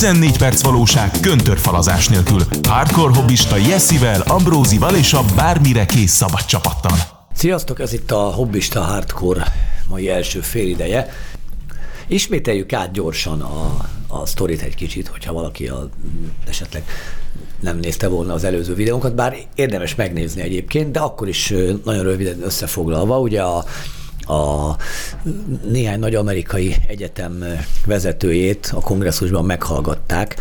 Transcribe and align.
14 0.00 0.38
perc 0.38 0.62
valóság 0.62 1.10
köntörfalazás 1.20 2.08
nélkül. 2.08 2.40
Hardcore 2.68 3.14
hobbista 3.14 3.56
Jessivel, 3.56 4.22
Ambrózival 4.26 4.94
és 4.94 5.12
a 5.12 5.24
bármire 5.36 5.86
kész 5.86 6.12
szabad 6.12 6.44
csapattal. 6.44 6.96
Sziasztok, 7.34 7.80
ez 7.80 7.92
itt 7.92 8.10
a 8.10 8.18
Hobbista 8.18 8.80
Hardcore 8.80 9.44
mai 9.88 10.10
első 10.10 10.40
félideje. 10.40 11.08
Ismételjük 12.06 12.72
át 12.72 12.92
gyorsan 12.92 13.40
a, 13.40 13.76
a 14.08 14.26
sztorit 14.26 14.62
egy 14.62 14.74
kicsit, 14.74 15.08
hogyha 15.08 15.32
valaki 15.32 15.68
a, 15.68 15.88
esetleg 16.48 16.84
nem 17.60 17.78
nézte 17.78 18.08
volna 18.08 18.34
az 18.34 18.44
előző 18.44 18.74
videónkat, 18.74 19.14
bár 19.14 19.36
érdemes 19.54 19.94
megnézni 19.94 20.42
egyébként, 20.42 20.90
de 20.90 21.00
akkor 21.00 21.28
is 21.28 21.54
nagyon 21.84 22.02
röviden 22.02 22.42
összefoglalva, 22.42 23.18
ugye 23.18 23.42
a 23.42 23.64
a 24.30 24.76
néhány 25.68 25.98
nagy 25.98 26.14
amerikai 26.14 26.76
egyetem 26.88 27.44
vezetőjét 27.86 28.72
a 28.74 28.80
kongresszusban 28.80 29.44
meghallgatták 29.44 30.36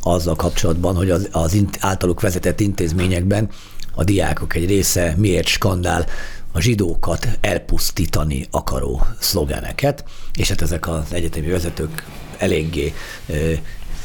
azzal 0.00 0.36
kapcsolatban, 0.36 0.96
hogy 0.96 1.10
az, 1.10 1.28
az 1.32 1.64
általuk 1.80 2.20
vezetett 2.20 2.60
intézményekben 2.60 3.48
a 3.94 4.04
diákok 4.04 4.54
egy 4.54 4.66
része 4.66 5.14
miért 5.16 5.46
skandál 5.46 6.06
a 6.52 6.60
zsidókat 6.60 7.28
elpusztítani 7.40 8.46
akaró 8.50 9.02
szlogeneket, 9.18 10.04
és 10.34 10.48
hát 10.48 10.62
ezek 10.62 10.88
az 10.88 11.12
egyetemi 11.12 11.46
vezetők 11.46 12.04
eléggé 12.38 12.94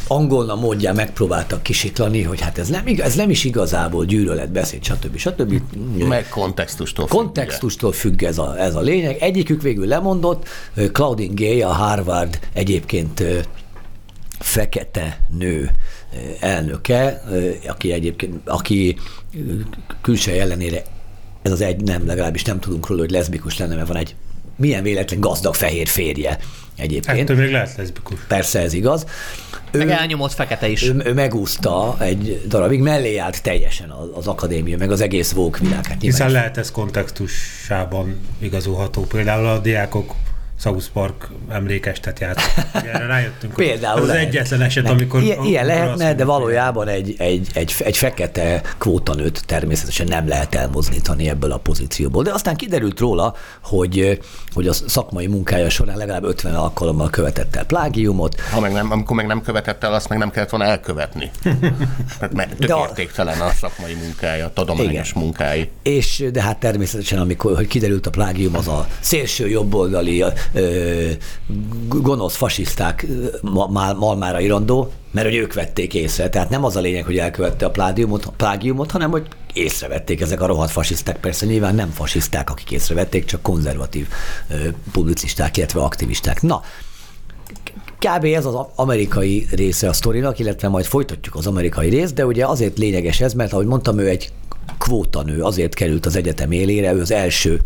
angolna 0.07 0.55
módján 0.55 0.95
megpróbáltak 0.95 1.63
kisiklani, 1.63 2.21
hogy 2.21 2.41
hát 2.41 2.57
ez 2.57 2.69
nem, 2.69 2.83
ez 2.97 3.15
nem 3.15 3.29
is 3.29 3.43
igazából 3.43 4.05
gyűlöletbeszéd, 4.05 4.83
stb. 4.83 5.17
stb. 5.17 5.61
Meg 6.07 6.29
kontextustól 6.29 7.07
Kontextustól 7.07 7.91
függ 7.91 8.23
ez 8.23 8.37
a, 8.37 8.59
ez 8.59 8.75
a 8.75 8.81
lényeg. 8.81 9.17
Egyikük 9.19 9.61
végül 9.61 9.87
lemondott, 9.87 10.47
Claudine 10.91 11.33
Gay, 11.33 11.61
a 11.61 11.71
Harvard 11.71 12.39
egyébként 12.53 13.23
fekete 14.39 15.19
nő 15.37 15.71
elnöke, 16.39 17.23
aki 17.67 17.91
egyébként, 17.91 18.49
aki 18.49 18.97
külső 20.01 20.31
ellenére 20.31 20.83
ez 21.43 21.51
az 21.51 21.61
egy 21.61 21.81
nem, 21.81 22.05
legalábbis 22.05 22.43
nem 22.43 22.59
tudunk 22.59 22.87
róla, 22.87 23.01
hogy 23.01 23.11
leszbikus 23.11 23.57
lenne, 23.57 23.75
mert 23.75 23.87
van 23.87 23.97
egy 23.97 24.15
milyen 24.55 24.83
véletlen 24.83 25.19
gazdag 25.19 25.53
fehér 25.55 25.87
férje 25.87 26.37
egyébként. 26.75 27.19
Ettől 27.19 27.37
még 27.37 27.51
lehet 27.51 27.75
leszbikus. 27.77 28.19
Persze 28.27 28.59
ez 28.59 28.73
igaz. 28.73 29.05
Ő, 29.71 29.77
meg 29.77 29.89
elnyomott 29.89 30.33
fekete 30.33 30.67
is. 30.67 30.83
Ő, 30.83 31.01
ő 31.05 31.13
megúszta 31.13 31.95
egy 31.99 32.41
darabig, 32.47 32.79
mellé 32.79 33.17
állt 33.17 33.41
teljesen 33.41 33.89
az, 33.89 34.07
az 34.13 34.27
akadémia, 34.27 34.77
meg 34.77 34.91
az 34.91 35.01
egész 35.01 35.31
vók 35.31 35.57
világ. 35.57 35.85
Hát 35.85 36.01
Hiszen 36.01 36.31
lehet 36.31 36.57
ez 36.57 36.71
kontextusában 36.71 38.19
igazolható. 38.39 39.01
Például 39.01 39.47
a 39.47 39.59
diákok 39.59 40.13
South 40.63 40.85
Park 40.93 41.29
emlékestet 41.49 42.19
játszott. 42.19 42.65
Erre 42.73 43.05
rájöttünk. 43.05 43.53
Például 43.63 44.01
az 44.01 44.07
lehet. 44.07 44.27
egyetlen 44.27 44.61
eset, 44.61 44.89
amikor... 44.89 45.21
Ilyen, 45.21 45.43
ilyen 45.43 45.65
lehetne, 45.65 46.13
de 46.13 46.25
valójában 46.25 46.87
egy, 46.87 47.15
egy, 47.17 47.47
egy, 47.53 47.75
egy 47.77 47.97
fekete 47.97 48.61
kvótanőt 48.77 49.43
természetesen 49.45 50.07
nem 50.07 50.27
lehet 50.27 50.55
elmozdítani 50.55 51.29
ebből 51.29 51.51
a 51.51 51.57
pozícióból. 51.57 52.23
De 52.23 52.33
aztán 52.33 52.55
kiderült 52.55 52.99
róla, 52.99 53.35
hogy, 53.63 54.19
hogy 54.53 54.67
a 54.67 54.73
szakmai 54.73 55.27
munkája 55.27 55.69
során 55.69 55.97
legalább 55.97 56.23
50 56.23 56.55
alkalommal 56.55 57.09
követett 57.09 57.55
el 57.55 57.65
plágiumot. 57.65 58.39
Ha 58.39 58.59
meg 58.59 58.71
nem, 58.71 58.91
amikor 58.91 59.15
meg 59.15 59.27
nem 59.27 59.41
követett 59.41 59.83
el, 59.83 59.93
azt 59.93 60.09
meg 60.09 60.17
nem 60.17 60.31
kellett 60.31 60.49
volna 60.49 60.65
elkövetni. 60.65 61.31
Mert 62.31 62.49
tök 62.49 62.67
de 62.67 62.73
a... 62.73 62.85
értéktelen 62.87 63.41
a 63.41 63.49
szakmai 63.49 63.93
munkája, 63.93 64.45
a 64.45 64.53
tudományos 64.53 65.09
igen. 65.09 65.23
munkái. 65.23 65.69
És 65.81 66.23
de 66.31 66.41
hát 66.41 66.57
természetesen, 66.57 67.19
amikor 67.19 67.55
hogy 67.55 67.67
kiderült 67.67 68.07
a 68.07 68.09
plágium, 68.09 68.55
az 68.55 68.67
a 68.67 68.87
szélső 68.99 69.49
jobboldali 69.49 70.23
gonosz 71.87 72.35
fasiszták 72.35 73.07
mal, 73.41 73.93
malmára 73.93 74.39
irandó, 74.39 74.91
mert 75.11 75.27
hogy 75.27 75.35
ők 75.35 75.53
vették 75.53 75.93
észre. 75.93 76.29
Tehát 76.29 76.49
nem 76.49 76.63
az 76.63 76.75
a 76.75 76.79
lényeg, 76.79 77.05
hogy 77.05 77.17
elkövette 77.17 77.65
a 77.65 77.69
plágiumot, 77.69 78.27
plágiumot 78.37 78.91
hanem 78.91 79.11
hogy 79.11 79.27
észrevették 79.53 80.21
ezek 80.21 80.41
a 80.41 80.45
rohadt 80.45 80.71
fasiszták. 80.71 81.19
Persze 81.19 81.45
nyilván 81.45 81.75
nem 81.75 81.89
fasiszták, 81.89 82.49
akik 82.49 82.71
észrevették, 82.71 83.25
csak 83.25 83.41
konzervatív 83.41 84.07
publicisták, 84.91 85.57
illetve 85.57 85.81
aktivisták. 85.81 86.41
Na, 86.41 86.61
Kb. 87.99 88.23
ez 88.23 88.45
az 88.45 88.55
amerikai 88.75 89.47
része 89.51 89.89
a 89.89 89.93
sztorinak, 89.93 90.39
illetve 90.39 90.67
majd 90.67 90.85
folytatjuk 90.85 91.35
az 91.35 91.47
amerikai 91.47 91.89
részt, 91.89 92.13
de 92.13 92.25
ugye 92.25 92.45
azért 92.45 92.77
lényeges 92.77 93.21
ez, 93.21 93.33
mert 93.33 93.53
ahogy 93.53 93.65
mondtam, 93.65 93.99
ő 93.99 94.07
egy 94.07 94.31
kvótanő, 94.77 95.41
azért 95.41 95.73
került 95.73 96.05
az 96.05 96.15
egyetem 96.15 96.51
élére, 96.51 96.93
ő 96.93 97.01
az 97.01 97.11
első 97.11 97.61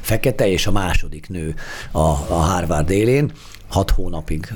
fekete 0.00 0.48
és 0.48 0.66
a 0.66 0.72
második 0.72 1.28
nő 1.28 1.54
a, 1.90 1.98
a 1.98 2.34
Harvard 2.34 2.90
élén, 2.90 3.32
hat 3.68 3.90
hónapig 3.90 4.52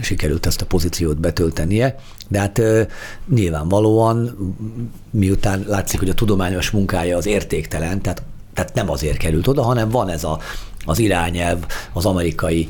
sikerült 0.00 0.46
ezt 0.46 0.60
a 0.60 0.66
pozíciót 0.66 1.20
betöltenie, 1.20 1.94
de 2.28 2.38
hát 2.38 2.62
nyilvánvalóan 3.34 4.36
miután 5.10 5.64
látszik, 5.68 5.98
hogy 5.98 6.08
a 6.08 6.14
tudományos 6.14 6.70
munkája 6.70 7.16
az 7.16 7.26
értéktelen, 7.26 8.02
tehát, 8.02 8.22
tehát 8.54 8.74
nem 8.74 8.90
azért 8.90 9.16
került 9.16 9.46
oda, 9.46 9.62
hanem 9.62 9.88
van 9.88 10.08
ez 10.08 10.24
a, 10.24 10.38
az 10.84 10.98
irányelv 10.98 11.64
az 11.92 12.06
amerikai 12.06 12.68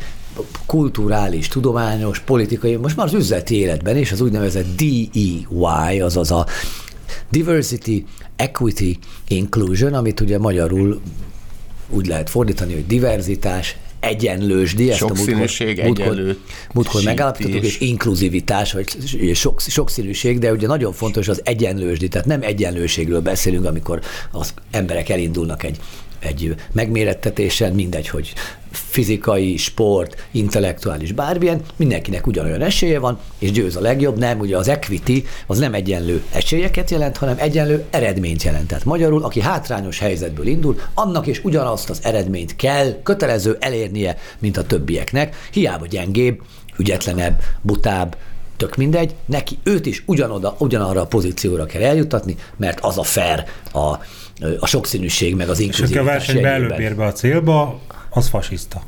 kulturális, 0.67 1.49
tudományos, 1.49 2.21
politikai, 2.21 2.77
most 2.77 2.97
már 2.97 3.07
az 3.07 3.15
üzleti 3.15 3.55
életben 3.55 3.97
is 3.97 4.13
az 4.13 4.21
úgynevezett 4.21 4.77
DEY, 4.77 6.01
azaz 6.01 6.31
a 6.31 6.47
Diversity, 7.31 8.05
Equity, 8.37 8.99
Inclusion, 9.29 9.95
amit 9.95 10.21
ugye 10.21 10.39
magyarul 10.39 11.01
úgy 11.91 12.07
lehet 12.07 12.31
fordítani, 12.31 12.73
hogy 12.73 12.87
diverzitás, 12.87 13.77
egyenlősdi, 14.01 14.91
ezt 14.91 15.03
a 15.03 15.13
múltkor, 15.15 15.51
múltkor, 15.85 16.37
múltkor 16.73 17.03
megállapítottuk, 17.03 17.65
és 17.65 17.81
inkluzivitás, 17.81 18.73
vagy 18.73 18.97
sok, 19.35 19.61
sokszínűség, 19.61 20.39
de 20.39 20.53
ugye 20.53 20.67
nagyon 20.67 20.93
fontos 20.93 21.29
az 21.29 21.41
egyenlősdi, 21.45 22.09
tehát 22.09 22.27
nem 22.27 22.43
egyenlőségről 22.43 23.21
beszélünk, 23.21 23.65
amikor 23.65 24.01
az 24.31 24.55
emberek 24.71 25.09
elindulnak 25.09 25.63
egy 25.63 25.79
egy 26.21 26.55
megmérettetésen, 26.73 27.73
mindegy, 27.73 28.09
hogy 28.09 28.33
fizikai, 28.73 29.57
sport, 29.57 30.27
intellektuális, 30.31 31.13
bármilyen, 31.13 31.61
mindenkinek 31.77 32.27
ugyanolyan 32.27 32.63
esélye 32.63 32.99
van, 32.99 33.19
és 33.39 33.51
győz 33.51 33.77
a 33.77 33.81
legjobb, 33.81 34.19
nem, 34.19 34.39
ugye 34.39 34.57
az 34.57 34.69
equity 34.69 35.25
az 35.47 35.59
nem 35.59 35.75
egyenlő 35.75 36.23
esélyeket 36.33 36.91
jelent, 36.91 37.17
hanem 37.17 37.37
egyenlő 37.39 37.85
eredményt 37.91 38.43
jelent. 38.43 38.67
Tehát 38.67 38.85
magyarul, 38.85 39.25
aki 39.25 39.41
hátrányos 39.41 39.99
helyzetből 39.99 40.47
indul, 40.47 40.81
annak 40.95 41.27
is 41.27 41.45
ugyanazt 41.45 41.91
az 41.91 42.01
eredményt 42.03 42.57
kell, 42.57 43.03
kötelező 43.03 43.57
elérnie, 43.61 44.17
mint 44.39 44.57
a 44.57 44.65
többieknek, 44.65 45.49
hiába 45.53 45.87
gyengébb, 45.87 46.43
ügyetlenebb, 46.77 47.41
butább, 47.63 48.17
tök 48.57 48.77
mindegy, 48.77 49.15
neki 49.27 49.59
őt 49.63 49.87
is 49.87 50.03
ugyanoda, 50.07 50.57
ugyanarra 50.59 51.01
a 51.01 51.07
pozícióra 51.07 51.67
kell 51.67 51.83
eljutatni, 51.83 52.37
mert 52.57 52.81
az 52.81 52.99
a 52.99 53.03
fair 53.03 53.45
a, 53.73 53.99
a 54.61 54.67
sokszínűség, 54.67 55.35
meg 55.35 55.49
az 55.49 55.59
inkluzivitás. 55.59 56.03
És 56.03 56.09
a 56.09 56.13
versenybe 56.13 56.49
előbb 56.49 56.81
ér 56.81 56.97
be 56.97 57.05
a 57.05 57.13
célba, 57.13 57.81
az 58.11 58.29
fasiszta. 58.29 58.83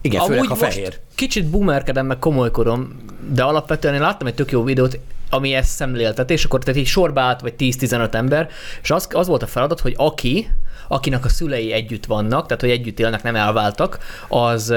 Igen, 0.00 0.20
Amúgy 0.20 0.34
főleg 0.34 0.50
a 0.50 0.54
fehér. 0.54 0.98
Kicsit 1.14 1.46
boomerkedem, 1.46 2.06
meg 2.06 2.18
komolykodom, 2.18 3.04
de 3.32 3.42
alapvetően 3.42 3.94
én 3.94 4.00
láttam 4.00 4.26
egy 4.26 4.34
tök 4.34 4.50
jó 4.50 4.64
videót, 4.64 4.98
ami 5.30 5.54
ezt 5.54 5.70
szemléltet, 5.70 6.30
és 6.30 6.44
akkor 6.44 6.62
tehát 6.62 6.80
így 6.80 6.86
sorba 6.86 7.20
állt, 7.20 7.40
vagy 7.40 7.54
10-15 7.58 8.14
ember, 8.14 8.48
és 8.82 8.90
az, 8.90 9.08
az 9.10 9.26
volt 9.26 9.42
a 9.42 9.46
feladat, 9.46 9.80
hogy 9.80 9.94
aki, 9.96 10.48
akinek 10.88 11.24
a 11.24 11.28
szülei 11.28 11.72
együtt 11.72 12.06
vannak, 12.06 12.46
tehát 12.46 12.60
hogy 12.60 12.70
együtt 12.70 13.00
élnek, 13.00 13.22
nem 13.22 13.36
elváltak, 13.36 13.98
az, 14.28 14.74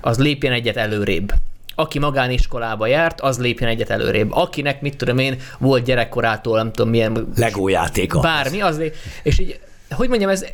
az 0.00 0.18
lépjen 0.18 0.52
egyet 0.52 0.76
előrébb 0.76 1.32
aki 1.78 1.98
magániskolába 1.98 2.86
járt, 2.86 3.20
az 3.20 3.38
lépjen 3.38 3.68
egyet 3.68 3.90
előrébb. 3.90 4.32
Akinek, 4.32 4.80
mit 4.80 4.96
tudom 4.96 5.18
én, 5.18 5.36
volt 5.58 5.84
gyerekkorától, 5.84 6.56
nem 6.56 6.72
tudom 6.72 6.90
milyen... 6.90 7.28
Lego 7.36 7.68
játéka. 7.68 8.20
Bármi, 8.20 8.60
az, 8.60 8.82
és 9.22 9.38
így 9.38 9.60
hogy 9.90 10.08
mondjam, 10.08 10.30
ez 10.30 10.44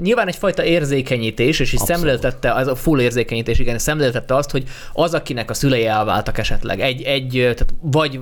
nyilván 0.00 0.28
egyfajta 0.28 0.64
érzékenyítés, 0.64 1.60
és 1.60 1.72
így 1.72 1.80
Abszolút. 1.80 2.02
szemléltette, 2.02 2.56
ez 2.56 2.66
a 2.66 2.74
full 2.74 3.00
érzékenyítés, 3.00 3.58
igen, 3.58 3.78
szemléltette 3.78 4.34
azt, 4.34 4.50
hogy 4.50 4.64
az, 4.92 5.14
akinek 5.14 5.50
a 5.50 5.54
szülei 5.54 5.86
elváltak 5.86 6.38
esetleg, 6.38 6.80
egy, 6.80 7.02
egy 7.02 7.30
tehát 7.30 7.74
vagy 7.80 8.20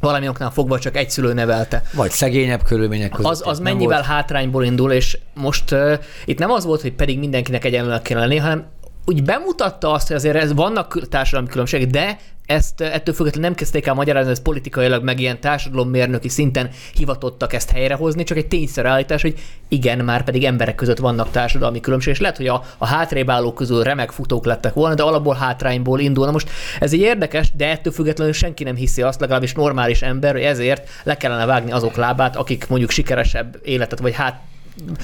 valami 0.00 0.28
oknál 0.28 0.50
fogva 0.50 0.78
csak 0.78 0.96
egy 0.96 1.10
szülő 1.10 1.32
nevelte. 1.32 1.82
Vagy 1.92 2.10
szegényebb 2.10 2.62
körülmények 2.62 3.10
között. 3.10 3.30
Az, 3.30 3.42
az 3.44 3.58
mennyivel 3.58 3.96
volt. 3.96 4.10
hátrányból 4.10 4.64
indul, 4.64 4.92
és 4.92 5.18
most 5.34 5.72
uh, 5.72 5.92
itt 6.24 6.38
nem 6.38 6.50
az 6.50 6.64
volt, 6.64 6.80
hogy 6.80 6.92
pedig 6.92 7.18
mindenkinek 7.18 7.64
egyenlőnek 7.64 8.02
kéne 8.02 8.20
lenni, 8.20 8.36
hanem 8.36 8.66
úgy 9.04 9.22
bemutatta 9.22 9.92
azt, 9.92 10.06
hogy 10.06 10.16
azért 10.16 10.36
ez 10.36 10.54
vannak 10.54 11.08
társadalmi 11.08 11.48
különbségek, 11.48 11.90
de 11.90 12.18
ezt 12.50 12.80
ettől 12.80 13.14
függetlenül 13.14 13.48
nem 13.48 13.58
kezdték 13.58 13.86
el 13.86 13.94
magyarázni, 13.94 14.30
ez 14.30 14.42
politikailag 14.42 15.02
meg 15.02 15.20
ilyen 15.20 15.40
társadalommérnöki 15.40 16.28
szinten 16.28 16.70
hivatottak 16.94 17.52
ezt 17.52 17.70
helyrehozni, 17.70 18.22
csak 18.22 18.36
egy 18.36 18.48
tényszerű 18.48 18.88
állítás, 18.88 19.22
hogy 19.22 19.34
igen, 19.68 20.04
már 20.04 20.24
pedig 20.24 20.44
emberek 20.44 20.74
között 20.74 20.98
vannak 20.98 21.30
társadalmi 21.30 21.80
különbségek, 21.80 22.14
és 22.14 22.22
lehet, 22.22 22.36
hogy 22.36 22.46
a, 22.46 22.62
a 22.78 22.86
hátrébb 22.86 23.30
állók 23.30 23.54
közül 23.54 23.82
remek 23.82 24.10
futók 24.10 24.44
lettek 24.44 24.74
volna, 24.74 24.94
de 24.94 25.02
alapból 25.02 25.34
hátrányból 25.34 26.00
indulna. 26.00 26.32
Most 26.32 26.50
ez 26.80 26.92
egy 26.92 27.00
érdekes, 27.00 27.52
de 27.56 27.68
ettől 27.70 27.92
függetlenül 27.92 28.32
senki 28.32 28.64
nem 28.64 28.76
hiszi 28.76 29.02
azt, 29.02 29.20
legalábbis 29.20 29.52
normális 29.52 30.02
ember, 30.02 30.32
hogy 30.32 30.42
ezért 30.42 30.88
le 31.02 31.16
kellene 31.16 31.46
vágni 31.46 31.72
azok 31.72 31.96
lábát, 31.96 32.36
akik 32.36 32.68
mondjuk 32.68 32.90
sikeresebb 32.90 33.58
életet, 33.62 33.98
vagy 33.98 34.14
hát 34.14 34.40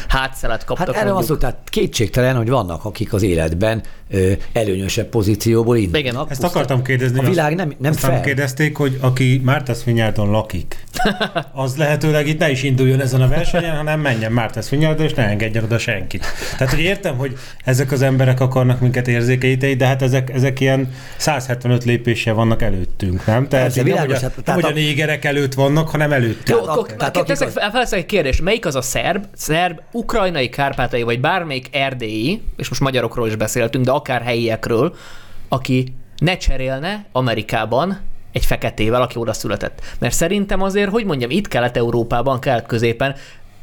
hátszelet 0.09 0.65
kaptak. 0.65 0.95
Hát 0.95 1.05
erre 1.05 1.23
szó, 1.23 1.37
tehát 1.37 1.57
kétségtelen, 1.65 2.37
hogy 2.37 2.49
vannak, 2.49 2.85
akik 2.85 3.13
az 3.13 3.23
életben 3.23 3.83
ö, 4.11 4.33
előnyösebb 4.53 5.07
pozícióból 5.07 5.77
indulnak. 5.77 6.01
Igen. 6.01 6.27
Ezt 6.29 6.43
akartam 6.45 6.83
kérdezni. 6.83 7.19
A 7.19 7.23
világ 7.23 7.55
nem, 7.55 7.73
nem 7.79 7.93
Aztán 7.93 8.11
fel. 8.11 8.21
kérdezték, 8.21 8.77
hogy 8.77 8.99
aki 9.01 9.41
Mártasz 9.45 9.83
Vinyárdon 9.83 10.31
lakik, 10.31 10.85
az 11.53 11.77
lehetőleg 11.77 12.27
itt 12.29 12.39
ne 12.39 12.51
is 12.51 12.63
induljon 12.63 13.01
ezen 13.01 13.21
a 13.23 13.29
versenyen, 13.29 13.77
hanem 13.77 14.01
menjen 14.01 14.33
Mártasz 14.33 14.69
Vinyárdon, 14.69 15.07
és 15.07 15.15
ne 15.15 15.25
engedjen 15.27 15.65
oda 15.65 15.79
senkit. 15.79 16.25
Tehát, 16.59 16.75
hogy 16.75 16.83
értem, 16.83 17.17
hogy 17.17 17.37
ezek 17.65 17.93
az 17.93 18.03
emberek 18.03 18.41
akarnak 18.41 18.81
minket 18.81 19.09
érzékenyíteni, 19.09 19.75
de 19.75 19.87
hát 19.87 20.03
ezek, 20.03 20.31
ezek 20.31 20.61
ilyen 20.61 20.95
175 21.17 21.85
lépéssel 21.85 22.35
vannak 22.35 22.63
előttünk, 22.63 23.27
nem? 23.27 23.49
Tehát 23.49 23.65
Persze, 23.67 23.81
így 23.81 23.87
nem, 23.87 23.95
világos, 23.95 24.15
hogy 24.15 24.25
a, 24.25 24.27
hát- 24.27 24.35
nem, 24.37 24.45
tehát 24.45 24.61
hogy 24.61 24.71
a 24.71 24.75
a- 24.75 24.79
négerek 24.87 25.25
előtt 25.25 25.55
vannak, 25.55 25.89
hanem 25.89 26.13
előttünk. 26.13 26.49
Jó, 26.49 26.55
Tehát 26.55 26.69
akkor 26.69 26.79
ak- 26.79 26.87
tehát 26.99 26.99
tehát 27.13 27.17
akik 27.17 27.49
teszek, 27.49 27.71
felteszek 27.73 27.99
egy 27.99 28.07
kérdést, 28.07 28.43
melyik 28.43 28.67
az 28.67 28.75
a 28.75 28.83
szerb, 28.83 29.25
szerb, 29.57 29.81
ukrajnai, 29.93 30.49
kárpátai, 30.49 31.03
vagy 31.03 31.21
bármelyik 31.21 31.69
erdélyi, 31.73 32.43
és 32.57 32.69
most 32.69 32.81
magyarokról 32.81 33.27
is 33.27 33.37
beszéltünk, 33.37 33.85
de 33.85 33.91
akár 33.91 34.23
helyiekről, 34.23 34.95
aki 35.49 35.95
ne 36.19 36.37
cserélne 36.37 37.07
Amerikában 37.13 38.01
egy 38.33 38.45
feketével, 38.45 39.03
aki 39.03 39.19
oda 39.19 39.33
született. 39.33 39.81
Mert 39.99 40.15
szerintem 40.15 40.63
azért, 40.63 40.91
hogy 40.91 41.05
mondjam, 41.05 41.31
itt 41.31 41.49
Kelet-Európában, 41.49 42.41
Kelet-Középen, 42.41 43.15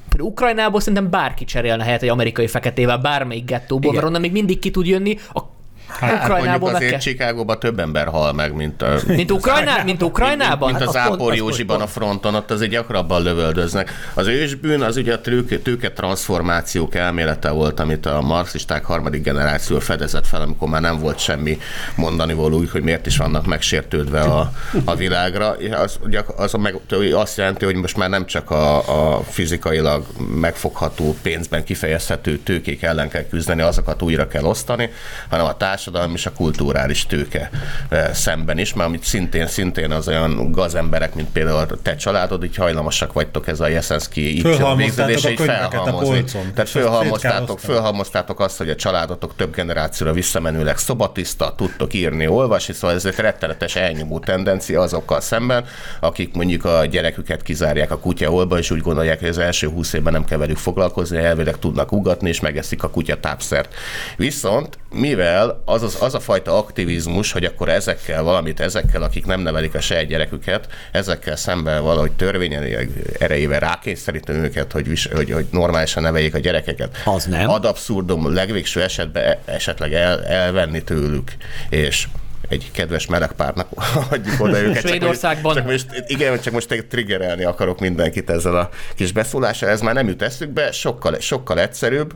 például 0.09 0.29
Ukrajnából 0.29 0.79
szerintem 0.79 1.09
bárki 1.09 1.45
cserélne 1.45 1.83
helyet 1.83 2.03
egy 2.03 2.09
amerikai 2.09 2.47
feketével, 2.47 2.97
bármelyik 2.97 3.45
gettóból, 3.45 3.91
Igen. 3.91 3.93
mert 3.93 4.05
onnan 4.05 4.21
még 4.21 4.31
mindig 4.31 4.59
ki 4.59 4.71
tud 4.71 4.85
jönni, 4.85 5.17
a 5.33 5.41
Hát 5.87 6.09
mondjuk 6.09 6.31
Ukrajnából 6.31 6.67
meg 6.67 6.75
azért 6.75 6.91
kell. 6.91 6.99
Chicagóban 6.99 7.59
több 7.59 7.79
ember 7.79 8.07
hal 8.07 8.33
meg, 8.33 8.53
mint 8.53 8.81
a... 8.81 8.95
Mint, 9.07 9.31
Ukrajná, 9.31 9.83
mint 9.83 10.03
Ukrajnában? 10.03 10.67
Mint 10.67 10.79
Hát 10.79 10.87
az 10.87 10.95
Ápor 10.95 11.35
Józsiban 11.35 11.81
a 11.81 11.87
fronton, 11.87 12.35
ott 12.35 12.51
azért 12.51 12.71
gyakrabban 12.71 13.23
lövöldöznek. 13.23 13.91
Az 14.13 14.27
ősbűn 14.27 14.81
az 14.81 14.97
ugye 14.97 15.13
a 15.13 15.21
tőke, 15.21 15.59
tőke 15.59 15.91
transformációk 15.91 16.95
elmélete 16.95 17.49
volt, 17.49 17.79
amit 17.79 18.05
a 18.05 18.21
marxisták 18.21 18.85
harmadik 18.85 19.23
generáció 19.23 19.79
fedezett 19.79 20.27
fel, 20.27 20.41
amikor 20.41 20.69
már 20.69 20.81
nem 20.81 20.99
volt 20.99 21.19
semmi 21.19 21.57
mondani 21.95 22.33
való, 22.33 22.63
hogy 22.71 22.83
miért 22.83 23.05
is 23.05 23.17
vannak 23.17 23.45
megsértődve 23.45 24.21
a, 24.21 24.51
a 24.85 24.95
világra. 24.95 25.55
Az, 25.71 25.99
ugye 26.03 26.21
az 26.37 26.53
meg, 26.53 26.75
azt 27.13 27.37
jelenti, 27.37 27.65
hogy 27.65 27.75
most 27.75 27.97
már 27.97 28.09
nem 28.09 28.25
csak 28.25 28.51
a, 28.51 28.77
a 29.15 29.23
fizikailag 29.23 30.05
megfogható 30.39 31.15
pénzben 31.21 31.63
kifejezhető 31.63 32.37
tőkék 32.37 32.83
ellen 32.83 33.09
kell 33.09 33.25
küzdeni, 33.29 33.61
azokat 33.61 34.01
újra 34.01 34.27
kell 34.27 34.43
osztani, 34.43 34.89
hanem 35.29 35.45
a 35.45 35.57
társadalmi 35.73 36.13
és 36.13 36.25
a 36.25 36.31
kulturális 36.31 37.05
tőke 37.05 37.49
eh, 37.89 38.09
szemben 38.13 38.57
is, 38.57 38.73
mert 38.73 38.89
amit 38.89 39.03
szintén, 39.03 39.47
szintén 39.47 39.91
az 39.91 40.07
olyan 40.07 40.51
gazemberek, 40.51 41.15
mint 41.15 41.29
például 41.29 41.57
a 41.57 41.65
te 41.81 41.95
családod, 41.95 42.43
így 42.43 42.55
hajlamosak 42.55 43.13
vagytok 43.13 43.47
ez 43.47 43.59
a 43.59 43.67
Jeszenszki 43.67 44.41
Fölhalmoztátok 44.41 45.23
a 45.23 45.33
könyveket 45.35 45.87
a 45.87 45.91
polcon, 45.91 46.51
Tehát 46.53 46.69
fölhalmoztátok, 46.69 47.59
fölhalmoztátok 47.59 48.39
azt, 48.39 48.57
hogy 48.57 48.69
a 48.69 48.75
családotok 48.75 49.35
több 49.35 49.55
generációra 49.55 50.13
visszamenőleg 50.13 50.77
szobatiszta, 50.77 51.53
tudtok 51.57 51.93
írni, 51.93 52.27
olvasni, 52.27 52.73
szóval 52.73 52.95
ez 52.95 53.05
egy 53.05 53.15
rettenetes 53.15 53.75
elnyomó 53.75 54.19
tendencia 54.19 54.81
azokkal 54.81 55.21
szemben, 55.21 55.65
akik 55.99 56.33
mondjuk 56.33 56.65
a 56.65 56.85
gyereküket 56.85 57.43
kizárják 57.43 57.91
a 57.91 57.97
kutya 57.97 58.31
olba, 58.31 58.57
és 58.57 58.71
úgy 58.71 58.81
gondolják, 58.81 59.19
hogy 59.19 59.29
az 59.29 59.37
első 59.37 59.67
húsz 59.67 59.93
évben 59.93 60.13
nem 60.13 60.25
kell 60.25 60.37
velük 60.37 60.57
foglalkozni, 60.57 61.17
elvileg 61.17 61.57
tudnak 61.59 61.91
ugatni, 61.91 62.29
és 62.29 62.39
megeszik 62.39 62.83
a 62.83 62.89
kutya 62.89 63.19
tápszert. 63.19 63.73
Viszont, 64.17 64.77
mivel 64.93 65.61
az, 65.65 65.83
az, 65.83 65.97
az 65.99 66.13
a 66.13 66.19
fajta 66.19 66.57
aktivizmus, 66.57 67.31
hogy 67.31 67.45
akkor 67.45 67.69
ezekkel 67.69 68.23
valamit, 68.23 68.59
ezekkel, 68.59 69.03
akik 69.03 69.25
nem 69.25 69.41
nevelik 69.41 69.73
a 69.73 69.81
saját 69.81 70.05
gyereküket, 70.05 70.67
ezekkel 70.91 71.35
szemben 71.35 71.83
valahogy 71.83 72.11
törvényen 72.11 72.89
erejével 73.19 73.59
rákényszeríteni 73.59 74.39
őket, 74.39 74.71
hogy, 74.71 74.87
vis, 74.87 75.07
hogy, 75.07 75.31
hogy 75.31 75.45
normálisan 75.51 76.03
neveljék 76.03 76.35
a 76.35 76.39
gyerekeket. 76.39 76.97
Az 77.05 77.25
nem. 77.25 77.49
Ad 77.49 77.65
abszurdum 77.65 78.33
legvégső 78.33 78.81
esetben 78.81 79.23
e- 79.23 79.39
esetleg 79.45 79.93
el, 79.93 80.25
elvenni 80.25 80.83
tőlük, 80.83 81.31
és 81.69 82.07
egy 82.49 82.71
kedves 82.71 83.05
meleg 83.05 83.31
párnak 83.31 83.67
adjuk 84.11 84.39
oda 84.39 84.61
őket. 84.61 84.81
Csak 84.81 84.87
Svédországban. 84.87 85.55
Csak 85.55 85.65
most, 85.65 85.85
igen, 86.07 86.39
csak 86.39 86.53
most 86.53 86.71
egy 86.71 86.85
triggerelni 86.85 87.43
akarok 87.43 87.79
mindenkit 87.79 88.29
ezzel 88.29 88.55
a 88.55 88.69
kis 88.95 89.11
beszólással, 89.11 89.69
ez 89.69 89.81
már 89.81 89.93
nem 89.93 90.07
jut 90.07 90.21
eszükbe, 90.21 90.71
sokkal, 90.71 91.19
sokkal 91.19 91.59
egyszerűbb, 91.59 92.13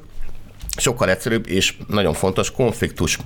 sokkal 0.78 1.10
egyszerűbb 1.10 1.48
és 1.48 1.78
nagyon 1.88 2.14
fontos 2.14 2.52
konfliktus 2.52 3.18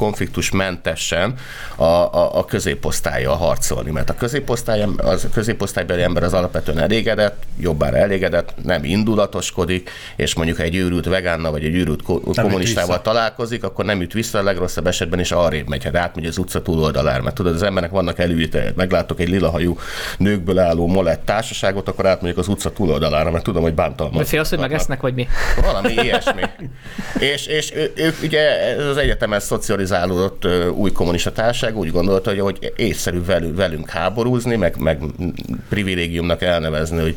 konfliktusmentesen 0.00 1.34
a, 1.76 1.84
a, 1.84 2.38
a 2.38 2.44
középosztálya 2.44 3.34
harcolni, 3.34 3.90
mert 3.90 4.10
a 4.10 4.14
középosztály, 4.14 4.84
az, 4.96 5.24
a 5.24 5.28
középosztálybeli 5.32 6.02
ember 6.02 6.22
az 6.22 6.32
alapvetően 6.32 6.78
elégedett, 6.78 7.42
jobbára 7.58 7.96
elégedett, 7.96 8.54
nem 8.62 8.84
indulatoskodik, 8.84 9.90
és 10.16 10.34
mondjuk 10.34 10.60
egy 10.60 10.74
őrült 10.74 11.06
vegánnal 11.06 11.50
vagy 11.50 11.64
egy 11.64 11.74
őrült 11.74 12.02
kommunistával 12.02 13.02
találkozik, 13.02 13.64
akkor 13.64 13.84
nem 13.84 14.00
üt 14.00 14.12
vissza, 14.12 14.38
a 14.38 14.42
legrosszabb 14.42 14.86
esetben 14.86 15.20
is 15.20 15.32
arrébb 15.32 15.68
megy, 15.68 15.84
hát 15.84 15.96
átmegy 15.96 16.26
az 16.26 16.38
utca 16.38 16.62
túloldalára, 16.62 17.22
mert 17.22 17.34
tudod, 17.34 17.54
az 17.54 17.62
embernek 17.62 17.90
vannak 17.90 18.18
előítélet, 18.18 18.76
meglátok 18.76 19.20
egy 19.20 19.28
lilahajú 19.28 19.78
nőkből 20.18 20.58
álló 20.58 20.86
molett 20.86 21.24
társaságot, 21.24 21.88
akkor 21.88 22.06
átmegyek 22.06 22.36
az 22.36 22.48
utca 22.48 22.72
túloldalára, 22.72 23.30
mert 23.30 23.44
tudom, 23.44 23.62
hogy 23.62 23.74
bántalmaz. 23.74 24.16
Vagy 24.16 24.28
félsz, 24.28 24.48
hogy 24.48 24.58
megesznek, 24.58 25.00
vagy 25.00 25.14
mi? 25.14 25.28
Valami 25.62 25.92
ilyesmi. 25.92 26.42
és, 27.34 27.46
és 27.46 27.74
ő, 27.74 27.92
ők 27.96 28.22
ugye 28.22 28.40
ez 28.76 28.86
az 28.86 28.96
egyetemen 28.96 29.40
szocializálódott 29.40 29.88
ö, 30.40 30.68
új 30.68 30.92
kommunista 30.92 31.32
társaság 31.32 31.76
úgy 31.76 31.90
gondolta, 31.90 32.30
hogy, 32.30 32.40
hogy 32.40 32.72
észszerű 32.76 33.20
velünk, 33.54 33.90
háborúzni, 33.90 34.56
meg, 34.56 34.76
meg 34.78 35.00
privilégiumnak 35.68 36.42
elnevezni, 36.42 37.00
hogy 37.00 37.16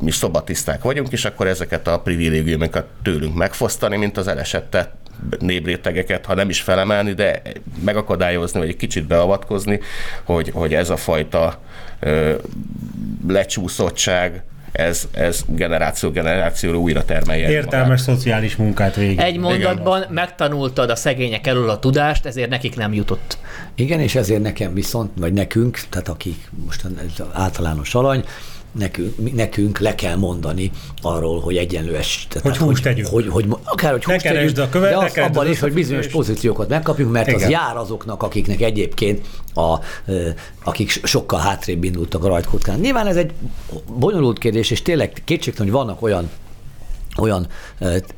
mi 0.00 0.10
szobatiszták 0.10 0.82
vagyunk, 0.82 1.12
és 1.12 1.24
akkor 1.24 1.46
ezeket 1.46 1.88
a 1.88 2.00
privilégiumokat 2.00 2.84
tőlünk 3.02 3.34
megfosztani, 3.34 3.96
mint 3.96 4.16
az 4.16 4.28
elesette 4.28 4.94
néprétegeket, 5.38 6.26
ha 6.26 6.34
nem 6.34 6.48
is 6.48 6.60
felemelni, 6.60 7.12
de 7.12 7.42
megakadályozni, 7.84 8.58
vagy 8.58 8.68
egy 8.68 8.76
kicsit 8.76 9.06
beavatkozni, 9.06 9.80
hogy, 10.24 10.50
hogy 10.54 10.74
ez 10.74 10.90
a 10.90 10.96
fajta 10.96 11.60
ö, 12.00 12.34
lecsúszottság, 13.28 14.42
ez, 14.76 15.08
ez 15.12 15.44
generáció 15.48 16.10
generációra 16.10 16.78
újra 16.78 17.04
termelje. 17.04 17.50
Értelmes 17.50 18.00
szociális 18.00 18.56
munkát 18.56 18.96
végig. 18.96 19.18
Egy 19.18 19.38
mondatban 19.38 20.04
megtanultad 20.10 20.90
a 20.90 20.96
szegények 20.96 21.46
elől 21.46 21.70
a 21.70 21.78
tudást, 21.78 22.26
ezért 22.26 22.50
nekik 22.50 22.76
nem 22.76 22.92
jutott. 22.92 23.38
Igen, 23.74 24.00
és 24.00 24.14
ezért 24.14 24.42
nekem 24.42 24.74
viszont, 24.74 25.10
vagy 25.18 25.32
nekünk, 25.32 25.80
tehát 25.88 26.08
akik 26.08 26.50
most 26.64 26.86
általános 27.32 27.94
alany, 27.94 28.24
nekünk, 28.78 29.34
nekünk 29.34 29.78
le 29.78 29.94
kell 29.94 30.16
mondani 30.16 30.70
arról, 31.02 31.40
hogy 31.40 31.56
egyenlőes. 31.56 32.26
Tehát, 32.30 32.48
Hogy 32.48 32.56
húst 32.56 32.82
tegyünk. 32.82 33.08
Hogy, 33.08 33.28
hogy, 33.28 33.46
akár, 33.64 33.92
hogy 33.92 34.04
húst 34.04 34.22
tegyünk, 34.22 34.58
a 34.58 34.68
követ, 34.68 34.90
de 34.90 34.96
az 34.96 35.16
abban 35.16 35.44
az 35.44 35.50
is, 35.50 35.60
hogy 35.60 35.72
bizonyos 35.72 36.06
pozíciókat 36.06 36.68
megkapjunk, 36.68 37.12
mert 37.12 37.28
az 37.32 37.40
Igen. 37.40 37.50
jár 37.50 37.76
azoknak, 37.76 38.22
akiknek 38.22 38.60
egyébként 38.60 39.26
a, 39.54 39.78
akik 40.64 40.90
so- 40.90 41.06
sokkal 41.06 41.40
hátrébb 41.40 41.84
indultak 41.84 42.24
a 42.24 42.28
rajtkockán. 42.28 42.78
Nyilván 42.78 43.06
ez 43.06 43.16
egy 43.16 43.30
bonyolult 43.98 44.38
kérdés, 44.38 44.70
és 44.70 44.82
tényleg 44.82 45.22
kétségtelen, 45.24 45.72
hogy 45.72 45.80
vannak 45.80 46.02
olyan 46.02 46.30
olyan 47.18 47.46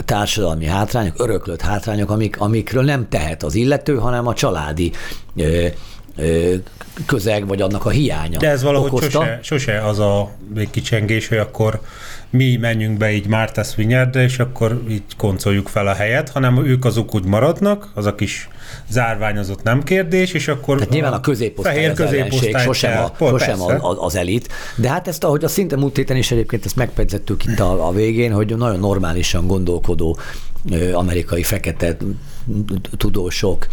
társadalmi 0.04 0.66
hátrányok, 0.66 1.14
öröklött 1.18 1.61
hátrányok, 1.61 2.11
amik, 2.11 2.40
amikről 2.40 2.85
nem 2.85 3.09
tehet 3.09 3.42
az 3.42 3.54
illető, 3.54 3.97
hanem 3.97 4.26
a 4.26 4.35
családi 4.35 4.92
közeg, 7.06 7.46
vagy 7.46 7.60
annak 7.60 7.84
a 7.84 7.90
hiánya. 7.90 8.38
De 8.38 8.48
ez 8.48 8.62
valahogy 8.62 8.88
okozta. 8.88 9.10
sose, 9.10 9.38
sose 9.42 9.84
az 9.84 9.98
a 9.98 10.30
kicsengés, 10.70 11.28
hogy 11.28 11.38
akkor 11.38 11.80
mi 12.30 12.56
menjünk 12.56 12.98
be 12.98 13.12
így 13.12 13.26
Mártasz 13.26 13.75
Vinyárdra, 13.75 14.20
és 14.20 14.38
akkor 14.38 14.82
így 14.88 15.02
koncoljuk 15.16 15.68
fel 15.68 15.87
a 15.87 15.94
helyet, 15.94 16.28
hanem 16.28 16.66
ők 16.66 16.84
azok 16.84 17.14
úgy 17.14 17.25
maradnak, 17.25 17.90
az 17.94 18.06
a 18.06 18.14
kis 18.14 18.48
zárványozott 18.90 19.62
nem 19.62 19.82
kérdés, 19.82 20.32
és 20.32 20.48
akkor 20.48 20.76
Tehát 20.76 20.92
nyilván 20.92 21.12
a 21.12 21.20
középosztály 21.20 21.75
fehér 21.75 21.90
az 21.90 22.00
ellenség, 22.00 22.56
sosem, 22.56 23.04
a, 23.04 23.10
Pont, 23.10 23.30
sosem 23.30 23.62
a, 23.62 23.70
a, 23.70 24.04
az 24.04 24.16
elit. 24.16 24.48
De 24.76 24.88
hát 24.88 25.08
ezt, 25.08 25.25
ahogy 25.25 25.44
a 25.44 25.48
szinte 25.48 25.76
múlt 25.76 25.96
héten 25.96 26.16
is 26.16 26.30
egyébként 26.30 26.64
ezt 26.64 26.76
megpedzettük 26.76 27.44
itt 27.44 27.58
a, 27.58 27.87
a 27.87 27.92
végén, 27.92 28.32
hogy 28.32 28.56
nagyon 28.56 28.78
normálisan 28.78 29.46
gondolkodó 29.46 30.18
amerikai 30.92 31.42
fekete 31.42 31.96
tudósok, 32.96 33.66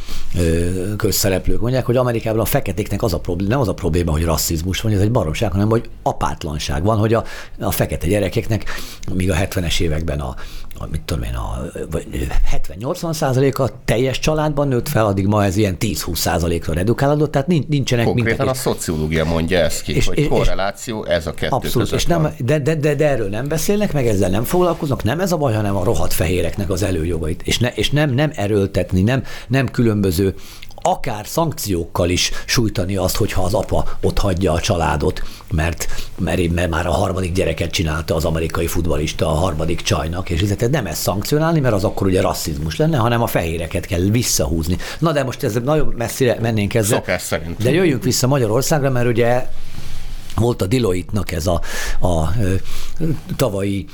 közszereplők 0.97 1.59
mondják, 1.61 1.85
hogy 1.85 1.95
Amerikában 1.97 2.39
a 2.39 2.45
feketéknek 2.45 3.03
az 3.03 3.13
a 3.13 3.19
probléma, 3.19 3.49
nem 3.51 3.59
az 3.59 3.67
a 3.67 3.73
probléma, 3.73 4.11
hogy 4.11 4.23
rasszizmus 4.23 4.81
van, 4.81 4.91
ez 4.91 4.99
egy 4.99 5.11
baromság, 5.11 5.51
hanem 5.51 5.69
hogy 5.69 5.89
apátlanság 6.03 6.83
van, 6.83 6.97
hogy 6.97 7.13
a, 7.13 7.23
a 7.59 7.71
fekete 7.71 8.07
gyerekeknek, 8.07 8.63
míg 9.13 9.31
a 9.31 9.35
70-es 9.35 9.79
években 9.79 10.19
a, 10.19 10.35
a 10.79 10.87
mit 10.91 11.01
tudom 11.01 11.23
én, 11.23 11.33
a 11.33 11.61
vagy 11.91 12.07
70-80 12.79 13.13
százaléka 13.13 13.69
teljes 13.85 14.19
családban 14.19 14.67
nőtt 14.67 14.87
fel, 14.89 15.05
addig 15.05 15.27
ma 15.27 15.43
ez 15.45 15.55
ilyen 15.57 15.75
10-20 15.79 16.15
százalékra 16.15 16.73
redukálódott, 16.73 17.31
tehát 17.31 17.47
nincs- 17.47 17.67
nincsenek 17.67 18.05
Konkrétan 18.05 18.39
a 18.39 18.43
minket. 18.43 18.61
szociológia 18.61 19.25
mondja 19.25 19.59
ezt 19.59 19.81
ki, 19.81 19.95
És- 19.95 20.07
hogy 20.07 20.17
és- 20.17 20.23
és, 20.23 20.29
korreláció 20.29 21.05
ez 21.05 21.27
a 21.27 21.33
kettő 21.33 21.55
Abszolút, 21.55 21.73
között 21.89 21.99
és 21.99 22.05
nem, 22.05 22.21
van. 22.21 22.33
de, 22.45 22.59
de, 22.59 22.75
de, 22.75 22.95
de, 22.95 23.09
erről 23.09 23.29
nem 23.29 23.47
beszélnek, 23.47 23.93
meg 23.93 24.07
ezzel 24.07 24.29
nem 24.29 24.43
foglalkoznak, 24.43 25.03
nem 25.03 25.19
ez 25.19 25.31
a 25.31 25.37
baj, 25.37 25.53
hanem 25.53 25.75
a 25.75 25.83
rohadt 25.83 26.13
fehéreknek 26.13 26.69
az 26.69 26.83
előjogait. 26.83 27.41
És, 27.43 27.59
ne, 27.59 27.69
és 27.73 27.89
nem, 27.89 28.09
nem 28.13 28.31
erőltetni, 28.35 29.01
nem, 29.01 29.23
nem 29.47 29.67
különböző 29.71 30.24
akár 30.85 31.27
szankciókkal 31.27 32.09
is 32.09 32.31
sújtani 32.45 32.95
azt, 32.95 33.15
hogyha 33.15 33.43
az 33.43 33.53
apa 33.53 33.97
ott 34.01 34.17
hagyja 34.17 34.51
a 34.51 34.59
családot, 34.59 35.23
mert, 35.51 35.87
mert, 36.17 36.51
mert 36.51 36.69
már 36.69 36.87
a 36.87 36.91
harmadik 36.91 37.33
gyereket 37.33 37.71
csinálta 37.71 38.15
az 38.15 38.25
amerikai 38.25 38.67
futbalista 38.67 39.27
a 39.27 39.33
harmadik 39.33 39.81
csajnak, 39.81 40.29
és 40.29 40.41
ezért 40.41 40.69
nem 40.69 40.85
ezt 40.85 41.01
szankcionálni, 41.01 41.59
mert 41.59 41.73
az 41.73 41.83
akkor 41.83 42.07
ugye 42.07 42.21
rasszizmus 42.21 42.77
lenne, 42.77 42.97
hanem 42.97 43.21
a 43.21 43.27
fehéreket 43.27 43.85
kell 43.85 43.99
visszahúzni. 44.01 44.77
Na 44.99 45.11
de 45.11 45.23
most 45.23 45.43
ez 45.43 45.53
nagyon 45.63 45.93
messzire 45.97 46.37
mennénk 46.41 46.73
ezzel. 46.73 46.97
Szokás 46.97 47.21
szerint. 47.21 47.63
De 47.63 47.71
jöjjünk 47.71 48.03
vissza 48.03 48.27
Magyarországra, 48.27 48.89
mert 48.89 49.07
ugye 49.07 49.47
volt 50.35 50.61
a 50.61 50.65
Deloitte-nak 50.65 51.31
ez 51.31 51.47
a, 51.47 51.61
a 52.01 52.31
tavalyi 53.35 53.85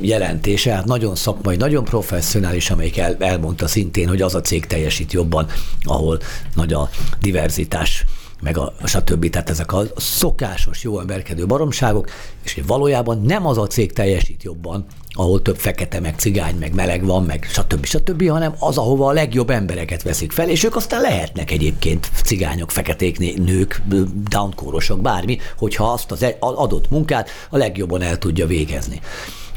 jelentése, 0.00 0.72
hát 0.72 0.84
nagyon 0.84 1.14
szakmai, 1.14 1.56
nagyon 1.56 1.84
professzionális, 1.84 2.70
amelyik 2.70 2.98
el, 2.98 3.16
elmondta 3.18 3.66
szintén, 3.66 4.08
hogy 4.08 4.22
az 4.22 4.34
a 4.34 4.40
cég 4.40 4.66
teljesít 4.66 5.12
jobban, 5.12 5.46
ahol 5.82 6.20
nagy 6.54 6.72
a 6.72 6.90
diverzitás 7.20 8.04
meg 8.42 8.58
a 8.58 8.72
stb. 8.84 9.30
Tehát 9.30 9.50
ezek 9.50 9.72
a 9.72 9.82
szokásos, 9.96 10.82
jó 10.82 11.00
emberkedő 11.00 11.46
baromságok, 11.46 12.10
és 12.42 12.54
hogy 12.54 12.66
valójában 12.66 13.20
nem 13.22 13.46
az 13.46 13.58
a 13.58 13.66
cég 13.66 13.92
teljesít 13.92 14.42
jobban, 14.42 14.86
ahol 15.10 15.42
több 15.42 15.56
fekete, 15.56 16.00
meg 16.00 16.14
cigány, 16.18 16.54
meg 16.54 16.74
meleg 16.74 17.04
van, 17.04 17.24
meg 17.24 17.46
stb. 17.50 17.84
stb., 17.84 18.28
hanem 18.28 18.54
az, 18.58 18.78
ahova 18.78 19.08
a 19.08 19.12
legjobb 19.12 19.50
embereket 19.50 20.02
veszik 20.02 20.32
fel, 20.32 20.48
és 20.48 20.64
ők 20.64 20.76
aztán 20.76 21.00
lehetnek 21.00 21.50
egyébként 21.50 22.10
cigányok, 22.24 22.70
feketék, 22.70 23.18
nők, 23.38 23.82
downkórosok, 24.28 25.00
bármi, 25.00 25.38
hogyha 25.56 25.92
azt 25.92 26.10
az 26.10 26.22
e- 26.22 26.36
adott 26.40 26.90
munkát 26.90 27.30
a 27.50 27.56
legjobban 27.56 28.02
el 28.02 28.18
tudja 28.18 28.46
végezni. 28.46 29.00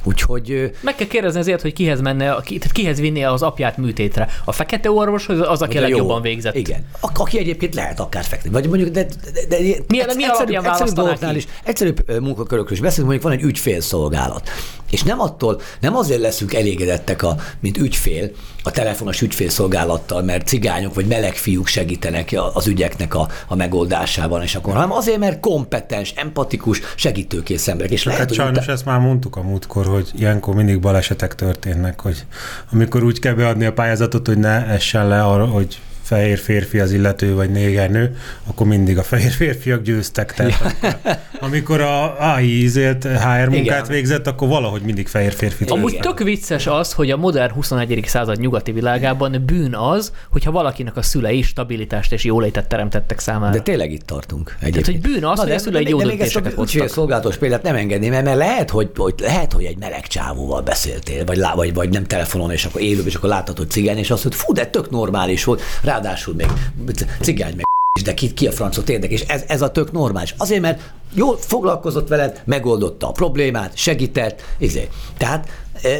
Úgyhogy 0.08 0.72
Meg 0.82 0.96
kell 0.96 1.08
kérdezni 1.08 1.40
azért, 1.40 1.62
hogy 1.62 1.74
kihez 1.74 2.02
menne, 2.02 2.26
tehát 2.26 2.72
kihez 2.72 3.00
vinné 3.00 3.24
az 3.24 3.42
apját 3.42 3.78
műtétre. 3.78 4.28
A 4.46 4.52
fekete 4.52 4.92
orvoshoz, 4.92 5.40
az, 5.40 5.62
aki 5.62 5.78
a 5.78 5.82
legjobban 5.82 6.22
végzett. 6.22 6.56
Igen. 6.56 6.86
A, 7.02 7.10
aki 7.14 7.38
egyébként 7.38 7.76
lehet 7.76 8.00
akár 8.00 8.24
fekete. 8.24 8.50
Vagy 8.50 8.68
mondjuk, 8.68 8.90
de, 8.90 9.04
de, 9.04 9.32
de, 9.34 9.46
de 9.48 9.58
Mi- 9.58 10.00
egyszerűbb- 10.00 10.16
mi 10.16 10.24
alapján 10.26 10.66
egyszerűbb 10.66 10.94
dolgoknál 10.94 11.32
ki? 11.32 11.38
is, 11.38 11.48
egyszerűbb 11.64 12.22
munkakörökről 12.22 12.74
is 12.74 12.80
beszélünk, 12.80 13.10
mondjuk 13.12 13.32
van 13.32 13.40
egy 13.40 13.46
ügyfélszolgálat. 13.50 14.50
És 14.92 15.04
nem 15.04 15.20
attól, 15.20 15.62
nem 15.80 15.96
azért 15.96 16.22
leszünk 16.22 16.54
elégedettek, 16.54 17.24
a, 17.24 17.36
mint 17.60 17.78
ügyfél, 17.78 18.30
a 18.68 18.72
telefonos 18.72 19.22
ügyfélszolgálattal, 19.22 20.22
mert 20.22 20.48
cigányok 20.48 20.94
vagy 20.94 21.06
meleg 21.06 21.36
fiúk 21.36 21.68
segítenek 21.68 22.36
az 22.54 22.68
ügyeknek 22.68 23.16
a, 23.16 23.28
a 23.48 23.56
megoldásában, 23.56 24.42
és 24.42 24.56
akkor, 24.56 24.74
hanem 24.74 24.92
azért, 24.92 25.18
mert 25.18 25.40
kompetens, 25.40 26.14
empatikus, 26.16 26.82
segítőkész 26.96 27.68
emberek. 27.68 27.92
És 27.92 28.04
lehet, 28.04 28.20
Hát 28.20 28.28
hogy 28.30 28.38
sajnos 28.38 28.58
utána- 28.58 28.72
ezt 28.74 28.86
már 28.86 29.00
mondtuk 29.00 29.36
a 29.36 29.42
múltkor, 29.42 29.86
hogy 29.86 30.12
ilyenkor 30.16 30.56
mindig 30.56 30.80
balesetek 30.80 31.36
történnek, 31.36 32.00
hogy 32.02 32.26
amikor 32.72 33.04
úgy 33.04 33.20
kell 33.20 33.34
beadni 33.34 33.66
a 33.66 33.74
pályázatot, 33.74 34.28
hogy 34.28 34.38
ne 34.38 34.66
essen 34.66 35.08
le 35.08 35.24
arra, 35.24 35.46
hogy 35.46 35.80
fehér 36.06 36.38
férfi 36.38 36.80
az 36.80 36.92
illető, 36.92 37.34
vagy 37.34 37.50
néger 37.50 37.90
nő, 37.90 38.18
akkor 38.48 38.68
mindig 38.68 38.98
a 38.98 39.04
fehér 39.04 39.32
férfiak 39.32 39.82
győztek. 39.82 40.34
Tehát 40.34 40.62
amikor, 40.62 41.18
amikor 41.40 41.82
a 41.82 42.20
AI 42.34 42.62
ízélt 42.62 43.04
HR 43.04 43.48
munkát 43.48 43.58
Igen. 43.58 43.86
végzett, 43.88 44.28
akkor 44.28 44.48
valahogy 44.48 44.82
mindig 44.82 45.08
fehér 45.08 45.34
férfi 45.34 45.64
Amúgy 45.68 45.92
Igen. 45.92 46.04
tök 46.04 46.24
vicces 46.24 46.68
az, 46.68 46.94
hogy 46.94 47.12
a 47.12 47.18
modern 47.18 47.54
21. 47.54 48.04
század 48.08 48.40
nyugati 48.40 48.72
világában 48.72 49.44
bűn 49.46 49.76
az, 49.76 50.12
hogyha 50.32 50.52
valakinek 50.52 50.98
a 50.98 51.02
szülei 51.02 51.42
stabilitást 51.42 52.14
és 52.14 52.24
jólétet 52.24 52.68
teremtettek 52.68 53.20
számára. 53.20 53.54
De 53.54 53.62
tényleg 53.62 53.92
itt 53.92 54.06
tartunk 54.06 54.56
egyébként. 54.60 54.86
hogy 54.86 55.12
bűn 55.12 55.26
az, 55.26 55.40
hogy 55.40 55.52
a 55.52 55.58
szülei 55.58 55.90
jó 55.90 55.98
még 55.98 56.08
ezt 56.08 56.16
döntéseket 56.18 56.54
a 56.54 56.56
hoztak. 56.56 56.88
szolgálatos 56.90 57.38
példát 57.38 57.64
nem 57.64 57.76
engedném, 57.76 58.12
mert, 58.12 58.26
mert 58.26 58.38
lehet, 58.38 58.70
hogy, 58.70 58.92
hogy, 58.96 59.14
lehet, 59.18 59.54
hogy 59.54 59.64
egy 59.64 59.78
meleg 59.78 60.08
csávóval 60.08 60.62
beszéltél, 60.62 61.26
vagy, 61.26 61.42
vagy, 61.56 61.74
vagy 61.74 61.90
nem 61.90 62.04
telefonon, 62.06 62.52
és 62.52 62.66
akkor 62.66 62.82
élőben, 62.82 63.08
és 63.08 63.16
akkor 63.16 63.30
láthatod, 63.30 63.58
hogy 63.58 63.70
cigány, 63.70 63.98
és 63.98 64.12
azt 64.12 64.24
mondod, 64.24 64.42
fú, 64.42 64.54
de 64.54 64.66
tök 64.66 64.90
normális 64.90 65.44
volt, 65.44 65.62
ráadásul 65.96 66.34
még 66.34 66.48
cigány 67.22 67.56
meg 67.56 67.64
de 68.04 68.14
ki, 68.14 68.34
ki 68.34 68.48
a 68.48 68.52
francot 68.52 68.90
érdek, 68.90 69.12
és 69.12 69.22
ez, 69.22 69.44
ez 69.48 69.62
a 69.62 69.72
tök 69.72 69.92
normális. 69.92 70.36
Azért, 70.38 70.62
mert 70.62 70.94
jól 71.14 71.38
foglalkozott 71.38 72.08
veled, 72.08 72.42
megoldotta 72.46 73.08
a 73.08 73.12
problémát, 73.12 73.78
segített, 73.78 74.42
izé. 74.58 74.90
Tehát 75.18 75.50
e, 75.84 75.98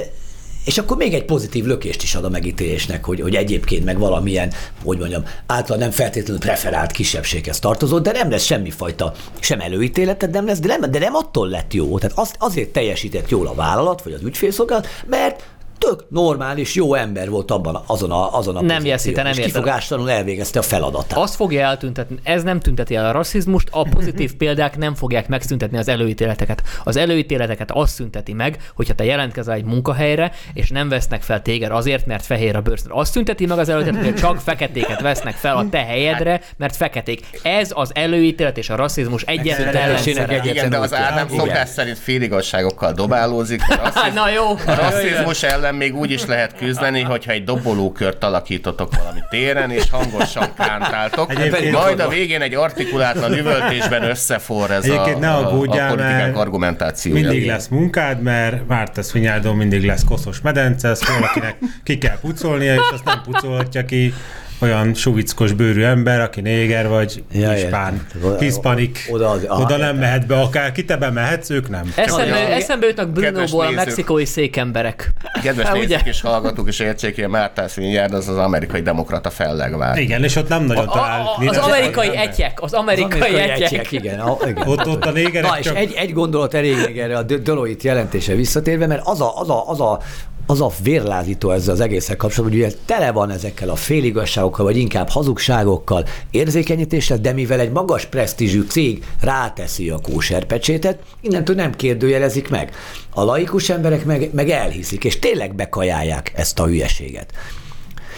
és 0.66 0.78
akkor 0.78 0.98
még 0.98 1.14
egy 1.14 1.26
pozitív 1.26 1.66
lökést 1.66 2.04
is 2.04 2.16
ad 2.16 2.24
a 2.24 2.30
megítélésnek, 2.30 3.06
hogy, 3.06 3.22
hogy 3.22 3.36
egyébként 3.36 3.86
meg 3.86 4.00
valamilyen, 4.00 4.54
hogy 4.84 4.98
mondjam, 4.98 5.24
által 5.46 5.78
nem 5.78 5.92
feltétlenül 5.92 6.42
preferált 6.42 6.92
kisebbséghez 6.92 7.60
tartozott, 7.60 8.04
de 8.04 8.12
nem 8.12 8.30
lesz 8.30 8.44
semmifajta, 8.44 9.14
sem 9.40 9.60
előítéleted 9.60 10.30
nem 10.30 10.46
lesz, 10.46 10.60
de 10.60 10.78
nem, 10.78 10.92
de 10.92 11.00
nem 11.00 11.16
attól 11.16 11.48
lett 11.50 11.74
jó. 11.74 11.98
Tehát 11.98 12.18
az, 12.18 12.34
azért 12.40 12.70
teljesített 12.70 13.30
jól 13.30 13.48
a 13.48 13.54
vállalat, 13.54 14.04
vagy 14.04 14.14
az 14.14 14.22
ügyfélszolgálat, 14.24 14.88
mert 15.08 15.44
tök 15.86 16.06
normális, 16.10 16.76
jó 16.76 16.94
ember 16.94 17.30
volt 17.30 17.52
abban 17.52 17.84
azon 17.86 18.12
a, 18.12 18.38
azon 18.38 18.56
a 18.56 18.62
Nem, 18.62 18.68
te 18.68 18.74
nem 18.78 18.86
és 18.86 19.06
érted. 19.06 19.44
kifogástalanul 19.44 20.12
elvégezte 20.12 20.60
a 20.60 20.62
feladatát. 20.62 21.18
Azt 21.18 21.36
fogja 21.36 21.62
eltüntetni, 21.66 22.20
ez 22.24 22.44
nem 22.44 22.60
tünteti 22.60 22.96
el 22.96 23.06
a 23.06 23.12
rasszizmust, 23.12 23.68
a 23.72 23.84
pozitív 23.84 24.36
példák 24.42 24.78
nem 24.78 24.96
fogják 24.96 25.28
megszüntetni 25.28 25.78
az 25.78 25.88
előítéleteket. 25.88 26.64
Az 26.84 26.96
előítéleteket 26.96 27.72
azt 27.72 27.94
szünteti 27.94 28.34
meg, 28.34 28.72
hogyha 28.76 28.94
te 28.94 29.04
jelentkezel 29.04 29.54
egy 29.54 29.64
munkahelyre, 29.64 30.32
és 30.54 30.70
nem 30.70 30.90
vesznek 30.90 31.22
fel 31.22 31.42
téged 31.42 31.72
azért, 31.72 32.06
mert 32.06 32.26
fehér 32.26 32.56
a 32.56 32.62
bőrszín. 32.62 32.92
Azt 32.92 33.12
szünteti 33.12 33.46
meg 33.46 33.60
az 33.60 33.70
előítéletet, 33.70 34.06
hogy 34.06 34.16
csak 34.16 34.40
feketéket 34.40 35.02
vesznek 35.02 35.36
fel 35.36 35.56
a 35.58 35.66
te 35.70 35.84
helyedre, 35.84 36.42
mert 36.58 36.76
feketék. 36.76 37.26
Ez 37.44 37.72
az 37.74 37.92
előítélet 37.94 38.58
és 38.58 38.70
a 38.70 38.76
rasszizmus 38.76 39.22
egyetlen 39.22 39.76
ellenszere. 39.76 40.42
Igen, 40.44 40.70
de 40.70 40.78
az. 40.78 40.94
Ádám 40.94 41.28
szokás 41.30 41.70
szerint 41.70 42.00
féligasságokkal 42.00 42.92
dobálózik. 42.92 43.62
A 43.76 43.76
rasszizmus, 43.76 44.14
Na 44.14 44.30
jó, 44.30 44.52
a 44.66 44.76
rasszizmus 44.76 45.44
ellen 45.44 45.75
még 45.76 45.96
úgy 45.96 46.12
is 46.12 46.26
lehet 46.26 46.56
küzdeni, 46.58 47.02
hogyha 47.02 47.32
egy 47.32 47.44
dobolókört 47.44 48.24
alakítotok 48.24 48.96
valami 48.96 49.20
téren, 49.30 49.72
és 49.72 49.90
hangosan 49.90 50.54
kántáltok. 50.58 51.32
Egyébként- 51.32 51.72
Majd 51.72 52.00
a 52.00 52.08
végén 52.08 52.42
egy 52.42 52.54
artikulátlan 52.54 53.38
üvöltésben 53.38 54.04
összefor 54.04 54.72
ez 54.72 54.84
Egyébként 54.84 55.20
ne 55.20 55.30
a, 55.30 55.38
a, 55.38 55.44
a 55.44 55.48
aggódjál, 55.48 55.88
politikák 55.90 56.18
mert 56.18 56.38
argumentációja. 56.38 57.22
mindig 57.30 57.48
lesz 57.48 57.68
munkád, 57.68 58.22
mert 58.22 58.68
Mártesz 58.68 59.12
Vinyárdon 59.12 59.56
mindig 59.56 59.86
lesz 59.86 60.04
koszos 60.04 60.42
medence, 60.42 60.88
ezt 60.90 61.08
valakinek 61.08 61.56
ki 61.84 61.98
kell 61.98 62.20
pucolnia, 62.20 62.74
és 62.74 62.80
azt 62.94 63.04
nem 63.04 63.22
pucolhatja 63.24 63.86
ki 63.86 64.14
olyan 64.60 64.94
suvickos 64.94 65.52
bőrű 65.54 65.84
ember, 65.84 66.22
aki 66.22 66.42
néger 66.42 66.88
vagy 66.88 67.24
Ja, 67.32 67.52
hispán, 67.52 68.08
értem. 68.16 68.38
hispanik. 68.40 69.08
Oda 69.12 69.30
az- 69.30 69.44
aha, 69.48 69.62
oda 69.62 69.78
nem 69.78 69.86
értem. 69.86 69.98
mehet 70.00 70.26
be 70.28 70.40
akárki, 70.40 70.86
te 70.86 70.98
bemehetsz, 70.98 71.50
ők 71.50 71.70
nem. 71.70 71.94
Eszembe, 71.96 72.48
eszembe 72.54 72.86
jutnak 72.88 73.10
Brunóból 73.10 73.66
a 73.66 73.72
mexikói 73.72 74.26
székemberek. 74.26 75.14
Kedves 75.44 75.66
Hát, 75.68 75.74
nézők 75.74 75.90
ugye? 75.90 76.00
és 76.04 76.22
hallgatók 76.22 76.68
is 76.68 76.80
értsék, 76.80 77.16
hogy 77.16 77.24
a 77.24 77.28
Mártász 77.30 77.74
Vinyárd 77.74 78.14
az 78.14 78.28
az 78.28 78.38
amerikai 78.38 78.82
demokrata 78.82 79.30
fellegvár. 79.30 79.98
Igen, 79.98 80.24
és 80.24 80.36
ott 80.36 80.48
nem 80.50 80.64
nagyon 80.64 80.88
A, 80.88 80.92
talál. 80.92 81.22
a, 81.22 81.44
az 81.48 81.58
amerikai 81.58 82.16
etyek, 82.18 82.62
az 82.62 82.74
amerikai 82.74 83.40
etyek. 83.40 83.92
igen. 83.92 84.20
A, 84.20 84.38
igen. 84.48 84.68
Ott, 84.68 84.88
ott 84.88 85.06
a 85.06 85.12
négerek 85.12 85.50
Na, 85.52 85.60
és 85.60 85.66
egy, 85.68 85.94
egy 85.96 86.14
gondolat 86.14 86.54
elég 86.54 86.98
erre 87.00 87.18
a 87.18 87.24
De- 87.24 87.38
Deloitte 87.38 87.88
jelentése 87.88 88.36
visszatérve, 88.36 88.88
mert 88.88 89.02
az 89.04 89.22
a, 89.22 89.40
az 89.40 89.50
a, 89.50 89.70
az 89.70 89.80
a 89.82 90.00
az 90.46 90.62
a 90.62 90.72
vérlázító 90.84 91.52
ezzel 91.52 91.74
az 91.74 91.80
egésszel 91.80 92.16
kapcsolatban, 92.16 92.60
hogy 92.60 92.68
ugye 92.68 92.78
tele 92.86 93.12
van 93.12 93.32
ezekkel 93.32 93.70
a 93.70 93.76
féligasságokkal, 93.76 94.66
vagy 94.66 94.78
inkább 94.78 95.10
hazugságokkal, 95.10 96.06
érzékenyítéssel, 96.32 97.18
de 97.18 97.32
mivel 97.32 97.60
egy 97.60 97.72
magas 97.72 98.06
presztízsű 98.06 98.62
cég 98.62 99.06
ráteszi 99.22 99.90
a 99.90 100.00
kóserpecsétet, 100.00 101.00
innentől 101.22 101.56
nem 101.56 101.74
kérdőjelezik 101.76 102.50
meg. 102.50 102.76
A 103.14 103.24
laikus 103.24 103.70
emberek 103.70 104.06
meg, 104.06 104.30
meg 104.34 104.50
elhiszik, 104.50 105.04
és 105.04 105.20
tényleg 105.20 105.56
bekajálják 105.56 106.32
ezt 106.36 106.60
a 106.60 106.66
hülyeséget. 106.66 107.34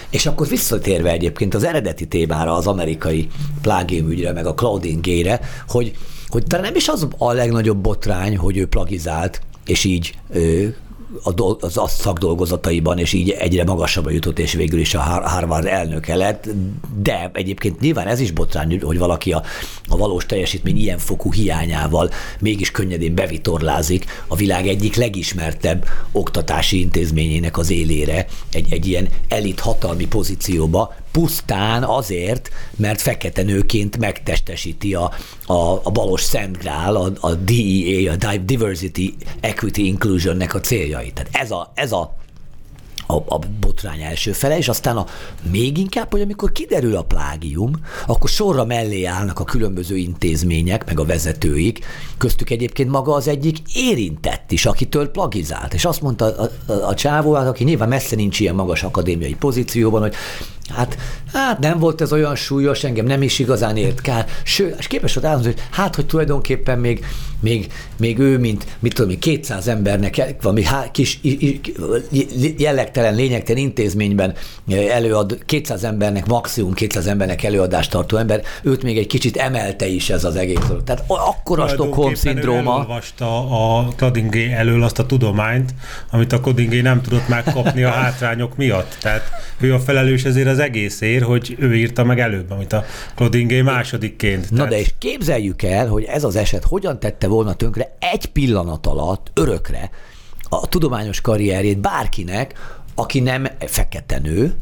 És 0.10 0.26
akkor 0.26 0.48
visszatérve 0.48 1.12
egyébként 1.12 1.54
az 1.56 1.64
eredeti 1.64 2.08
témára, 2.08 2.56
az 2.56 2.68
amerikai 2.68 3.28
plágium 3.62 4.10
ügyre, 4.10 4.32
meg 4.32 4.46
a 4.46 4.54
Claudine 4.54 5.00
Gay-re, 5.02 5.40
hogy, 5.68 5.96
hogy 6.28 6.44
talán 6.44 6.66
nem 6.66 6.76
is 6.76 6.88
az 6.88 7.08
a 7.18 7.32
legnagyobb 7.32 7.78
botrány, 7.78 8.38
hogy 8.38 8.58
ő 8.58 8.68
plagizált, 8.68 9.42
és 9.66 9.84
így 9.84 10.14
a 11.24 11.56
az 11.60 11.78
azt 11.78 12.02
szakdolgozataiban, 12.02 12.98
és 12.98 13.14
így 13.14 13.30
egyre 13.30 13.64
magasabbra 13.64 14.12
jutott, 14.12 14.40
és 14.40 14.54
végül 14.54 14.80
is 14.80 14.94
a 14.94 15.00
Har- 15.00 15.26
Harvard 15.26 15.66
elnöke 15.66 16.16
lett, 16.16 16.50
de 17.02 17.32
egyébként 17.34 17.80
nyilván 17.80 18.08
ez 18.08 18.20
is 18.20 18.32
botrány, 18.32 18.80
hogy 18.82 18.98
valaki 18.98 19.32
a, 19.32 19.44
a 19.88 19.98
valós 19.98 20.26
teljesítmény 20.26 20.78
ilyen 20.78 20.98
fokú 20.98 21.34
hiányával 21.34 22.10
mégis 22.40 22.72
könnyedén 22.72 23.16
bevitorlázik 23.16 24.06
a 24.28 24.36
világ 24.36 24.68
egyik 24.68 24.96
legismertebb 24.96 25.86
oktatási 26.12 26.80
intézményének 26.80 27.58
az 27.58 27.70
élére, 27.70 28.26
egy, 28.52 28.68
egy 28.74 28.88
ilyen 28.88 29.08
elit 29.28 29.60
hatalmi 29.60 30.08
pozícióba, 30.08 30.96
pusztán 31.12 31.84
azért, 31.84 32.50
mert 32.76 33.02
fekete 33.02 33.42
nőként 33.42 33.98
megtestesíti 33.98 34.94
a, 34.94 35.12
a, 35.46 35.82
a 35.84 35.92
balos 35.92 36.22
Szent 36.22 36.58
Grál, 36.58 36.96
a, 36.96 37.12
a 37.20 37.34
DEA, 37.34 38.12
a 38.12 38.38
Diversity, 38.38 39.16
Equity, 39.40 39.78
Inclusionnek 39.78 40.54
a 40.54 40.60
céljait. 40.60 41.14
Tehát 41.14 41.30
ez 41.32 41.52
a, 41.52 41.72
ez 41.76 41.92
a 41.92 42.16
a, 43.08 43.16
a 43.16 43.40
botrány 43.60 44.02
első 44.02 44.32
fele, 44.32 44.58
és 44.58 44.68
aztán 44.68 44.98
a 44.98 45.06
még 45.52 45.78
inkább, 45.78 46.12
hogy 46.12 46.22
amikor 46.22 46.52
kiderül 46.52 46.96
a 46.96 47.02
plágium, 47.02 47.72
akkor 48.06 48.30
sorra 48.30 48.66
mellé 48.66 49.04
állnak 49.04 49.40
a 49.40 49.44
különböző 49.44 49.98
intézmények, 49.98 50.86
meg 50.86 51.00
a 51.00 51.06
vezetőik, 51.06 51.86
köztük 52.18 52.50
egyébként 52.50 52.90
maga 52.90 53.14
az 53.14 53.28
egyik 53.28 53.58
érintett 53.74 54.52
is, 54.52 54.66
akitől 54.66 55.10
plagizált. 55.10 55.74
És 55.74 55.86
azt 55.86 56.02
mondta 56.02 56.26
a, 56.26 56.72
a, 56.72 56.72
a 56.72 56.94
csávó, 56.94 57.34
hát, 57.34 57.48
aki 57.48 57.64
nyilván 57.64 57.90
messze 57.90 58.16
nincs 58.16 58.40
ilyen 58.40 58.56
magas 58.56 58.84
akadémiai 58.84 59.36
pozícióban, 59.36 60.02
hogy 60.02 60.16
Hát, 60.70 60.98
hát 61.34 61.60
nem 61.60 61.80
volt 61.80 62.02
ez 62.02 62.14
olyan 62.14 62.36
súlyos, 62.36 62.84
engem 62.84 63.06
nem 63.06 63.22
is 63.22 63.40
igazán 63.40 63.78
ért 63.78 64.02
kár. 64.02 64.26
Sőt, 64.44 64.76
és 64.80 64.88
képes 64.88 65.14
volt 65.14 65.26
elmondani, 65.26 65.54
hogy 65.54 65.64
hát, 65.72 65.96
hogy 65.96 66.06
tulajdonképpen 66.06 66.80
még, 66.80 67.06
még, 67.40 67.72
még 67.98 68.20
ő, 68.20 68.38
mint, 68.38 68.66
mit 68.80 68.94
tudom, 68.94 69.12
én, 69.12 69.20
200 69.20 69.68
embernek 69.68 70.36
valami 70.42 70.64
há, 70.64 70.92
kis 70.92 71.20
jellegtelen, 72.58 73.16
lényegtelen 73.16 73.62
intézményben 73.62 74.34
előad, 74.90 75.38
200 75.46 75.84
embernek, 75.84 76.26
maximum 76.26 76.74
200 76.74 77.08
embernek 77.08 77.44
előadást 77.44 77.92
tartó 77.92 78.18
ember, 78.18 78.42
őt 78.64 78.84
még 78.84 78.98
egy 78.98 79.08
kicsit 79.08 79.38
emelte 79.38 79.88
is 79.88 80.10
ez 80.10 80.24
az 80.24 80.36
egész. 80.36 80.60
Tehát 80.86 81.04
akkor 81.08 81.60
a 81.60 81.68
Stockholm 81.68 82.14
szindróma. 82.14 82.58
Ő 82.58 82.74
elolvasta 82.74 83.50
a 83.50 83.88
Kladingé 83.96 84.52
elől 84.52 84.84
azt 84.84 85.00
a 85.00 85.06
tudományt, 85.06 85.74
amit 86.12 86.34
a 86.34 86.40
Kodingé 86.40 86.82
nem 86.82 87.02
tudott 87.02 87.28
megkapni 87.28 87.84
a 87.84 87.90
hátrányok 88.02 88.56
miatt. 88.56 88.98
Tehát 89.02 89.30
ő 89.60 89.74
a 89.74 89.80
felelős 89.80 90.24
ezért 90.24 90.48
az 90.48 90.57
egészért, 90.60 91.24
hogy 91.24 91.56
ő 91.60 91.76
írta 91.76 92.04
meg 92.04 92.20
előbb, 92.20 92.52
amit 92.52 92.74
a 92.74 92.84
Klodingé 93.16 93.62
másodikként. 93.62 94.52
Na 94.52 94.66
de 94.66 94.80
és 94.80 94.94
képzeljük 94.98 95.62
el, 95.62 95.88
hogy 95.88 96.04
ez 96.04 96.24
az 96.24 96.36
eset 96.36 96.64
hogyan 96.64 97.00
tette 97.00 97.28
volna 97.28 97.54
tönkre 97.54 97.96
egy 98.00 98.26
pillanat 98.26 98.88
alatt, 98.88 99.32
örökre 99.34 99.90
a 100.50 100.68
tudományos 100.68 101.22
karrierjét 101.22 101.80
bárkinek, 101.80 102.54
aki 102.96 103.20
nem 103.20 103.48
fekete 103.60 104.20
nő, 104.20 104.56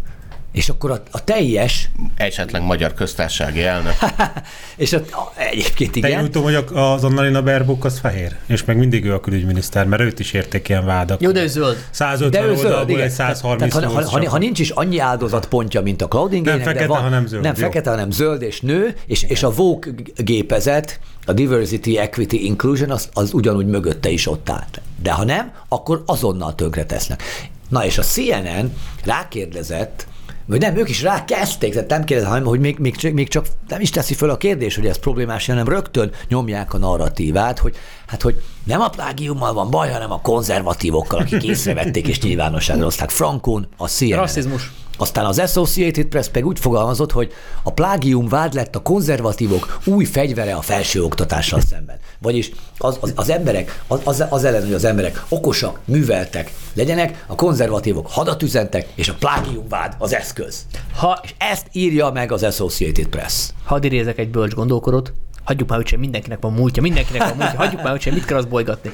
és 0.55 0.69
akkor 0.69 0.91
a, 0.91 1.01
a 1.11 1.23
teljes... 1.23 1.89
Esetleg 2.15 2.61
magyar 2.61 2.93
köztársasági 2.93 3.63
elnök. 3.63 3.93
és 4.77 4.93
a, 4.93 4.97
a, 4.97 5.31
egyébként 5.35 5.95
igen. 5.95 6.11
Te 6.11 6.21
úgy 6.21 6.31
tudom, 6.31 6.43
hogy 6.43 6.65
az 6.73 7.03
Annalina 7.03 7.43
Baerbock 7.43 7.85
az 7.85 7.99
fehér, 7.99 8.35
és 8.45 8.65
meg 8.65 8.77
mindig 8.77 9.05
ő 9.05 9.13
a 9.13 9.19
külügyminiszter, 9.19 9.85
mert 9.85 10.01
őt 10.01 10.19
is 10.19 10.33
érték 10.33 10.69
ilyen 10.69 10.85
vádak. 10.85 11.21
Jó, 11.21 11.31
de 11.31 11.41
ő 11.41 11.47
zöld. 11.47 11.85
150 11.91 12.41
de 12.41 12.47
ő 12.47 12.55
oldalból 12.55 12.95
zöld, 12.95 12.99
egy 12.99 13.11
130 13.11 13.73
tehát, 13.73 13.91
ha, 13.91 14.19
ha, 14.19 14.29
ha, 14.29 14.37
nincs 14.37 14.59
is 14.59 14.69
annyi 14.69 14.99
áldozatpontja, 14.99 15.81
mint 15.81 16.01
a 16.01 16.07
Claudingének, 16.07 16.57
nem 16.57 16.67
fekete, 16.67 16.87
van, 16.87 17.01
hanem 17.01 17.27
zöld. 17.27 17.43
Nem 17.43 17.53
jó. 17.57 17.63
fekete, 17.63 17.89
hanem 17.89 18.11
zöld 18.11 18.41
és 18.41 18.61
nő, 18.61 18.95
és, 19.05 19.23
és 19.23 19.43
a 19.43 19.51
Vogue 19.51 19.91
gépezet, 20.15 20.99
a 21.25 21.33
Diversity, 21.33 21.97
Equity, 21.97 22.45
Inclusion, 22.45 22.89
az, 22.89 23.09
az 23.13 23.33
ugyanúgy 23.33 23.65
mögötte 23.65 24.09
is 24.09 24.27
ott 24.27 24.49
állt. 24.49 24.81
De 25.01 25.11
ha 25.11 25.23
nem, 25.23 25.51
akkor 25.67 26.03
azonnal 26.05 26.55
tönkre 26.55 26.85
tesznek. 26.85 27.23
Na 27.69 27.85
és 27.85 27.97
a 27.97 28.01
CNN 28.01 28.73
rákérdezett 29.03 30.07
vagy 30.45 30.59
nem, 30.59 30.77
ők 30.77 30.89
is 30.89 31.01
rákezdték, 31.01 31.73
tehát 31.73 31.89
nem 31.89 32.03
kérdez, 32.03 32.27
hanem 32.27 32.45
hogy 32.45 32.59
még, 32.59 32.77
még, 32.79 33.13
még 33.13 33.27
csak 33.27 33.45
nem 33.67 33.81
is 33.81 33.89
teszi 33.89 34.13
föl 34.13 34.29
a 34.29 34.37
kérdés, 34.37 34.75
hogy 34.75 34.85
ez 34.85 34.99
problémás, 34.99 35.47
hanem 35.47 35.67
rögtön 35.67 36.11
nyomják 36.27 36.73
a 36.73 36.77
narratívát, 36.77 37.59
hogy 37.59 37.75
hát, 38.07 38.21
hogy 38.21 38.41
nem 38.63 38.81
a 38.81 38.89
plágiummal 38.89 39.53
van 39.53 39.69
baj, 39.69 39.91
hanem 39.91 40.11
a 40.11 40.21
konzervatívokkal, 40.21 41.19
akik 41.19 41.43
észrevették 41.43 42.07
és 42.07 42.21
nyilvánosságra 42.21 42.83
hozták. 42.83 43.09
Frankon, 43.09 43.67
a 43.77 43.87
CNN. 43.87 44.15
Rasszizmus. 44.15 44.71
Aztán 44.97 45.25
az 45.25 45.39
Associated 45.39 46.05
Press 46.05 46.27
meg 46.33 46.45
úgy 46.45 46.59
fogalmazott, 46.59 47.11
hogy 47.11 47.33
a 47.63 47.71
plágium 47.71 48.27
vád 48.27 48.53
lett 48.53 48.75
a 48.75 48.81
konzervatívok 48.81 49.79
új 49.85 50.05
fegyvere 50.05 50.53
a 50.53 50.61
felsőoktatással 50.61 51.61
szemben. 51.61 51.97
Vagyis 52.19 52.51
az, 52.77 52.97
az, 53.01 53.11
az 53.15 53.29
emberek, 53.29 53.83
az, 53.87 54.23
az 54.29 54.43
ellen, 54.43 54.63
hogy 54.63 54.73
az 54.73 54.85
emberek 54.85 55.23
okosak, 55.29 55.79
műveltek 55.85 56.53
legyenek, 56.73 57.25
a 57.27 57.35
konzervatívok 57.35 58.07
hadat 58.09 58.43
üzentek, 58.43 58.87
és 58.95 59.09
a 59.09 59.13
plágium 59.19 59.67
vád 59.67 59.95
az 59.97 60.13
eszköz. 60.13 60.65
Ha, 60.95 61.19
és 61.23 61.33
ezt 61.37 61.67
írja 61.71 62.11
meg 62.11 62.31
az 62.31 62.43
Associated 62.43 63.07
Press. 63.07 63.49
Hadd 63.63 63.83
idézek 63.83 64.17
egy 64.17 64.29
bölcs 64.29 64.53
gondolkodót, 64.53 65.13
hagyjuk 65.43 65.69
már, 65.69 65.83
hogy 65.83 65.99
mindenkinek 65.99 66.41
van 66.41 66.53
múltja, 66.53 66.81
mindenkinek 66.81 67.27
van 67.27 67.37
múltja, 67.37 67.57
hagyjuk 67.57 67.83
már, 67.83 67.91
hogy 68.03 68.13
mit 68.13 68.25
kell 68.25 68.37
az 68.37 68.45
bolygatni. 68.45 68.91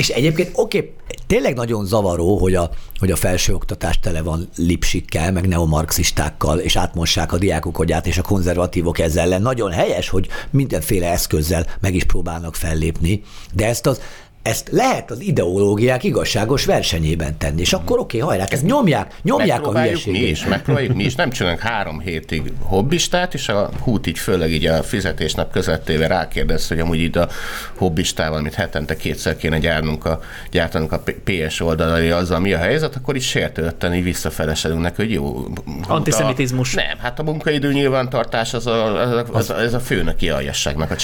És 0.00 0.08
egyébként 0.08 0.50
oké, 0.54 0.78
okay, 0.78 0.92
tényleg 1.26 1.54
nagyon 1.54 1.86
zavaró, 1.86 2.38
hogy 2.38 2.54
a, 2.54 2.70
hogy 2.98 3.10
a 3.10 3.16
felsőoktatás 3.16 3.98
tele 3.98 4.22
van 4.22 4.48
lipsikkel, 4.56 5.32
meg 5.32 5.48
neomarxistákkal, 5.48 6.58
és 6.58 6.76
átmossák 6.76 7.32
a 7.32 7.38
diákok 7.38 7.78
agyát, 7.78 8.06
és 8.06 8.18
a 8.18 8.22
konzervatívok 8.22 8.98
ezzel 8.98 9.22
ellen. 9.22 9.42
Nagyon 9.42 9.70
helyes, 9.70 10.08
hogy 10.08 10.28
mindenféle 10.50 11.10
eszközzel 11.10 11.66
meg 11.80 11.94
is 11.94 12.04
próbálnak 12.04 12.54
fellépni, 12.54 13.22
de 13.54 13.66
ezt 13.66 13.86
az 13.86 14.00
ezt 14.42 14.68
lehet 14.72 15.10
az 15.10 15.20
ideológiák 15.20 16.04
igazságos 16.04 16.64
versenyében 16.64 17.38
tenni, 17.38 17.60
és 17.60 17.72
akkor 17.72 17.98
oké, 17.98 18.16
okay, 18.16 18.28
hajrá, 18.28 18.44
ezt 18.48 18.64
nyomják, 18.64 19.14
nyomják 19.22 19.66
a 19.66 19.80
hülyeséget. 19.80 20.20
mi 20.20 20.26
is, 20.26 20.46
megpróbáljuk 20.46 20.94
mi 20.94 21.04
is, 21.04 21.14
nem 21.14 21.30
csinálunk 21.30 21.60
három 21.60 22.00
hétig 22.00 22.52
hobbistát, 22.62 23.34
és 23.34 23.48
a 23.48 23.70
hút 23.80 24.06
így 24.06 24.18
főleg 24.18 24.50
így 24.50 24.66
a 24.66 24.82
fizetésnap 24.82 25.50
közöttével 25.52 26.08
rákérdez, 26.08 26.68
hogy 26.68 26.78
amúgy 26.78 27.00
itt 27.00 27.16
a 27.16 27.28
hobbistával, 27.74 28.38
amit 28.38 28.54
hetente 28.54 28.96
kétszer 28.96 29.36
kéne 29.36 29.58
gyárnunk 29.58 30.04
a, 30.04 30.20
gyártanunk 30.50 30.92
a 30.92 31.02
PS 31.24 31.60
oldalai, 31.60 32.10
azzal 32.10 32.40
mi 32.40 32.52
a 32.52 32.58
helyzet, 32.58 32.96
akkor 32.96 33.16
is 33.16 33.26
sértődten 33.26 33.94
így 33.94 34.02
visszafelesedünk 34.02 34.80
neki, 34.80 35.02
hogy 35.02 35.12
jó. 35.12 35.46
Antiszemitizmus. 35.88 36.76
A, 36.76 36.80
nem, 36.80 36.98
hát 36.98 37.18
a 37.18 37.22
munkaidő 37.22 37.72
nyilvántartás 37.72 38.54
az 38.54 38.66
a, 38.66 39.00
az, 39.00 39.24
az, 39.32 39.50
az, 39.50 39.50
ez 39.50 39.74
a 39.74 39.80
főnöki 39.80 40.28
aljasságnak 40.28 40.90
a 40.90 40.96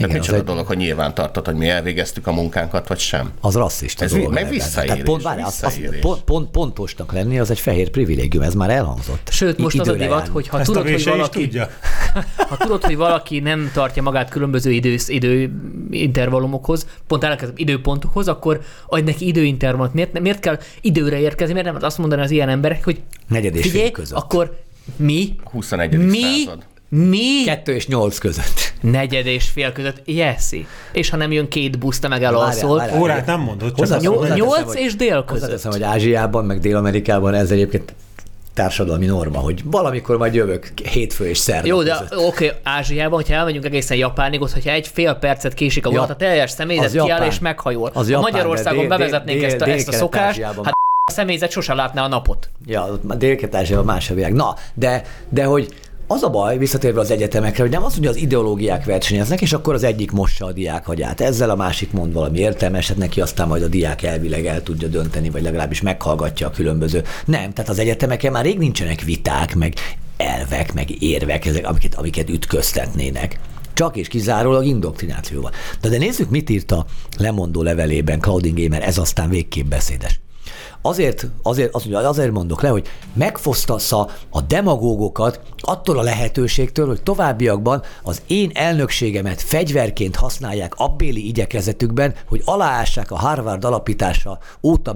csimborasszója. 0.00 0.08
Tehát 0.08 0.20
micsoda 0.20 0.36
egy... 0.36 0.44
dolog, 0.44 0.66
hogy 0.66 0.76
nyilván 0.76 1.14
tartott, 1.14 1.46
hogy 1.46 1.54
mi 1.54 1.68
elvégeztük 1.68 2.26
a 2.26 2.32
munkánkat, 2.32 2.88
vagy 2.88 2.98
sem. 2.98 3.30
Az 3.40 3.54
rasszista 3.54 4.04
ez 4.04 4.12
dolog. 4.12 4.32
Meg 4.32 4.48
visszaérés. 4.48 4.90
Tehát 4.90 5.04
pont, 5.04 5.22
várj, 5.22 5.42
az, 5.42 5.62
az, 5.62 5.80
pont, 6.00 6.22
pont, 6.22 6.50
pontosnak 6.50 7.12
lenni, 7.12 7.38
az 7.38 7.50
egy 7.50 7.60
fehér 7.60 7.90
privilégium, 7.90 8.42
ez 8.42 8.54
már 8.54 8.70
elhangzott. 8.70 9.28
Sőt, 9.30 9.58
most 9.58 9.78
az 9.78 9.88
a 9.88 9.94
divat, 9.94 10.28
hogy 10.28 10.48
ha 10.48 10.60
tudod, 10.60 10.90
hogy 10.90 11.04
valaki, 11.04 11.40
tudja. 11.40 11.68
ha 12.50 12.56
tudod, 12.56 12.84
hogy 12.84 12.96
valaki 12.96 13.38
nem 13.38 13.70
tartja 13.74 14.02
magát 14.02 14.30
különböző 14.30 14.70
idősz, 14.70 15.08
idő 15.08 15.50
intervallumokhoz, 15.90 16.86
pont 17.06 17.24
elkezdem 17.24 17.56
időpontokhoz, 17.58 18.28
akkor 18.28 18.60
adj 18.86 19.04
neki 19.04 19.26
időintervallumot. 19.26 19.94
Miért, 19.94 20.20
miért 20.20 20.40
kell 20.40 20.58
időre 20.80 21.18
érkezni? 21.18 21.52
Miért 21.52 21.72
nem 21.72 21.78
azt 21.80 21.98
mondani 21.98 22.22
az 22.22 22.30
ilyen 22.30 22.48
emberek, 22.48 22.84
hogy 22.84 23.00
negyed 23.28 23.56
és 23.56 23.70
figyelj, 23.70 23.90
között. 23.90 24.18
akkor 24.18 24.58
mi? 24.96 25.36
21. 25.44 25.98
Mi? 25.98 26.20
század. 26.20 26.64
Mi? 26.92 27.44
Kettő 27.44 27.74
és 27.74 27.86
nyolc 27.86 28.18
között. 28.18 28.72
Negyed 28.80 29.26
és 29.26 29.48
fél 29.48 29.72
között, 29.72 30.02
jeszi. 30.04 30.66
És 30.92 31.10
ha 31.10 31.16
nem 31.16 31.32
jön 31.32 31.48
két 31.48 31.78
buszta, 31.78 32.08
meg 32.08 32.22
elalszol. 32.22 32.82
Órát 32.98 33.26
nem 33.26 33.40
mondod, 33.40 33.74
csak 33.74 34.00
nyolc 34.34 34.74
és 34.74 34.96
dél 34.96 35.24
között. 35.24 35.40
Hozzáteszem, 35.40 35.70
hogy 35.70 35.82
Ázsiában, 35.82 36.44
meg 36.44 36.60
Dél-Amerikában 36.60 37.34
ez 37.34 37.50
egyébként 37.50 37.94
társadalmi 38.54 39.06
norma, 39.06 39.38
hogy 39.38 39.62
valamikor 39.64 40.18
majd 40.18 40.34
jövök 40.34 40.72
hétfő 40.82 41.28
és 41.28 41.38
szerda 41.38 41.66
Jó, 41.66 41.82
de 41.82 41.96
oké, 42.10 42.46
okay, 42.46 42.58
Ázsiában, 42.62 43.14
hogyha 43.14 43.34
elmegyünk 43.34 43.64
egészen 43.64 43.96
Japánig, 43.96 44.40
ott, 44.40 44.52
hogyha 44.52 44.70
egy 44.70 44.86
fél 44.86 45.14
percet 45.14 45.54
késik 45.54 45.86
a 45.86 45.90
vonat, 45.90 46.08
ja, 46.08 46.14
a 46.14 46.16
teljes 46.16 46.50
személyzet 46.50 46.90
kiáll 46.90 47.06
Japán. 47.06 47.26
és 47.26 47.38
meghajol. 47.38 47.90
Az 47.94 48.08
Japán, 48.08 48.30
Magyarországon 48.30 48.80
dél, 48.80 48.88
bevezetnénk 48.88 49.38
dél, 49.38 49.48
ezt, 49.48 49.60
a, 49.60 49.68
ezt 49.68 49.88
a 49.88 49.92
szokást, 49.92 50.40
hát 50.40 50.58
a 50.58 51.12
személyzet 51.12 51.50
sosem 51.50 51.76
látná 51.76 52.04
a 52.04 52.08
napot. 52.08 52.48
Ja, 52.66 53.00
dél 53.02 53.82
más 53.84 54.10
a 54.10 54.14
világ. 54.14 54.32
Na, 54.32 54.54
de, 54.74 55.04
de 55.28 55.44
hogy 55.44 55.74
az 56.12 56.22
a 56.22 56.30
baj, 56.30 56.58
visszatérve 56.58 57.00
az 57.00 57.10
egyetemekre, 57.10 57.62
hogy 57.62 57.72
nem 57.72 57.84
az, 57.84 57.94
hogy 57.94 58.06
az 58.06 58.16
ideológiák 58.16 58.84
versenyeznek, 58.84 59.40
és 59.40 59.52
akkor 59.52 59.74
az 59.74 59.82
egyik 59.82 60.10
mossa 60.10 60.46
a 60.46 60.52
diák 60.52 60.86
hagyát. 60.86 61.20
Ezzel 61.20 61.50
a 61.50 61.56
másik 61.56 61.92
mond 61.92 62.12
valami 62.12 62.38
értelmeset 62.38 62.96
neki, 62.96 63.20
aztán 63.20 63.48
majd 63.48 63.62
a 63.62 63.68
diák 63.68 64.02
elvileg 64.02 64.46
el 64.46 64.62
tudja 64.62 64.88
dönteni, 64.88 65.30
vagy 65.30 65.42
legalábbis 65.42 65.80
meghallgatja 65.80 66.46
a 66.46 66.50
különböző. 66.50 67.02
Nem, 67.24 67.52
tehát 67.52 67.70
az 67.70 67.78
egyetemeken 67.78 68.32
már 68.32 68.44
rég 68.44 68.58
nincsenek 68.58 69.00
viták, 69.00 69.54
meg 69.54 69.74
elvek, 70.16 70.72
meg 70.72 71.02
érvek, 71.02 71.46
ezek, 71.46 71.66
amiket, 71.66 71.94
amiket 71.94 72.30
ütköztetnének 72.30 73.40
csak 73.74 73.96
és 73.96 74.08
kizárólag 74.08 74.64
indoktrinációval. 74.64 75.50
De, 75.80 75.88
de 75.88 75.98
nézzük, 75.98 76.30
mit 76.30 76.50
írt 76.50 76.72
a 76.72 76.86
lemondó 77.18 77.62
levelében 77.62 78.20
Claudine 78.20 78.62
Gamer, 78.62 78.82
ez 78.82 78.98
aztán 78.98 79.28
végképp 79.28 79.66
beszédes. 79.66 80.20
Azért, 80.82 81.26
azért, 81.42 81.74
az, 81.74 81.88
azért 81.92 82.30
mondok 82.30 82.62
le, 82.62 82.68
hogy 82.68 82.88
megfosztassza 83.12 84.08
a 84.30 84.40
demagógokat 84.40 85.40
attól 85.58 85.98
a 85.98 86.02
lehetőségtől, 86.02 86.86
hogy 86.86 87.02
továbbiakban 87.02 87.82
az 88.02 88.22
én 88.26 88.50
elnökségemet 88.54 89.40
fegyverként 89.40 90.16
használják 90.16 90.74
abbéli 90.76 91.26
igyekezetükben, 91.26 92.14
hogy 92.28 92.42
aláássák 92.44 93.10
a 93.10 93.18
Harvard 93.18 93.64
alapítása 93.64 94.38
óta 94.62 94.92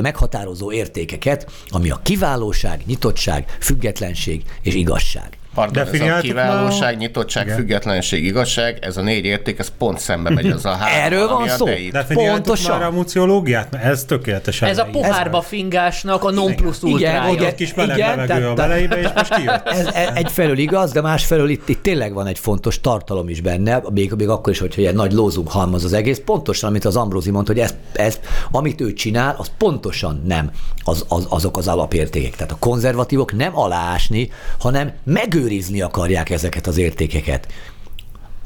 meghatározó 0.00 0.72
értékeket, 0.72 1.50
ami 1.68 1.90
a 1.90 2.00
kiválóság, 2.02 2.82
nyitottság, 2.86 3.56
függetlenség 3.60 4.44
és 4.62 4.74
igazság. 4.74 5.38
Pardon, 5.56 5.86
ez 5.92 6.00
a 6.00 6.20
kiválóság, 6.20 6.96
nyitottság, 6.96 7.44
Igen. 7.44 7.56
függetlenség, 7.56 8.24
igazság, 8.24 8.78
ez 8.80 8.96
a 8.96 9.02
négy 9.02 9.24
érték, 9.24 9.58
ez 9.58 9.72
pont 9.78 9.98
szembe 9.98 10.30
megy 10.30 10.50
az 10.50 10.64
a 10.64 10.70
három. 10.80 11.12
Erről 11.12 11.28
van 11.28 11.48
szó. 11.48 11.66
Pontosan. 12.14 12.78
már 12.78 12.88
a 12.88 12.90
muciológiát? 12.90 13.74
Ez 13.74 14.04
tökéletesen. 14.04 14.68
Ez 14.68 14.78
a 14.78 14.84
pohárba 14.92 15.38
ez 15.38 15.46
fingásnak 15.46 16.24
a 16.24 16.30
non 16.30 16.56
plus 16.56 16.82
ultrája. 16.82 17.22
Igen, 17.22 17.34
igen, 17.34 17.54
kis 17.54 17.74
meleg 17.74 17.96
igen, 17.96 18.16
levegő 18.16 18.48
a 18.48 18.54
beleibe, 18.54 19.00
és 19.00 19.08
most 19.14 19.34
kijött. 19.34 19.66
Ez, 19.76 19.86
ez 19.86 20.08
egyfelől 20.14 20.58
igaz, 20.58 20.92
de 20.92 21.00
másfelől 21.00 21.48
itt, 21.48 21.68
itt 21.68 21.82
tényleg 21.82 22.12
van 22.12 22.26
egy 22.26 22.38
fontos 22.38 22.80
tartalom 22.80 23.28
is 23.28 23.40
benne, 23.40 23.82
még, 23.92 24.12
még 24.12 24.28
akkor 24.28 24.52
is, 24.52 24.58
hogyha 24.58 24.80
ilyen 24.80 24.94
nagy 24.94 25.12
lózunk 25.12 25.50
halmaz 25.50 25.84
az 25.84 25.92
egész, 25.92 26.20
pontosan, 26.24 26.68
amit 26.68 26.84
az 26.84 26.96
Ambrózi 26.96 27.30
mondta, 27.30 27.52
hogy 27.52 27.60
ez, 27.60 27.74
ez, 27.92 28.20
amit 28.50 28.80
ő 28.80 28.92
csinál, 28.92 29.34
az 29.38 29.50
pontosan 29.58 30.22
nem 30.26 30.50
az, 30.84 31.04
az, 31.08 31.26
azok 31.28 31.56
az 31.56 31.68
alapértékek. 31.68 32.36
Tehát 32.36 32.52
a 32.52 32.56
konzervatívok 32.58 33.36
nem 33.36 33.58
aláásni, 33.58 34.30
hanem 34.58 34.92
megő 35.04 35.45
megőrizni 35.46 35.80
akarják 35.80 36.30
ezeket 36.30 36.66
az 36.66 36.76
értékeket. 36.76 37.48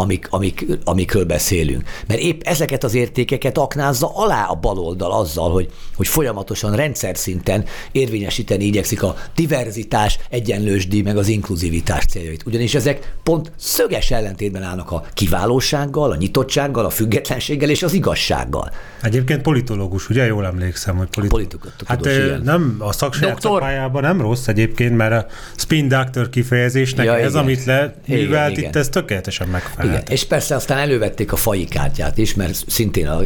Amik, 0.00 0.26
amik, 0.30 0.66
amikről 0.84 1.24
beszélünk. 1.24 1.82
Mert 2.06 2.20
épp 2.20 2.40
ezeket 2.44 2.84
az 2.84 2.94
értékeket 2.94 3.58
aknázza 3.58 4.10
alá 4.14 4.44
a 4.44 4.54
baloldal 4.54 5.12
azzal, 5.12 5.50
hogy, 5.50 5.68
hogy 5.96 6.06
folyamatosan 6.08 6.76
rendszer 6.76 7.16
szinten 7.16 7.64
érvényesíteni 7.92 8.64
igyekszik 8.64 9.02
a 9.02 9.16
diverzitás, 9.34 10.18
egyenlősdi, 10.30 11.02
meg 11.02 11.16
az 11.16 11.28
inkluzivitás 11.28 12.04
céljait. 12.04 12.42
Ugyanis 12.46 12.74
ezek 12.74 13.14
pont 13.22 13.52
szöges 13.56 14.10
ellentétben 14.10 14.62
állnak 14.62 14.90
a 14.90 15.04
kiválósággal, 15.14 16.10
a 16.10 16.16
nyitottsággal, 16.16 16.84
a 16.84 16.90
függetlenséggel 16.90 17.70
és 17.70 17.82
az 17.82 17.92
igazsággal. 17.92 18.70
Egyébként 19.02 19.42
politológus, 19.42 20.08
ugye 20.08 20.26
jól 20.26 20.46
emlékszem, 20.46 20.96
hogy 20.96 21.08
politi- 21.08 21.34
Politikus, 21.34 21.70
Hát 21.86 22.06
igen. 22.06 22.40
nem, 22.44 22.76
a 22.78 22.92
szaksaját 22.92 23.40
szakmájában 23.40 24.02
nem 24.02 24.20
rossz 24.20 24.46
egyébként, 24.48 24.96
mert 24.96 25.12
a 25.12 25.26
spin 25.56 25.88
doctor 25.88 26.30
kifejezésnek 26.30 27.06
Ja, 27.06 27.18
ez, 27.18 27.30
igen. 27.30 27.42
amit 27.42 27.64
leművelt 27.64 28.56
itt, 28.56 28.76
ez 28.76 28.88
tökéletesen 28.88 29.48
Igen, 29.90 30.02
megfelelt. 30.02 30.22
és 30.22 30.28
persze 30.28 30.54
aztán 30.54 30.78
elővették 30.78 31.32
a 31.32 31.36
fai 31.36 31.64
kártyát 31.64 32.18
is, 32.18 32.34
mert 32.34 32.64
szintén 32.66 33.08
a 33.08 33.20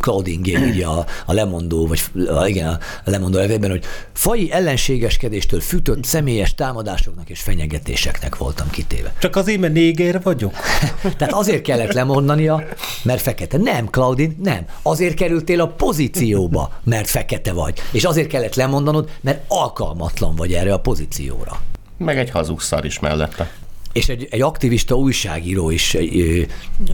Claudine 0.00 0.50
Gay 0.50 0.66
írja 0.66 0.90
a, 0.90 1.06
a 1.26 1.32
lemondó, 1.32 1.86
vagy 1.86 2.02
a, 2.28 2.46
igen, 2.46 2.78
a 3.04 3.10
lemondó 3.10 3.38
levélben, 3.38 3.70
hogy 3.70 3.84
fai 4.12 4.52
ellenségeskedéstől 4.52 5.60
fűtött 5.60 6.04
személyes 6.04 6.54
támadásoknak 6.54 7.30
és 7.30 7.40
fenyegetéseknek 7.40 8.36
voltam 8.36 8.70
kitéve. 8.70 9.12
Csak 9.18 9.36
azért, 9.36 9.60
mert 9.60 9.72
néger 9.72 10.22
vagyok. 10.22 10.54
Tehát 11.18 11.32
azért 11.34 11.62
kellett 11.62 11.92
lemondania, 11.92 12.62
mert 13.02 13.20
fekete. 13.20 13.58
Nem, 13.58 13.86
Claudine, 13.86 14.34
nem. 14.42 14.64
Azért 14.82 15.14
kerültél 15.14 15.60
a 15.60 15.66
pozícióba, 15.66 16.72
mert 16.84 17.08
fekete 17.08 17.52
vagy. 17.52 17.78
És 17.92 18.04
azért 18.04 18.28
kellett 18.28 18.54
lemondanod, 18.54 19.10
mert 19.20 19.42
alkalmatlan 19.48 20.34
vagy 20.36 20.52
erre 20.52 20.72
a 20.72 20.80
pozícióra. 20.80 21.60
Meg 21.96 22.18
egy 22.18 22.30
hazug 22.30 22.60
szar 22.60 22.84
is 22.84 22.98
mellette. 22.98 23.50
És 23.92 24.08
egy, 24.08 24.28
egy 24.30 24.40
aktivista 24.40 24.94
újságíró 24.94 25.70
is 25.70 25.94
ö, 25.94 26.42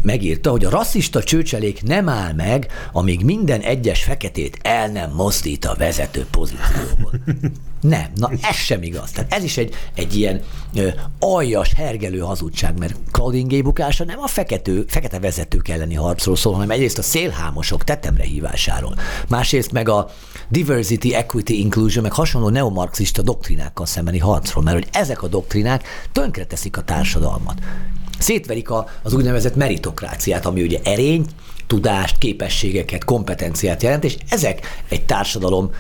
megírta, 0.02 0.50
hogy 0.50 0.64
a 0.64 0.70
rasszista 0.70 1.22
csőcselék 1.22 1.82
nem 1.82 2.08
áll 2.08 2.32
meg, 2.32 2.66
amíg 2.92 3.24
minden 3.24 3.60
egyes 3.60 4.02
feketét 4.02 4.58
el 4.62 4.88
nem 4.88 5.10
mozdít 5.10 5.64
a 5.64 5.74
vezető 5.74 6.26
pozícióból. 6.30 7.12
Nem, 7.80 8.06
na 8.14 8.30
ez 8.40 8.56
sem 8.56 8.82
igaz. 8.82 9.10
Tehát 9.10 9.32
ez 9.32 9.42
is 9.42 9.56
egy, 9.56 9.74
egy 9.94 10.16
ilyen 10.16 10.42
ö, 10.74 10.88
aljas, 11.18 11.72
hergelő 11.72 12.18
hazugság, 12.18 12.78
mert 12.78 12.94
Claudine 13.10 13.46
Gay 13.48 13.62
bukása 13.62 14.04
nem 14.04 14.18
a 14.18 14.26
fekető, 14.26 14.84
fekete 14.88 15.18
vezetők 15.18 15.68
elleni 15.68 15.94
harcról 15.94 16.36
szól, 16.36 16.52
hanem 16.52 16.70
egyrészt 16.70 16.98
a 16.98 17.02
szélhámosok 17.02 17.84
tetemre 17.84 18.24
hívásáról. 18.24 18.94
Másrészt 19.28 19.72
meg 19.72 19.88
a 19.88 20.10
diversity, 20.48 21.14
equity, 21.14 21.50
inclusion, 21.50 22.02
meg 22.02 22.12
hasonló 22.12 22.48
neomarxista 22.48 23.22
doktrinákkal 23.22 23.86
szembeni 23.86 24.18
harcról, 24.18 24.64
mert 24.64 24.76
hogy 24.76 24.88
ezek 24.92 25.22
a 25.22 25.28
doktrinák 25.28 25.84
tönkreteszik 26.12 26.76
a 26.76 26.82
társadalmat. 26.82 27.60
Szétverik 28.26 28.70
a, 28.70 28.88
az 29.02 29.12
úgynevezett 29.14 29.54
meritokráciát, 29.54 30.46
ami 30.46 30.62
ugye 30.62 30.78
erényt, 30.84 31.30
tudást, 31.66 32.18
képességeket, 32.18 33.04
kompetenciát 33.04 33.82
jelent, 33.82 34.04
és 34.04 34.16
ezek 34.28 34.82
egy 34.88 35.04
társadalom 35.04 35.70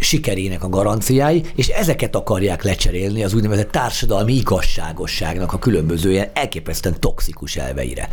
sikerének 0.00 0.64
a 0.64 0.68
garanciái, 0.68 1.42
és 1.54 1.68
ezeket 1.68 2.16
akarják 2.16 2.62
lecserélni 2.62 3.24
az 3.24 3.34
úgynevezett 3.34 3.70
társadalmi 3.70 4.32
igazságosságnak 4.32 5.52
a 5.52 5.58
különböző 5.58 6.10
ilyen 6.10 6.30
elképesztően 6.32 7.00
toxikus 7.00 7.56
elveire. 7.56 8.08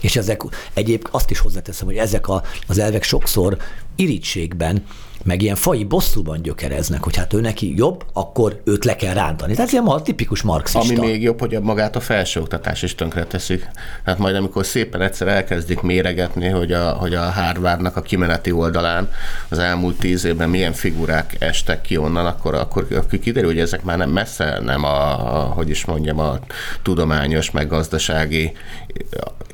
És 0.00 0.16
ezek 0.16 0.42
egyéb 0.74 1.08
azt 1.10 1.30
is 1.30 1.38
hozzáteszem, 1.38 1.86
hogy 1.86 1.96
ezek 1.96 2.28
a, 2.28 2.42
az 2.66 2.78
elvek 2.78 3.02
sokszor 3.02 3.56
irítségben, 3.96 4.84
meg 5.24 5.42
ilyen 5.42 5.56
fai 5.56 5.84
bosszúban 5.84 6.42
gyökereznek, 6.42 7.02
hogy 7.02 7.16
hát 7.16 7.32
ő 7.32 7.40
neki 7.40 7.76
jobb, 7.76 8.04
akkor 8.12 8.60
őt 8.64 8.84
le 8.84 8.96
kell 8.96 9.14
rántani. 9.14 9.54
Tehát 9.54 9.72
ilyen 9.72 9.84
ma- 9.84 10.02
tipikus 10.02 10.42
marxista. 10.42 11.02
Ami 11.02 11.10
még 11.10 11.22
jobb, 11.22 11.40
hogy 11.40 11.58
magát 11.60 11.96
a 11.96 12.00
felsőoktatás 12.00 12.82
is 12.82 12.94
tönkre 12.94 13.24
teszik. 13.24 13.68
Hát 14.04 14.18
majd 14.18 14.36
amikor 14.36 14.66
szépen 14.66 15.00
egyszer 15.00 15.28
elkezdik 15.28 15.80
méregetni, 15.80 16.48
hogy 16.48 16.72
a, 16.72 16.90
hogy 16.90 17.14
a 17.14 17.30
Harvardnak 17.30 17.96
a 17.96 18.00
kimeneti 18.00 18.52
oldalán 18.52 19.10
az 19.48 19.58
elmúlt 19.58 19.98
tíz 19.98 20.24
évben 20.24 20.50
milyen 20.50 20.72
figurák 20.72 21.36
estek 21.38 21.80
ki 21.80 21.96
onnan, 21.96 22.26
akkor, 22.26 22.54
akkor, 22.54 22.86
akkor 22.90 23.18
kiderül, 23.18 23.48
hogy 23.48 23.58
ezek 23.58 23.82
már 23.82 23.98
nem 23.98 24.10
messze 24.10 24.60
nem 24.64 24.84
a, 24.84 25.36
a 25.36 25.42
hogy 25.42 25.70
is 25.70 25.84
mondjam, 25.84 26.18
a 26.18 26.38
tudományos, 26.82 27.50
meg 27.50 27.68
gazdasági 27.68 28.52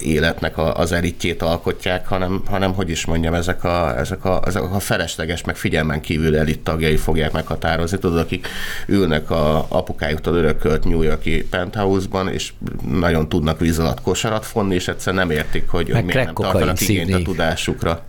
életnek 0.01 0.59
a, 0.59 0.77
az 0.77 0.92
elitjét 0.92 1.42
alkotják, 1.42 2.07
hanem, 2.07 2.42
hanem 2.46 2.74
hogy 2.74 2.90
is 2.90 3.07
mondjam, 3.07 3.35
ezek 3.35 3.64
a, 3.64 3.98
ezek 3.98 4.24
a, 4.24 4.42
ezek 4.46 4.62
a 4.62 4.79
felesleges, 4.79 5.44
meg 5.44 5.57
figyelmen 5.57 6.01
kívül 6.01 6.37
elit 6.37 6.61
tagjai 6.61 6.96
fogják 6.96 7.33
meghatározni, 7.33 7.98
tudod, 7.98 8.18
akik 8.18 8.48
ülnek 8.87 9.31
a 9.31 9.66
apukájuktól 9.68 10.35
örökölt 10.35 10.85
New 10.85 11.03
Yorki 11.03 11.46
penthouse-ban, 11.51 12.29
és 12.29 12.53
nagyon 12.88 13.29
tudnak 13.29 13.61
víz 13.61 13.79
alatt 13.79 14.03
kosarat 14.03 14.46
fonni, 14.46 14.74
és 14.74 14.88
egyszer 14.88 15.14
nem 15.14 15.31
értik, 15.31 15.68
hogy 15.68 15.88
Meg 15.88 16.05
miért 16.05 16.24
nem 16.24 16.35
tartanak 16.35 16.81
igényt 16.81 17.14
a 17.14 17.22
tudásukra. 17.22 18.03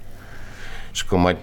És 0.93 1.01
akkor 1.01 1.19
majd 1.19 1.35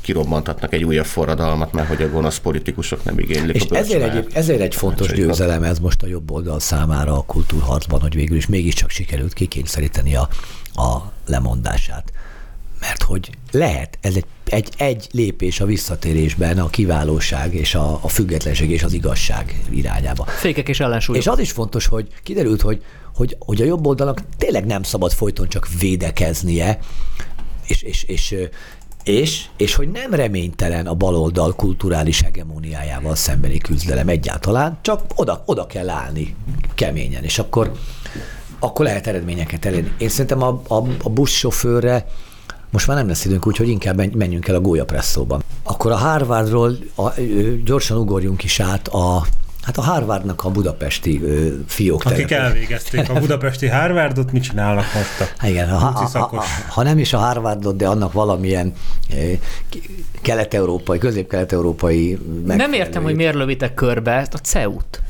kirobbantatnak 0.00 0.72
egy 0.72 0.84
újabb 0.84 1.06
forradalmat, 1.06 1.72
mert 1.72 1.88
hogy 1.88 2.02
a 2.02 2.08
gonosz 2.08 2.38
politikusok 2.38 3.04
nem 3.04 3.18
igénylik 3.18 3.54
És 3.54 3.64
a 3.70 3.76
ezért 3.76 4.14
egy, 4.14 4.26
ezért 4.32 4.60
egy 4.60 4.74
fontos 4.74 5.12
győzelem 5.12 5.62
ez 5.62 5.78
most 5.78 6.02
a 6.02 6.06
jobb 6.06 6.30
oldal 6.30 6.60
számára 6.60 7.16
a 7.16 7.22
kultúrharcban, 7.22 8.00
hogy 8.00 8.14
végül 8.14 8.36
is 8.36 8.46
mégiscsak 8.46 8.90
sikerült 8.90 9.32
kikényszeríteni 9.32 10.16
a, 10.16 10.28
a 10.74 11.12
lemondását. 11.26 12.12
Mert 12.80 13.02
hogy 13.02 13.30
lehet, 13.50 13.98
ez 14.00 14.14
egy, 14.14 14.24
egy, 14.44 14.68
egy 14.76 15.08
lépés 15.10 15.60
a 15.60 15.66
visszatérésben 15.66 16.58
a 16.58 16.68
kiválóság 16.68 17.54
és 17.54 17.74
a, 17.74 17.98
a 18.02 18.08
függetlenség 18.08 18.70
és 18.70 18.82
az 18.82 18.92
igazság 18.92 19.60
irányába. 19.70 20.24
Fékek 20.24 20.68
és 20.68 20.80
ellensúlyok. 20.80 21.22
És 21.22 21.28
az 21.28 21.38
is 21.38 21.50
fontos, 21.50 21.86
hogy 21.86 22.08
kiderült, 22.22 22.60
hogy, 22.60 22.82
hogy, 23.14 23.36
hogy 23.38 23.62
a 23.62 23.64
jobb 23.64 23.86
oldalnak 23.86 24.22
tényleg 24.36 24.66
nem 24.66 24.82
szabad 24.82 25.12
folyton 25.12 25.48
csak 25.48 25.68
védekeznie, 25.78 26.78
és, 27.66 27.82
és, 27.82 28.02
és, 28.02 28.34
és, 29.08 29.44
és 29.56 29.74
hogy 29.74 29.90
nem 29.90 30.14
reménytelen 30.14 30.86
a 30.86 30.94
baloldal 30.94 31.54
kulturális 31.54 32.20
hegemóniájával 32.20 33.14
szembeni 33.14 33.58
küzdelem 33.58 34.08
egyáltalán, 34.08 34.78
csak 34.80 35.02
oda, 35.14 35.42
oda 35.46 35.66
kell 35.66 35.88
állni 35.88 36.34
keményen, 36.74 37.24
és 37.24 37.38
akkor, 37.38 37.72
akkor 38.58 38.84
lehet 38.84 39.06
eredményeket 39.06 39.64
elérni. 39.64 39.92
Én 39.98 40.08
szerintem 40.08 40.42
a, 40.42 40.62
a, 40.68 40.74
a 41.02 41.08
buszsofőrre 41.08 42.06
most 42.70 42.86
már 42.86 42.96
nem 42.96 43.08
lesz 43.08 43.24
időnk, 43.24 43.46
úgyhogy 43.46 43.68
inkább 43.68 43.96
menj- 43.96 44.14
menjünk 44.14 44.48
el 44.48 44.54
a 44.54 44.60
gólyapresszóba. 44.60 45.40
Akkor 45.62 45.90
a 45.92 45.96
Harvardról 45.96 46.76
a, 46.96 47.10
gyorsan 47.64 47.96
ugorjunk 47.96 48.44
is 48.44 48.60
át 48.60 48.88
a 48.88 49.26
Hát 49.66 49.76
a 49.76 49.82
Harvardnak 49.82 50.44
a 50.44 50.50
budapesti 50.50 51.20
ö, 51.22 51.48
fiók 51.66 52.04
Akik 52.04 52.26
terepe. 52.26 52.46
elvégezték 52.48 53.08
a 53.08 53.20
budapesti 53.26 53.66
Harvardot, 53.66 54.32
mit 54.32 54.42
csinálnak 54.42 54.84
most 54.94 55.20
a 55.20 55.24
Hát 55.36 55.50
Igen, 55.50 55.68
ha, 55.68 56.08
ha, 56.12 56.44
ha, 56.68 56.82
nem 56.82 56.98
is 56.98 57.12
a 57.12 57.18
Harvardot, 57.18 57.76
de 57.76 57.88
annak 57.88 58.12
valamilyen 58.12 58.72
eh, 59.10 59.38
kelet-európai, 60.22 60.98
közép-kelet-európai 60.98 62.18
Nem 62.44 62.72
értem, 62.72 63.02
hogy 63.02 63.14
miért 63.14 63.34
lövitek 63.34 63.74
körbe 63.74 64.12
ezt 64.12 64.34
a 64.34 64.38
CEU-t. 64.38 65.02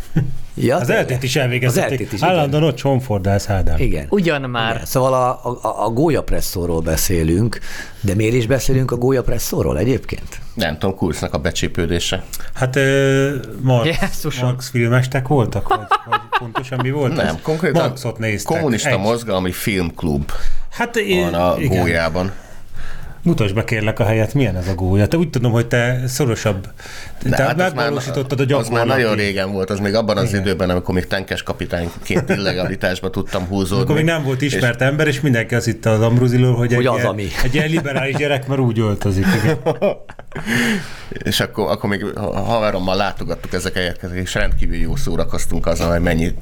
Ja, 0.55 0.77
Az 0.77 0.91
eltét 0.91 1.23
is 1.23 1.37
Az 1.37 1.43
elvégezték. 1.43 2.01
is, 2.01 2.13
igen. 2.13 2.29
Állandóan 2.29 2.63
ott 2.63 2.77
csomfordálsz 2.77 3.49
Ádám. 3.49 3.79
Igen. 3.79 4.07
Ugyan 4.11 4.41
már. 4.51 4.75
Igen. 4.75 4.85
Szóval 4.87 5.13
a, 5.15 5.51
a, 5.69 5.85
a 5.85 5.89
gólyapresszóról 5.91 6.81
beszélünk, 6.81 7.59
de 8.01 8.15
miért 8.15 8.35
is 8.35 8.47
beszélünk 8.47 8.91
a 8.91 8.97
gólyapresszóról 8.97 9.79
egyébként? 9.79 10.41
Nem 10.55 10.79
tudom, 10.79 10.97
Kursznak 10.97 11.35
a 11.35 11.39
becsípődése. 11.39 12.25
Hát 12.55 12.77
ö, 12.77 13.35
Marx, 13.61 13.87
Jesszusom. 14.01 14.49
Marx 14.49 14.71
filmestek 14.71 15.29
voltak? 15.29 15.69
Vagy, 15.69 15.79
vagy 16.11 16.21
pontosan 16.39 16.79
mi 16.83 16.91
volt? 16.91 17.15
Nem, 17.23 17.27
ez? 17.27 17.35
konkrétan 17.43 17.83
Marxot 17.89 18.19
néztek. 18.19 18.57
kommunista 18.57 18.89
Egy. 18.89 18.99
mozgalmi 18.99 19.53
filmklub 19.53 20.33
Hát 20.71 20.97
én, 20.97 21.31
van 21.31 21.35
a 21.35 21.55
igen. 21.59 21.79
gólyában. 21.81 22.33
Mutasd 23.27 23.55
be 23.55 23.65
kérlek 23.65 23.99
a 23.99 24.05
helyet, 24.05 24.35
milyen 24.35 24.57
ez 24.57 24.69
a 24.69 24.75
gólya. 24.75 25.07
Te 25.07 25.17
úgy 25.17 25.31
tudom, 25.31 25.53
hogy 25.53 25.67
te 25.67 26.01
szorosabb, 26.07 26.69
te 27.31 27.43
hát 27.43 27.61
az 27.61 27.73
megvalósítottad 27.73 28.39
a 28.39 28.43
Az 28.43 28.49
gyakorlati. 28.49 28.75
már 28.75 28.87
nagyon 28.87 29.15
régen 29.15 29.53
volt, 29.53 29.71
az 29.71 29.79
még 29.79 29.95
abban 29.95 30.17
az 30.17 30.33
időben, 30.35 30.71
amikor 30.71 30.95
még 30.95 31.07
tenkes 31.07 31.43
kapitányként 31.43 32.29
illegalitásba 32.31 33.11
tudtam 33.11 33.47
húzódni. 33.47 33.83
Akkor 33.83 33.95
még 33.95 34.05
nem 34.05 34.23
volt 34.23 34.43
ismert 34.43 34.81
ember, 34.83 35.07
és 35.07 35.21
mindenki 35.21 35.55
azt 35.55 35.65
hitte 35.65 35.91
az 35.91 36.01
Ambruzilor, 36.01 36.57
hogy, 36.57 36.75
Hogy 36.75 36.85
egy, 36.85 36.87
az, 36.87 36.97
ilyen, 36.97 37.07
ami. 37.07 37.27
egy 37.43 37.55
ilyen 37.55 37.69
liberális 37.69 38.17
gyerek, 38.17 38.47
mert 38.47 38.61
úgy 38.61 38.79
öltözik. 38.79 39.27
Igen. 39.43 39.59
És 41.09 41.41
akkor, 41.41 41.71
akkor 41.71 41.91
még 41.91 42.05
a 42.15 42.21
haverommal 42.41 42.97
látogattuk 42.97 43.53
ezeket, 43.53 44.03
és 44.03 44.35
rendkívül 44.35 44.77
jó 44.77 44.97
szórakoztunk 44.97 45.67
azon, 45.67 45.91
hogy 45.91 46.01
mennyi 46.01 46.33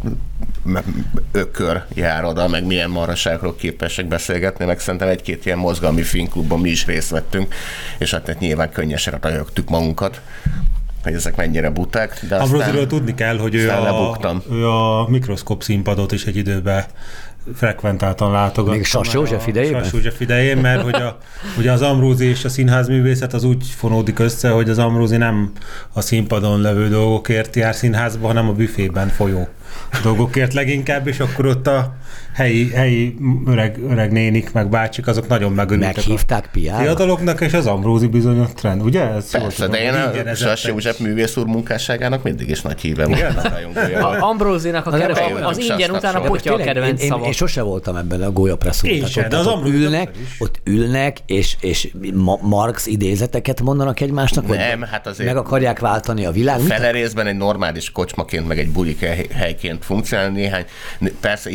ökör 1.32 1.82
jár 1.94 2.24
oda, 2.24 2.48
meg 2.48 2.66
milyen 2.66 2.90
maraságról 2.90 3.56
képesek 3.56 4.06
beszélgetni, 4.06 4.64
meg 4.64 4.80
szerintem 4.80 5.08
egy-két 5.08 5.46
ilyen 5.46 5.58
mozgalmi 5.58 6.02
filmklubban 6.02 6.60
mi 6.60 6.70
is 6.70 6.86
részt 6.86 7.10
vettünk, 7.10 7.54
és 7.98 8.10
hát 8.10 8.26
hát 8.26 8.38
nyilván 8.38 8.70
könnyesen 8.70 9.18
rajogtuk 9.20 9.68
magunkat, 9.68 10.20
hogy 11.02 11.14
ezek 11.14 11.36
mennyire 11.36 11.70
buták, 11.70 12.24
de 12.28 12.36
Ambrozilor 12.36 12.68
aztán... 12.68 12.88
tudni 12.88 13.14
kell, 13.14 13.38
hogy 13.38 13.54
ő 13.54 13.68
aztán 13.68 13.82
a, 13.82 13.84
lebuktam. 13.84 14.42
ő 14.50 14.68
a 14.68 15.08
mikroszkop 15.08 15.62
színpadot 15.62 16.12
is 16.12 16.24
egy 16.24 16.36
időben 16.36 16.84
frekventáltan 17.54 18.32
látogatta. 18.32 18.76
Még 18.76 18.84
Sas 18.84 19.12
József 19.12 19.46
a- 19.46 19.48
idejében? 19.48 19.82
Sas 19.82 19.92
József 19.92 20.20
idején, 20.20 20.56
mert 20.56 20.82
hogy 20.82 20.94
a, 20.94 21.18
ugye 21.58 21.72
az 21.72 21.82
Ambrózi 21.82 22.26
és 22.26 22.44
a 22.44 22.48
színházművészet 22.48 23.32
az 23.32 23.44
úgy 23.44 23.66
fonódik 23.76 24.18
össze, 24.18 24.48
hogy 24.50 24.70
az 24.70 24.78
Ambrózi 24.78 25.16
nem 25.16 25.52
a 25.92 26.00
színpadon 26.00 26.60
levő 26.60 26.88
dolgokért 26.88 27.56
jár 27.56 27.74
színházba, 27.74 28.26
hanem 28.26 28.48
a 28.48 28.52
büfében 28.52 29.08
folyó 29.08 29.48
dolgokért 30.02 30.54
leginkább, 30.54 31.06
és 31.06 31.20
akkor 31.20 31.46
ott 31.46 31.66
a 31.66 31.94
helyi, 32.34 32.70
helyi 32.70 33.16
öreg, 33.46 33.78
öreg 33.90 34.12
nénik, 34.12 34.52
meg 34.52 34.68
bácsik, 34.68 35.06
azok 35.06 35.28
nagyon 35.28 35.52
megörültek. 35.52 35.96
Meghívták 35.96 36.44
a 36.44 36.48
piára? 36.52 36.82
fiataloknak, 36.82 37.40
és 37.40 37.52
az 37.52 37.66
Ambrózi 37.66 38.06
bizony 38.06 38.38
ott 38.40 38.60
rend, 38.60 38.82
ugye? 38.82 39.02
Ez 39.10 39.30
Persze, 39.30 39.66
de 39.68 39.82
én 39.82 40.26
a 40.26 40.34
Sas 40.34 40.64
József 40.64 40.98
művész 40.98 41.36
úr 41.36 41.46
munkásságának 41.46 42.22
mindig 42.22 42.48
is 42.50 42.62
nagy 42.62 42.80
híve 42.80 43.04
A 43.04 43.08
vagyok. 43.08 44.22
Ambrózinak 44.22 44.86
a 44.86 44.90
bejönnek 44.90 45.46
az 45.46 45.58
ingyen 45.58 45.78
Sasnak 45.78 45.96
után 45.96 46.14
a 46.14 46.16
soha. 46.18 46.28
potya 46.28 46.54
a 46.54 46.56
kedvenc 46.56 47.02
én, 47.02 47.12
én, 47.12 47.22
én 47.24 47.32
sose 47.32 47.62
voltam 47.62 47.96
ebben 47.96 48.22
a 48.22 48.30
gólyapresszó. 48.30 48.86
Én 48.86 49.06
sem, 49.06 49.28
de 49.28 49.36
az 49.36 49.46
ott 49.46 49.66
ülnek, 49.66 50.10
ott 50.38 50.60
ülnek, 50.64 51.16
és, 51.26 51.56
és 51.60 51.88
ma- 52.14 52.38
Marx 52.42 52.86
idézeteket 52.86 53.60
mondanak 53.60 54.00
egymásnak, 54.00 54.46
vagy 54.46 54.56
Nem, 54.56 54.82
hát 54.82 55.06
azért- 55.06 55.28
meg 55.28 55.36
akarják 55.36 55.78
váltani 55.78 56.24
a 56.24 56.30
világ. 56.30 56.60
Fele 56.60 56.90
részben 56.90 57.26
egy 57.26 57.36
normális 57.36 57.90
kocsmaként, 57.90 58.48
meg 58.48 58.58
egy 58.58 58.68
bulik 58.70 59.00
hely- 59.00 59.28
helyként 59.32 59.84
funkcionál 59.84 60.28
néhány. 60.30 60.64
Persze 61.20 61.50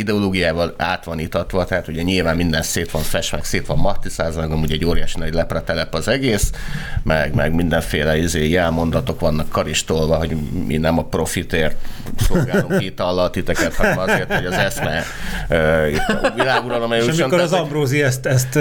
ideológiával 0.50 0.74
át 0.78 1.04
van 1.04 1.20
itatva, 1.20 1.66
tehát 1.66 1.88
ugye 1.88 2.02
nyilván 2.02 2.36
minden 2.36 2.62
szét 2.62 2.92
van 2.92 3.02
fest, 3.02 3.32
meg 3.32 3.44
szét 3.44 3.66
van 3.66 3.78
mattizázva, 3.78 4.42
meg 4.42 4.52
amúgy 4.52 4.72
egy 4.72 4.86
óriási 4.86 5.20
nagy 5.20 5.34
lepratelep 5.34 5.94
az 5.94 6.08
egész, 6.08 6.52
meg, 7.04 7.34
meg 7.34 7.54
mindenféle 7.54 8.18
izé, 8.18 8.50
jelmondatok 8.50 9.20
vannak 9.20 9.50
karistolva, 9.50 10.16
hogy 10.16 10.36
mi 10.68 10.78
nem 10.78 10.98
a 10.98 11.04
profitért 11.04 11.76
szolgálunk 12.28 12.84
itallal 12.92 13.30
titeket, 13.30 13.76
hanem 13.76 13.98
azért, 13.98 14.34
hogy 14.34 14.46
az 14.46 14.54
eszme 14.54 15.04
uh, 15.50 16.36
világuralom 16.36 16.92
És 16.92 17.08
amikor 17.08 17.40
az 17.40 17.50
Tehát, 17.50 17.64
Ambrózi 17.64 18.02
ezt, 18.02 18.26
ezt 18.26 18.60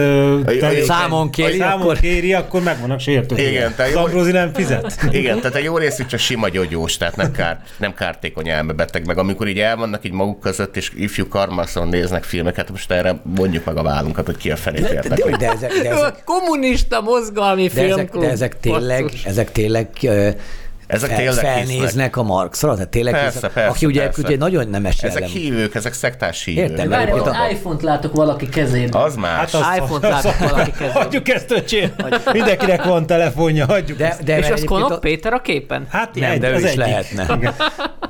Számon 0.86 1.30
kéri, 1.30 1.58
számon 1.58 1.80
akkor... 1.80 1.98
kéri, 1.98 2.32
akkor 2.32 2.62
meg 2.62 2.80
vannak 2.80 3.00
sértődve. 3.00 3.50
Igen, 3.50 3.74
te 3.76 3.84
az 3.84 3.94
Ambrózi 3.94 4.30
nem 4.30 4.52
fizet. 4.52 5.06
Igen, 5.10 5.36
tehát 5.40 5.56
egy 5.56 5.64
jó 5.64 5.78
részük 5.78 6.06
csak 6.06 6.20
sima 6.20 6.48
gyógyós, 6.48 6.96
tehát 6.96 7.16
nem, 7.16 7.32
kár, 7.32 7.60
nem 7.76 7.94
kártékony 7.94 8.48
elmebeteg, 8.48 9.06
meg 9.06 9.18
amikor 9.18 9.48
így 9.48 9.58
elvannak 9.58 10.04
így 10.04 10.12
maguk 10.12 10.40
között, 10.40 10.76
és 10.76 10.92
ifjú 10.96 11.28
karmaszon 11.78 11.88
néznek 11.88 12.24
filmeket, 12.24 12.70
most 12.70 12.90
erre 12.90 13.20
mondjuk 13.36 13.64
meg 13.64 13.76
a 13.76 13.82
vállunkat, 13.82 14.26
hogy 14.26 14.36
ki 14.36 14.50
a 14.50 14.56
felét 14.56 14.82
De, 14.82 15.00
de, 15.08 15.36
de, 15.36 15.50
ezek, 15.50 15.72
de, 15.72 15.90
ezek, 15.90 16.24
Kommunista 16.24 17.00
mozgalmi 17.00 17.68
de, 17.68 17.80
ezek, 17.80 17.94
filmklub. 17.94 18.22
de 18.22 18.30
ezek 18.30 18.60
tényleg, 18.60 19.10
ezek 19.24 19.52
tényleg 19.52 19.88
Ezek 20.88 21.08
fel, 21.08 21.18
tényleg 21.18 21.34
felnéznek 21.44 21.80
hisznek. 21.80 22.16
a 22.16 22.22
Marxra? 22.22 22.74
Tehát 22.74 22.88
tényleg 22.88 23.12
Persze, 23.12 23.30
hisznek, 23.32 23.52
persze, 23.52 23.70
aki 23.70 23.86
ugye, 23.86 24.02
persze. 24.02 24.22
ugye 24.24 24.36
nagyon 24.36 24.68
nemes 24.68 25.02
Ezek 25.02 25.20
jellem. 25.20 25.36
hívők, 25.36 25.74
ezek 25.74 25.92
szektás 25.92 26.44
hívők. 26.44 26.70
Értem, 26.70 26.88
Várj, 26.88 27.04
Mert 27.10 27.20
ott 27.20 27.26
a- 27.26 27.48
iPhone-t 27.50 27.82
látok 27.82 28.14
valaki 28.14 28.48
kezében. 28.48 29.02
Az 29.02 29.14
más. 29.16 29.36
Hát 29.38 29.54
az- 29.54 29.76
iPhone-t 29.76 30.02
látok 30.02 30.38
valaki 30.38 30.70
kezében. 30.70 31.02
Hagyjuk 31.02 31.28
ezt, 31.28 31.50
öcsém. 31.50 31.90
Mindenkinek 32.32 32.84
van 32.84 33.06
telefonja, 33.06 33.66
hagyjuk 33.66 33.98
De, 33.98 34.08
ezt. 34.08 34.22
de 34.24 34.38
És 34.38 34.50
az 34.50 34.62
Konok 34.64 34.90
a- 34.90 34.98
Péter 34.98 35.32
a 35.32 35.40
képen? 35.40 35.86
Hát 35.90 36.14
Nem, 36.14 36.30
egy, 36.30 36.40
de 36.40 36.50
ő 36.50 36.54
az 36.54 36.60
is 36.62 36.66
egyik. 36.66 36.78
lehetne. 36.78 37.52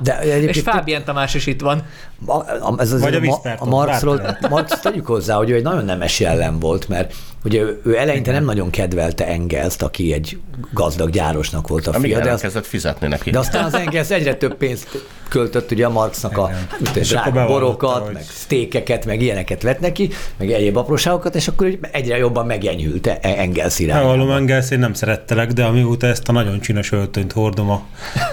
De 0.01 0.19
És 0.23 0.31
egyébként 0.31 0.65
Fábián 0.65 1.03
Tamás 1.03 1.33
is 1.33 1.45
itt 1.45 1.61
van. 1.61 1.83
A, 2.25 2.81
ez 2.81 2.91
az, 2.91 3.01
Vagy 3.01 3.15
a 3.15 3.31
a, 3.43 3.55
a 3.59 3.65
Marxról. 3.65 4.37
Marx 4.49 4.79
tegyük 4.79 5.05
hozzá, 5.05 5.35
hogy 5.35 5.49
ő 5.49 5.55
egy 5.55 5.63
nagyon 5.63 5.85
nemes 5.85 6.19
jellem 6.19 6.59
volt, 6.59 6.87
mert 6.87 7.13
ugye 7.43 7.61
ő, 7.61 7.81
ő 7.85 7.97
eleinte 7.97 8.31
nem 8.31 8.45
nagyon 8.45 8.69
kedvelte 8.69 9.27
Engelszt, 9.27 9.81
aki 9.81 10.13
egy 10.13 10.37
gazdag 10.73 11.09
gyárosnak 11.09 11.67
volt 11.67 11.87
a 11.87 11.93
fia, 11.93 12.15
de, 12.17 12.23
az, 12.23 12.27
elkezdett 12.27 12.65
fizetni 12.65 13.07
neki. 13.07 13.29
de 13.29 13.39
aztán 13.39 13.63
az 13.63 13.73
Engels 13.73 14.09
egyre 14.09 14.35
több 14.35 14.55
pénzt 14.55 15.03
költött 15.29 15.71
ugye 15.71 15.85
a 15.85 15.89
Marxnak 15.89 16.37
a 16.37 16.47
hát, 16.47 17.33
bevallotta, 17.33 17.45
borokat, 17.53 18.03
hogy- 18.05 18.13
meg 18.13 18.23
sztékeket, 18.23 19.05
meg 19.05 19.21
ilyeneket 19.21 19.61
vett 19.61 19.79
neki, 19.79 20.09
meg 20.37 20.51
egyéb 20.51 20.77
apróságokat, 20.77 21.35
és 21.35 21.47
akkor 21.47 21.77
egyre 21.91 22.17
jobban 22.17 22.45
megenyhült 22.45 23.07
E- 23.07 23.19
Engels 23.21 23.79
irányába. 23.79 24.07
Megvallom, 24.07 24.35
Engelsz, 24.35 24.69
én 24.71 24.79
nem 24.79 24.93
szerettelek, 24.93 25.51
de 25.51 25.63
amióta 25.63 26.07
ezt 26.07 26.27
a 26.29 26.31
nagyon 26.31 26.59
csinos 26.59 26.91
öltönyt 26.91 27.31
hordom 27.31 27.69
a, 27.69 27.81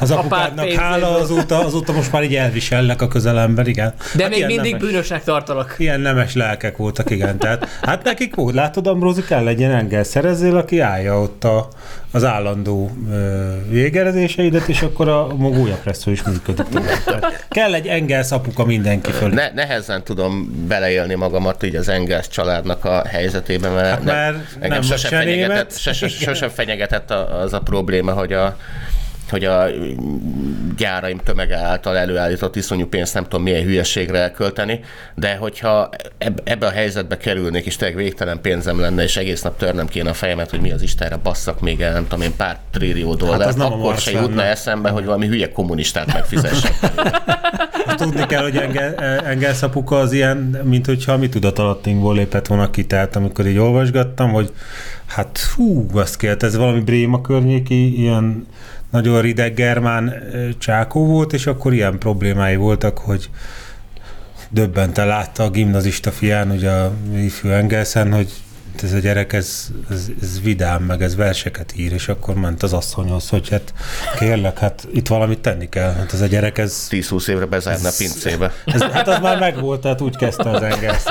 az 0.00 0.10
apukádnak 0.10 0.70
hála, 0.70 1.14
azóta, 1.18 1.64
azóta 1.64 1.92
most 1.92 2.12
már 2.12 2.22
így 2.22 2.34
elvisellek 2.34 3.02
a 3.02 3.08
közelemben, 3.08 3.66
igen. 3.66 3.94
De 4.14 4.22
Hát 4.22 4.32
még 4.32 4.46
mindig 4.46 4.72
nemes, 4.72 4.86
bűnösnek 4.88 5.24
tartalak. 5.24 5.74
Ilyen 5.78 6.00
nemes 6.00 6.34
lelkek 6.34 6.76
voltak, 6.76 7.10
igen. 7.10 7.38
Tehát, 7.38 7.68
hát 7.82 8.04
nekik 8.04 8.34
volt, 8.34 8.54
látod, 8.54 8.86
Ambrózi 8.96 9.22
kell 9.22 9.44
legyen 9.44 9.70
Engels, 9.74 10.06
szerezzél, 10.06 10.56
aki 10.56 10.78
állja 10.80 11.20
ott 11.20 11.44
a, 11.44 11.68
az 12.10 12.24
állandó 12.24 12.90
ö, 13.10 13.52
végerezéseidet, 13.68 14.68
és 14.68 14.82
akkor 14.82 15.08
a 15.08 15.26
magója 15.36 15.74
presszó 15.74 16.10
is 16.10 16.22
működik. 16.22 16.66
Tehát 17.04 17.46
kell 17.48 17.74
egy 17.74 17.86
Engels 17.86 18.30
apuka 18.30 18.64
mindenki 18.64 19.10
fölé. 19.10 19.34
Ne, 19.34 19.50
nehezen 19.54 20.04
tudom 20.04 20.64
beleélni 20.68 21.14
magamat 21.14 21.62
így 21.62 21.76
az 21.76 21.88
Engels 21.88 22.28
családnak 22.28 22.84
a 22.84 23.02
helyzetében, 23.06 23.72
mert, 23.72 23.88
Hát 23.88 24.04
mert 24.04 24.36
engem 24.54 24.70
nem 24.70 24.82
sosem 24.82 25.10
vagy 25.10 25.20
se 25.20 25.24
német. 25.24 25.46
fenyegetett, 25.48 25.78
sosem, 25.78 26.08
sosem 26.08 26.48
fenyegetett 26.48 27.10
az 27.10 27.52
a 27.52 27.60
probléma, 27.60 28.12
hogy 28.12 28.32
a 28.32 28.56
hogy 29.30 29.44
a 29.44 29.66
gyáraim 30.76 31.18
tömege 31.18 31.56
által 31.56 31.96
előállított 31.96 32.56
iszonyú 32.56 32.86
pénzt 32.86 33.14
nem 33.14 33.22
tudom 33.22 33.42
milyen 33.42 33.62
hülyeségre 33.62 34.18
elkölteni, 34.18 34.80
de 35.14 35.36
hogyha 35.36 35.90
eb- 36.18 36.40
ebbe 36.44 36.66
a 36.66 36.70
helyzetbe 36.70 37.16
kerülnék, 37.16 37.66
és 37.66 37.76
tényleg 37.76 37.96
végtelen 37.96 38.40
pénzem 38.40 38.80
lenne, 38.80 39.02
és 39.02 39.16
egész 39.16 39.42
nap 39.42 39.56
törnem 39.56 39.86
kéne 39.86 40.10
a 40.10 40.14
fejemet, 40.14 40.50
hogy 40.50 40.60
mi 40.60 40.72
az 40.72 40.82
Istenre 40.82 41.16
basszak 41.16 41.60
még 41.60 41.80
el, 41.80 41.92
nem 41.92 42.06
tudom 42.08 42.24
én, 42.24 42.36
pár 42.36 42.58
trillió 42.70 43.14
nem 43.14 43.60
a 43.60 43.64
akkor 43.64 43.98
se 43.98 44.10
jutna 44.10 44.42
eszembe, 44.42 44.90
hogy 44.90 45.04
valami 45.04 45.26
hülye 45.26 45.52
kommunistát 45.52 46.12
megfizessek. 46.12 46.72
Azt 47.86 47.96
tudni 48.04 48.26
kell, 48.26 48.42
hogy 48.42 48.56
Engel, 48.56 48.94
Engels 49.24 49.62
apuka 49.62 49.98
az 49.98 50.12
ilyen, 50.12 50.60
mint 50.64 50.86
hogyha 50.86 51.16
mi 51.16 51.28
tudatalattinkból 51.28 52.14
lépett 52.14 52.46
volna 52.46 52.70
ki, 52.70 52.86
tehát 52.86 53.16
amikor 53.16 53.46
így 53.46 53.58
olvasgattam, 53.58 54.32
hogy 54.32 54.52
hát 55.06 55.38
hú, 55.38 55.86
azt 55.94 56.16
kellett, 56.16 56.42
ez 56.42 56.56
valami 56.56 56.80
Bréma 56.80 57.20
környéki, 57.20 58.00
ilyen 58.00 58.46
nagyon 58.90 59.20
rideg 59.20 59.54
germán 59.54 60.14
csákó 60.58 61.06
volt, 61.06 61.32
és 61.32 61.46
akkor 61.46 61.72
ilyen 61.72 61.98
problémái 61.98 62.56
voltak, 62.56 62.98
hogy 62.98 63.30
döbbenten 64.50 65.06
látta 65.06 65.42
a 65.42 65.50
gimnazista 65.50 66.10
fián, 66.10 66.50
ugye 66.50 66.70
a 66.70 66.92
ifjú 67.16 67.50
Engelszen, 67.50 68.12
hogy 68.12 68.32
ez 68.82 68.92
a 68.92 68.98
gyerek, 68.98 69.32
ez, 69.32 69.68
ez, 69.90 70.06
ez 70.22 70.40
vidám, 70.42 70.82
meg 70.82 71.02
ez 71.02 71.16
verseket 71.16 71.72
ír, 71.76 71.92
és 71.92 72.08
akkor 72.08 72.34
ment 72.34 72.62
az 72.62 72.72
asszonyhoz, 72.72 73.28
hogy 73.28 73.48
hát 73.48 73.74
kérlek, 74.18 74.58
hát 74.58 74.88
itt 74.92 75.08
valamit 75.08 75.38
tenni 75.38 75.68
kell, 75.68 75.92
hát 75.92 76.12
ez 76.12 76.20
a 76.20 76.26
gyerek, 76.26 76.58
ez 76.58 76.86
10-20 76.90 77.28
évre 77.28 77.44
bezárna 77.44 77.88
a 77.88 77.92
pincébe. 77.98 78.52
ez, 78.64 78.82
hát 78.82 79.08
az 79.08 79.18
már 79.18 79.38
megvolt, 79.38 79.80
tehát 79.80 80.00
úgy 80.00 80.16
kezdte 80.16 80.50
az 80.50 80.62
Engels. 80.62 81.02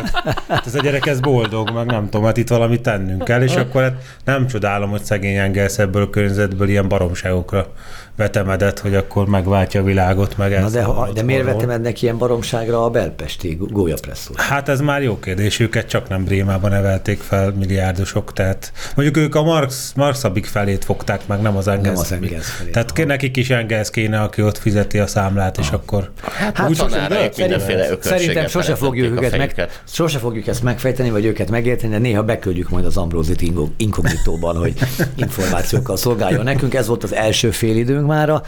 Hát 0.47 0.65
ez 0.65 0.75
a 0.75 0.81
gyerek, 0.81 1.05
ez 1.05 1.19
boldog, 1.19 1.71
meg 1.71 1.85
nem 1.85 2.03
tudom, 2.03 2.25
hát 2.25 2.37
itt 2.37 2.49
valamit 2.49 2.81
tennünk 2.81 3.23
kell, 3.23 3.41
és 3.41 3.55
akkor 3.55 3.81
hát 3.81 3.95
nem 4.25 4.47
csodálom, 4.47 4.89
hogy 4.89 5.03
szegény 5.03 5.35
Engels 5.35 5.77
ebből 5.77 6.01
a 6.01 6.09
környezetből 6.09 6.69
ilyen 6.69 6.87
baromságokra 6.87 7.73
vetemedett, 8.15 8.79
hogy 8.79 8.95
akkor 8.95 9.27
megváltja 9.27 9.81
a 9.81 9.83
világot, 9.83 10.37
meg 10.37 10.49
Na 10.51 10.55
ezt 10.55 10.73
de, 10.73 10.83
ha, 10.83 11.11
de 11.11 11.23
miért 11.23 11.43
vetemednek 11.43 12.01
ilyen 12.01 12.17
baromságra 12.17 12.83
a 12.83 12.89
belpesti 12.89 13.57
gólyapresszót? 13.59 14.41
Hát 14.41 14.69
ez 14.69 14.79
már 14.79 15.01
jó 15.01 15.19
kérdés, 15.19 15.59
őket 15.59 15.87
csak 15.87 16.09
nem 16.09 16.23
Brémában 16.23 16.71
nevelték 16.71 17.19
fel 17.19 17.51
milliárdosok, 17.51 18.33
tehát 18.33 18.71
mondjuk 18.95 19.17
ők 19.17 19.35
a 19.35 19.43
Marx, 19.43 19.93
Marxabik 19.95 20.45
felét 20.45 20.85
fogták 20.85 21.27
meg, 21.27 21.41
nem 21.41 21.57
az 21.57 21.67
Engels. 21.67 21.99
az 21.99 22.11
Engels 22.11 22.45
felét, 22.45 22.73
Tehát 22.73 22.91
aha. 22.95 23.05
nekik 23.07 23.37
is 23.37 23.49
Engels 23.49 23.89
kéne, 23.89 24.21
aki 24.21 24.41
ott 24.41 24.57
fizeti 24.57 24.99
a 24.99 25.07
számlát, 25.07 25.57
és 25.57 25.69
akkor... 25.69 26.11
Hát 26.21 26.69
Úgy- 26.69 26.77
tanáraik 26.77 27.37
mindenféle 27.37 27.87
Szerintem 27.99 28.47
sose 28.47 28.75
fogjuk, 28.75 29.11
őket 29.11 29.37
meg, 29.37 29.67
sose 29.87 30.17
fogjuk 30.17 30.47
ezt 30.47 30.63
megfejteni, 30.63 31.09
vagy 31.09 31.25
őket 31.25 31.49
megérteni, 31.49 31.91
de 31.91 31.99
néha 31.99 32.23
beküldjük 32.23 32.69
majd 32.69 32.85
az 32.85 32.97
Ambrózit 32.97 33.41
inkognitóban, 33.77 34.57
hogy 34.57 34.73
információkkal 35.15 35.97
szolgáljon 35.97 36.43
nekünk. 36.43 36.73
Ez 36.73 36.87
volt 36.87 37.03
az 37.03 37.13
első 37.13 37.51
fél 37.51 37.77
időnk 37.77 38.04
mára. 38.05 38.43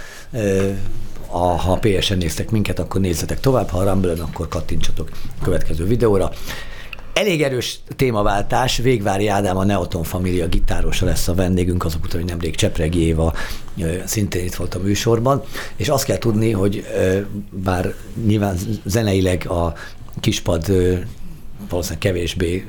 A, 1.30 1.38
ha 1.38 1.80
PSN 1.82 2.18
néztek 2.18 2.52
minket, 2.52 2.80
akkor 2.80 3.02
nézzetek 3.02 3.40
tovább, 3.40 3.70
ha 3.70 3.78
a 3.78 3.92
rumble 3.92 4.14
akkor 4.22 4.48
kattintsatok 4.48 5.10
a 5.40 5.44
következő 5.44 5.86
videóra. 5.86 6.32
Elég 7.14 7.44
erős 7.44 7.80
témaváltás, 7.96 8.78
Végvári 8.78 9.28
Ádám 9.28 9.58
a 9.58 9.64
Neoton 9.64 10.04
Família 10.04 10.48
gitárosa 10.48 11.06
lesz 11.06 11.28
a 11.28 11.34
vendégünk, 11.34 11.86
azok 11.86 12.04
után, 12.04 12.20
hogy 12.20 12.30
nemrég 12.30 12.56
Csepregi 12.56 13.00
Éva 13.00 13.34
szintén 14.06 14.46
itt 14.46 14.56
volt 14.56 14.76
a 14.76 14.80
műsorban, 14.80 15.44
és 15.76 15.90
azt 15.90 16.06
kell 16.06 16.18
tudni, 16.18 16.52
hogy 16.52 16.86
bár 17.50 17.94
nyilván 18.26 18.58
zeneileg 18.86 19.50
a 19.50 19.74
kispad 20.20 20.66
valószínűleg 21.70 22.04
kevésbé 22.04 22.66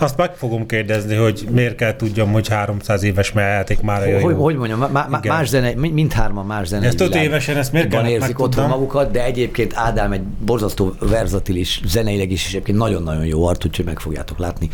Azt 0.00 0.16
meg 0.16 0.34
fogom 0.34 0.66
kérdezni, 0.66 1.14
hogy 1.14 1.46
miért 1.50 1.74
kell 1.74 1.96
tudjam, 1.96 2.32
hogy 2.32 2.48
300 2.48 3.02
éves 3.02 3.32
meljáték 3.32 3.80
már 3.80 4.06
olyan 4.06 4.20
hogy, 4.20 4.34
jó. 4.34 4.42
hogy 4.42 4.56
mondjam, 4.56 4.78
má, 4.78 5.06
má, 5.08 5.20
más 5.22 5.48
zene, 5.48 5.72
mind- 5.74 5.94
mindhárman 5.94 6.46
más 6.46 6.66
zene. 6.66 6.86
Ezt 6.86 7.00
öt 7.00 7.14
évesen, 7.14 7.56
ezt 7.56 7.72
miért 7.72 7.88
kellett 7.88 8.10
érzik 8.10 8.38
otthon 8.38 8.68
magukat, 8.68 9.10
de 9.10 9.24
egyébként 9.24 9.72
Ádám 9.76 10.12
egy 10.12 10.22
borzasztó 10.22 10.94
verzatilis, 11.00 11.80
zeneileg 11.86 12.30
is, 12.30 12.44
és 12.44 12.50
egyébként 12.50 12.78
nagyon-nagyon 12.78 13.24
jó 13.24 13.46
art, 13.46 13.64
úgyhogy 13.64 13.84
meg 13.84 13.98
fogjátok 13.98 14.38
látni. 14.38 14.68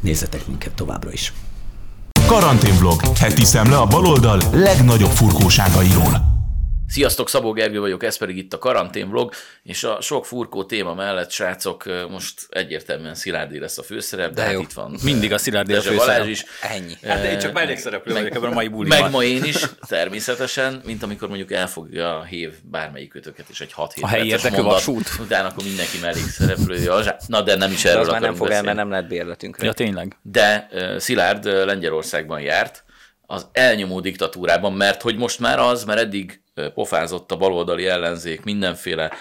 Nézzetek 0.00 0.46
minket 0.46 0.72
továbbra 0.72 1.12
is. 1.12 1.32
Karanténvlog. 2.26 3.00
Heti 3.20 3.44
szemle 3.44 3.76
a 3.76 3.86
baloldal 3.86 4.40
legnagyobb 4.52 5.10
furkóságairól. 5.10 6.31
Sziasztok, 6.92 7.28
Szabó 7.28 7.52
Gergő 7.52 7.80
vagyok, 7.80 8.02
ez 8.02 8.16
pedig 8.16 8.36
itt 8.36 8.52
a 8.52 8.58
karantén 8.58 9.10
vlog, 9.10 9.32
és 9.62 9.84
a 9.84 10.00
sok 10.00 10.26
furkó 10.26 10.64
téma 10.64 10.94
mellett, 10.94 11.30
srácok, 11.30 11.84
most 12.10 12.46
egyértelműen 12.48 13.14
Szilárdi 13.14 13.58
lesz 13.58 13.78
a 13.78 13.82
főszerep, 13.82 14.28
de, 14.28 14.34
de 14.34 14.42
hát 14.42 14.52
jó. 14.52 14.60
itt 14.60 14.72
van. 14.72 14.96
Mindig 15.04 15.32
a 15.32 15.38
Szilárdi 15.38 15.72
a 15.72 15.80
főszerep. 15.80 15.98
Balázs 15.98 16.28
is. 16.28 16.44
Ennyi. 16.60 16.96
Hát 17.06 17.24
én 17.24 17.38
csak 17.38 17.52
mellékszereplő 17.52 18.12
vagyok 18.12 18.34
ebben 18.34 18.50
a 18.50 18.54
mai 18.54 18.68
buliban. 18.68 19.00
Meg 19.00 19.10
ma 19.10 19.22
én 19.22 19.44
is, 19.44 19.56
természetesen, 19.88 20.82
mint 20.84 21.02
amikor 21.02 21.28
mondjuk 21.28 21.52
elfogja 21.52 22.18
a 22.18 22.24
hév 22.24 22.52
bármelyik 22.62 23.08
kötöket, 23.08 23.46
és 23.48 23.60
egy 23.60 23.72
6 23.72 23.92
7 23.92 24.04
A 24.04 24.06
helyi 24.06 24.28
érdekű 24.28 24.62
vasút. 24.62 25.08
Utána 25.20 25.48
akkor 25.48 25.64
mindenki 25.64 25.98
mellékszereplője. 26.00 27.16
Na 27.26 27.42
de 27.42 27.56
nem 27.56 27.72
is 27.72 27.82
De 27.82 27.88
erről 27.88 28.02
az 28.02 28.08
már 28.08 28.20
nem 28.20 28.34
fog 28.34 28.50
el, 28.50 28.62
mert 28.62 28.76
nem 28.76 28.90
lehet 28.90 29.08
bérletünkre. 29.08 29.66
Ja, 29.66 29.72
tényleg. 29.72 30.16
De 30.22 30.68
uh, 30.72 30.96
Szilárd 30.96 31.44
Lengyelországban 31.44 32.40
járt, 32.40 32.84
az 33.26 33.46
elnyomó 33.52 34.00
diktatúrában, 34.00 34.72
mert 34.72 35.02
hogy 35.02 35.16
most 35.16 35.38
már 35.38 35.58
az, 35.58 35.84
mert 35.84 36.00
eddig 36.00 36.41
pofázott 36.74 37.32
a 37.32 37.36
baloldali 37.36 37.86
ellenzék 37.86 38.44
mindenféle 38.44 39.12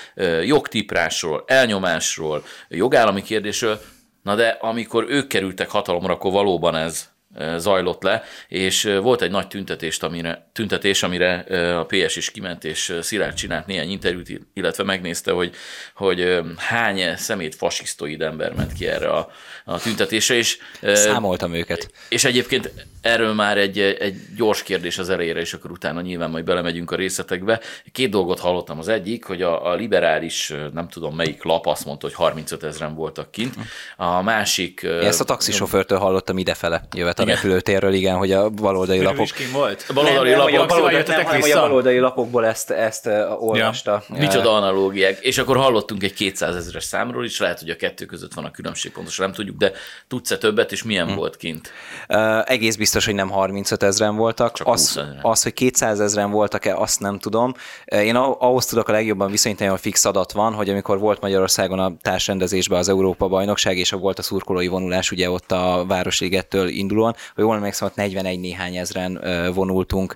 jogtiprásról, 0.44 1.44
elnyomásról, 1.48 2.44
jogállami 2.70 3.22
kérdésről, 3.22 3.82
na 4.24 4.36
de 4.36 4.58
amikor 4.62 5.06
ők 5.10 5.28
kerültek 5.28 5.70
hatalomra, 5.70 6.14
akkor 6.14 6.32
valóban 6.32 6.76
ez 6.76 7.10
zajlott 7.58 8.04
le, 8.04 8.24
és 8.48 8.84
volt 9.02 9.22
egy 9.22 9.32
nagy 9.32 9.48
tüntetést, 9.48 10.04
amire, 10.04 10.50
tüntetés, 10.54 11.04
amire 11.04 11.38
a 11.78 11.86
PS 11.86 12.16
is 12.16 12.32
kiment, 12.32 12.64
és 12.64 12.98
Szilárd 13.02 13.34
csinált 13.34 13.66
néhány 13.66 13.90
interjút, 13.90 14.30
illetve 14.54 14.84
megnézte, 14.84 15.32
hogy, 15.32 15.56
hogy 15.96 16.40
hány 16.58 17.16
szemét 17.16 17.56
fasisztoid 17.56 18.22
ember 18.22 18.54
ment 18.54 18.74
ki 18.74 18.88
erre 18.88 19.10
a, 19.10 19.32
a 19.66 19.80
tüntetésre, 19.80 20.36
és 20.36 20.58
Számoltam 20.82 21.54
őket. 21.54 21.92
és 22.10 22.24
egyébként 22.24 22.72
erről 23.02 23.34
már 23.34 23.58
egy, 23.58 23.80
egy 23.80 24.16
gyors 24.36 24.64
kérdés 24.64 24.98
az 24.98 25.10
elejére, 25.10 25.40
és 25.40 25.54
akkor 25.54 25.72
utána 25.72 26.02
nyilván 26.02 26.30
majd 26.30 26.44
belemegyünk 26.44 26.92
a 26.92 26.96
részletekbe. 26.96 27.60
Két 27.92 28.10
dolgot 28.10 28.40
hallottam. 28.40 28.80
Az 28.80 28.88
egyik, 28.88 29.26
hogy 29.26 29.42
a, 29.42 29.70
a 29.72 29.74
liberális, 29.74 30.54
nem 30.74 30.88
tudom 30.88 31.16
melyik 31.16 31.44
lap 31.44 31.68
azt 31.68 31.86
mondta, 31.86 32.08
hogy 32.08 32.16
35 32.16 32.64
ezeren 32.64 32.96
voltak 32.96 33.32
kint. 33.32 33.56
A 33.98 34.22
másik... 34.22 34.82
Én 34.84 34.92
ezt 34.92 35.22
a 35.22 35.24
taxisofőrtől 35.24 35.98
hallottam 35.98 36.38
idefele, 36.38 36.84
jövet 36.96 37.20
a 37.20 37.24
Igen. 37.24 37.36
repülőtérről, 37.36 37.94
igen, 37.94 38.16
hogy 38.16 38.32
a 38.32 38.50
baloldali 38.50 39.02
lapok... 39.02 39.24
is 39.24 39.34
kim 39.34 39.52
volt? 39.52 39.86
A 39.88 39.94
baloldali 39.94 40.30
nem, 40.30 40.38
nem, 40.38 40.48
hogy 40.48 40.56
a 40.56 40.60
lapok, 40.60 40.70
baloldali, 40.70 40.96
jöttetek 40.96 41.24
nem, 41.24 41.34
hogy 41.34 41.42
a 41.42 41.46
vissza? 41.46 41.60
baloldali 41.60 42.00
lapokból 42.00 42.46
ezt, 42.46 42.70
ezt 42.70 43.10
olvasta. 43.40 44.04
Micsoda 44.08 44.56
analógiák. 44.56 45.20
És 45.20 45.38
akkor 45.38 45.58
hallottunk 45.58 46.04
egy 46.04 46.14
200 46.14 46.56
ezeres 46.56 46.84
számról 46.84 47.26
is, 47.26 47.40
lehet, 47.40 47.60
hogy 47.60 47.70
a 47.70 47.76
kettő 47.76 48.06
között 48.06 48.34
van 48.34 48.46
a 48.46 48.52
különbség, 48.52 48.92
pontosan 48.92 49.26
nem 49.26 49.36
tudjuk, 49.36 49.58
de 49.58 49.72
tudsz-e 50.08 50.38
többet, 50.38 50.72
és 50.72 50.84
milyen 50.84 51.16
volt 51.16 51.38
kint? 51.38 51.72
Uh, 52.10 52.52
egész 52.52 52.76
biztos, 52.76 52.91
hogy 53.06 53.16
nem 53.16 53.30
35 53.30 53.84
ezeren 53.84 54.16
voltak. 54.16 54.54
Csak 54.54 54.68
az, 54.68 54.80
20 54.80 54.90
ezren. 54.90 55.20
az, 55.22 55.44
hogy 55.44 55.54
200 55.54 56.00
ezeren 56.00 56.32
voltak-e, 56.32 56.76
azt 56.76 57.00
nem 57.00 57.20
tudom. 57.20 57.54
Én 57.86 58.16
a- 58.16 58.40
ahhoz 58.40 58.66
tudok 58.66 58.88
a 58.88 58.92
legjobban 58.92 59.32
viszonyítani, 59.32 59.70
hogy 59.70 59.80
fix 59.80 60.06
adat 60.06 60.32
van, 60.32 60.54
hogy 60.54 60.70
amikor 60.70 61.00
volt 61.00 61.22
Magyarországon 61.22 61.80
a 61.80 61.94
társrendezésben 62.02 62.80
az 62.80 62.90
Európa 62.90 63.28
bajnokság, 63.28 63.78
és 63.78 63.92
volt 63.92 64.20
a 64.20 64.22
szurkolói 64.22 64.68
vonulás, 64.68 65.12
ugye 65.12 65.30
ott 65.30 65.52
a 65.52 65.86
Városligettől 65.88 66.68
indulóan, 66.68 67.16
hogy 67.36 67.44
jól 67.44 67.56
emlékszem, 67.56 67.88
ott 67.88 67.96
41 67.96 68.40
néhány 68.40 68.76
ezren 68.76 69.22
vonultunk, 69.54 70.16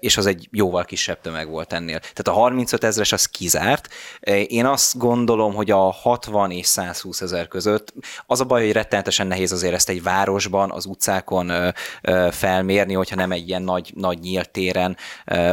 és 0.00 0.16
az 0.16 0.26
egy 0.26 0.48
jóval 0.52 0.84
kisebb 0.84 1.20
tömeg 1.20 1.48
volt 1.48 1.72
ennél. 1.72 1.98
Tehát 1.98 2.28
a 2.28 2.32
35 2.32 2.84
ezres 2.84 3.12
az 3.12 3.24
kizárt. 3.26 3.88
Én 4.46 4.66
azt 4.66 4.98
gondolom, 4.98 5.54
hogy 5.54 5.70
a 5.70 5.90
60 5.90 6.50
és 6.50 6.66
120 6.66 7.20
ezer 7.20 7.48
között 7.48 7.92
az 8.26 8.40
a 8.40 8.44
baj, 8.44 8.62
hogy 8.62 8.72
rettenetesen 8.72 9.26
nehéz 9.26 9.52
azért 9.52 9.74
ezt 9.74 9.88
egy 9.88 10.02
városban, 10.02 10.70
az 10.70 10.86
utcákon 10.86 11.52
felmérni, 12.30 12.94
hogyha 12.94 13.16
nem 13.16 13.32
egy 13.32 13.48
ilyen 13.48 13.62
nagy, 13.62 13.92
nagy 13.94 14.18
nyílt 14.18 14.50
téren 14.50 14.96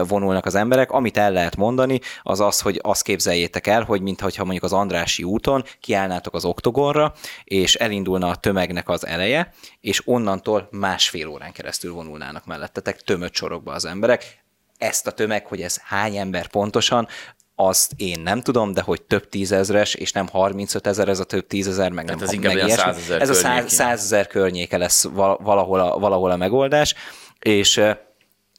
vonulnak 0.08 0.46
az 0.46 0.56
emberek. 0.56 0.92
Amit 0.92 1.18
el 1.18 1.32
lehet 1.32 1.56
mondani, 1.56 2.00
az 2.24 2.40
az, 2.40 2.60
hogy 2.60 2.80
azt 2.82 3.04
képzeljétek 3.04 3.68
el, 3.68 3.84
hogy 3.84 4.02
mintha 4.02 4.44
mondjuk 4.44 4.64
az 4.64 4.74
Andrási 4.74 5.24
úton 5.24 5.64
kiállnátok 5.80 6.34
az 6.34 6.46
oktogonra, 6.46 7.14
és 7.44 7.76
elindulna 7.76 8.28
a 8.28 8.36
tömegnek 8.36 8.90
az 8.90 9.06
eleje, 9.06 9.54
és 9.82 10.02
onnantól 10.06 10.68
másfél 10.72 11.28
órán 11.28 11.52
keresztül 11.52 11.94
vonulnának 11.94 12.46
mellettetek 12.46 13.02
tömött 13.02 13.34
sorokba 13.34 13.72
az 13.72 13.86
emberek. 13.86 14.42
Ezt 14.78 15.08
a 15.08 15.12
tömeg, 15.12 15.46
hogy 15.46 15.62
ez 15.62 15.78
hány 15.84 16.18
ember 16.18 16.48
pontosan, 16.48 17.08
azt 17.56 17.92
én 17.98 18.20
nem 18.20 18.42
tudom, 18.42 18.74
de 18.74 18.82
hogy 18.82 19.02
több 19.02 19.30
tízezres, 19.30 19.94
és 19.94 20.12
nem 20.12 20.28
35 20.28 20.88
ezer, 20.88 21.08
ez 21.08 21.20
a 21.20 21.24
több 21.24 21.48
tízezer, 21.48 21.92
meg 21.92 22.06
Tehát 22.06 22.20
nem 22.20 22.30
ez 22.30 22.36
meg 22.36 22.54
ilyesmi. 22.56 22.92
100 22.94 23.08
000 23.08 23.22
Ez 23.22 23.30
a 23.30 23.34
száz- 23.34 23.44
környékén. 23.44 23.68
100 23.78 24.00
ezer 24.04 24.28
környéke 24.28 24.78
lesz 24.78 25.04
val- 25.04 25.40
valahol 25.42 25.80
a, 25.80 25.98
valahol 26.00 26.32
a 26.32 26.36
megoldás, 26.36 26.96
és 27.40 27.82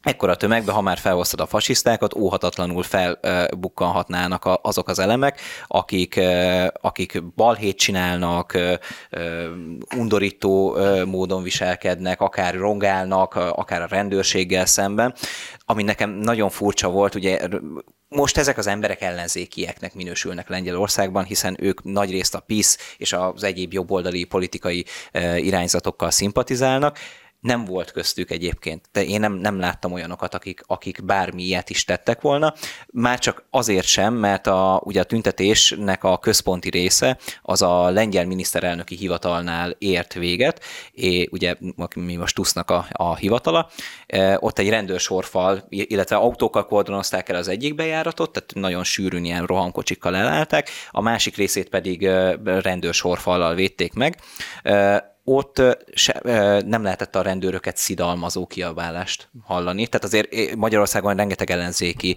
ekkora 0.02 0.36
tömegbe, 0.36 0.72
ha 0.72 0.80
már 0.80 0.98
felhoztad 0.98 1.40
a 1.40 1.46
fasisztákat, 1.46 2.14
óhatatlanul 2.16 2.82
felbukkanhatnának 2.82 4.44
a- 4.44 4.58
azok 4.62 4.88
az 4.88 4.98
elemek, 4.98 5.40
akik, 5.66 6.20
akik 6.80 7.24
balhét 7.34 7.76
csinálnak, 7.78 8.58
undorító 9.96 10.76
módon 11.06 11.42
viselkednek, 11.42 12.20
akár 12.20 12.54
rongálnak, 12.54 13.34
akár 13.34 13.82
a 13.82 13.86
rendőrséggel 13.86 14.66
szemben, 14.66 15.14
ami 15.64 15.82
nekem 15.82 16.10
nagyon 16.10 16.50
furcsa 16.50 16.88
volt, 16.88 17.14
ugye 17.14 17.38
most 18.14 18.36
ezek 18.36 18.58
az 18.58 18.66
emberek 18.66 19.00
ellenzékieknek 19.00 19.94
minősülnek 19.94 20.48
Lengyelországban, 20.48 21.24
hiszen 21.24 21.56
ők 21.60 21.82
nagyrészt 21.82 22.34
a 22.34 22.40
PISZ 22.40 22.78
és 22.96 23.12
az 23.12 23.44
egyéb 23.44 23.72
jobboldali 23.72 24.24
politikai 24.24 24.84
eh, 25.12 25.44
irányzatokkal 25.44 26.10
szimpatizálnak, 26.10 26.98
nem 27.44 27.64
volt 27.64 27.90
köztük 27.90 28.30
egyébként, 28.30 28.88
de 28.92 29.04
én 29.04 29.20
nem, 29.20 29.32
nem 29.32 29.58
láttam 29.58 29.92
olyanokat, 29.92 30.34
akik, 30.34 30.62
akik 30.66 31.04
bármi 31.04 31.42
ilyet 31.42 31.70
is 31.70 31.84
tettek 31.84 32.20
volna. 32.20 32.54
Már 32.86 33.18
csak 33.18 33.44
azért 33.50 33.86
sem, 33.86 34.14
mert 34.14 34.46
a, 34.46 34.80
ugye 34.84 35.00
a 35.00 35.04
tüntetésnek 35.04 36.04
a 36.04 36.18
központi 36.18 36.70
része 36.70 37.18
az 37.42 37.62
a 37.62 37.90
lengyel 37.90 38.26
miniszterelnöki 38.26 38.96
hivatalnál 38.96 39.76
ért 39.78 40.14
véget, 40.14 40.64
és 40.92 41.26
ugye 41.30 41.56
mi 41.94 42.16
most 42.16 42.34
tusznak 42.34 42.70
a, 42.70 42.86
a 42.92 43.16
hivatala, 43.16 43.70
e, 44.06 44.36
ott 44.40 44.58
egy 44.58 44.68
rendőrsorfal, 44.68 45.64
illetve 45.68 46.16
autókkal 46.16 46.66
kordonozták 46.66 47.28
el 47.28 47.36
az 47.36 47.48
egyik 47.48 47.74
bejáratot, 47.74 48.32
tehát 48.32 48.50
nagyon 48.54 48.84
sűrűn 48.84 49.24
ilyen 49.24 49.46
rohankocsikkal 49.46 50.16
elállták, 50.16 50.70
a 50.90 51.00
másik 51.00 51.36
részét 51.36 51.68
pedig 51.68 52.04
e, 52.04 52.36
rendőrsorfallal 52.44 53.54
védték 53.54 53.92
meg. 53.92 54.20
E, 54.62 55.12
ott 55.24 55.62
se, 55.92 56.20
nem 56.66 56.82
lehetett 56.82 57.16
a 57.16 57.22
rendőröket 57.22 57.76
szidalmazó 57.76 58.46
kiabálást 58.46 59.28
hallani. 59.44 59.86
Tehát 59.86 60.04
azért 60.04 60.54
Magyarországon 60.54 61.16
rengeteg 61.16 61.50
ellenzéki 61.50 62.16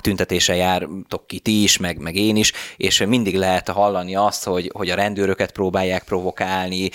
tüntetése 0.00 0.54
jártok 0.54 1.26
ki 1.26 1.38
ti 1.38 1.62
is, 1.62 1.78
meg, 1.78 1.98
meg 1.98 2.16
én 2.16 2.36
is, 2.36 2.52
és 2.76 3.04
mindig 3.04 3.36
lehet 3.36 3.68
hallani 3.68 4.16
azt, 4.16 4.44
hogy, 4.44 4.70
hogy 4.74 4.90
a 4.90 4.94
rendőröket 4.94 5.52
próbálják 5.52 6.04
provokálni, 6.04 6.90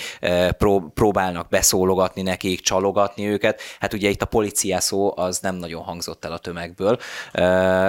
pró, 0.58 0.90
próbálnak 0.94 1.48
beszólogatni 1.48 2.22
nekik, 2.22 2.60
csalogatni 2.60 3.26
őket. 3.26 3.60
Hát 3.80 3.92
ugye 3.92 4.08
itt 4.08 4.22
a 4.22 4.26
policia 4.26 4.80
szó 4.80 5.12
az 5.16 5.38
nem 5.38 5.54
nagyon 5.54 5.82
hangzott 5.82 6.24
el 6.24 6.32
a 6.32 6.38
tömegből, 6.38 6.98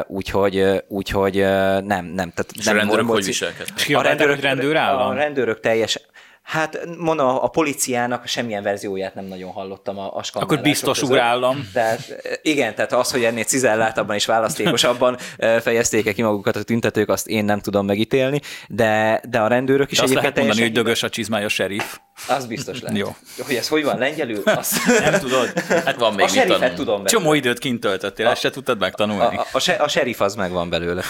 úgyhogy, 0.08 0.84
úgyhogy 0.88 1.36
nem, 1.36 2.06
nem. 2.06 2.32
Tehát 2.32 2.52
És 2.56 2.66
nem 2.66 2.76
a 2.76 2.80
rendőrök 2.80 3.08
hogy 3.08 3.26
viselkednek? 3.26 3.78
És 3.78 3.84
kiabálták, 3.84 4.28
hogy 4.28 4.40
rendőrállam? 4.40 5.10
A 5.10 5.14
rendőrök 5.14 5.60
teljes... 5.60 6.02
Hát 6.50 6.80
mondom, 6.98 7.28
a, 7.28 7.44
a 7.44 7.48
policiának 7.48 8.28
semmilyen 8.28 8.64
verzióját 8.64 9.16
nem 9.16 9.26
nagyon 9.26 9.52
hallottam 9.52 9.98
a, 9.98 10.16
a 10.16 10.22
Akkor 10.34 10.62
biztos 10.62 11.00
között. 11.00 11.14
urállam. 11.16 11.70
Tehát 11.74 12.10
eh, 12.24 12.34
igen, 12.42 12.76
tehát 12.76 12.94
az, 12.94 13.12
hogy 13.12 13.24
ennél 13.24 13.44
cizelláltabban 13.44 14.16
és 14.16 14.26
választékosabban 14.26 15.18
fejezték 15.62 16.14
ki 16.14 16.22
magukat 16.22 16.56
a 16.56 16.64
tüntetők, 16.64 17.10
azt 17.10 17.28
én 17.28 17.46
nem 17.46 17.60
tudom 17.60 17.86
megítélni, 17.86 18.42
de, 18.68 19.22
de 19.30 19.40
a 19.40 19.48
rendőrök 19.48 19.92
is 19.92 19.98
És 19.98 20.04
azt 20.04 20.14
lehet 20.14 20.36
mondani, 20.38 20.62
hogy 20.62 20.72
dögös 20.72 21.04
a 21.04 21.10
csizmája 21.10 21.48
serif. 21.48 21.98
Az 22.28 22.46
biztos 22.46 22.82
lehet. 22.82 22.98
Jó. 22.98 23.16
Hogy 23.46 23.56
ez 23.56 23.68
hogy 23.68 23.84
van 23.84 23.98
lengyelül? 23.98 24.42
Azt... 24.46 24.86
Nem 25.00 25.20
tudod? 25.20 25.60
Hát 25.60 25.96
van 25.96 26.14
még 26.14 26.26
a 26.26 26.28
serifet 26.28 26.76
tudom 26.76 27.04
be. 27.04 27.10
Csomó 27.10 27.34
időt 27.34 27.60
kint 27.60 27.80
töltöttél, 27.80 28.28
ezt 28.28 28.42
se 28.42 28.50
tudtad 28.50 28.76
A, 28.76 28.80
megtanulni. 28.80 29.36
a, 29.38 29.46
a, 29.52 29.60
se- 29.60 29.74
a 29.76 29.88
serif 29.88 30.22
az 30.22 30.36
megvan 30.36 30.70
belőle. 30.70 31.04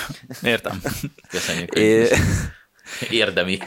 Értem. 0.44 0.82
Köszönjük. 1.30 1.74
É, 1.76 2.08
Érdemi. 3.10 3.58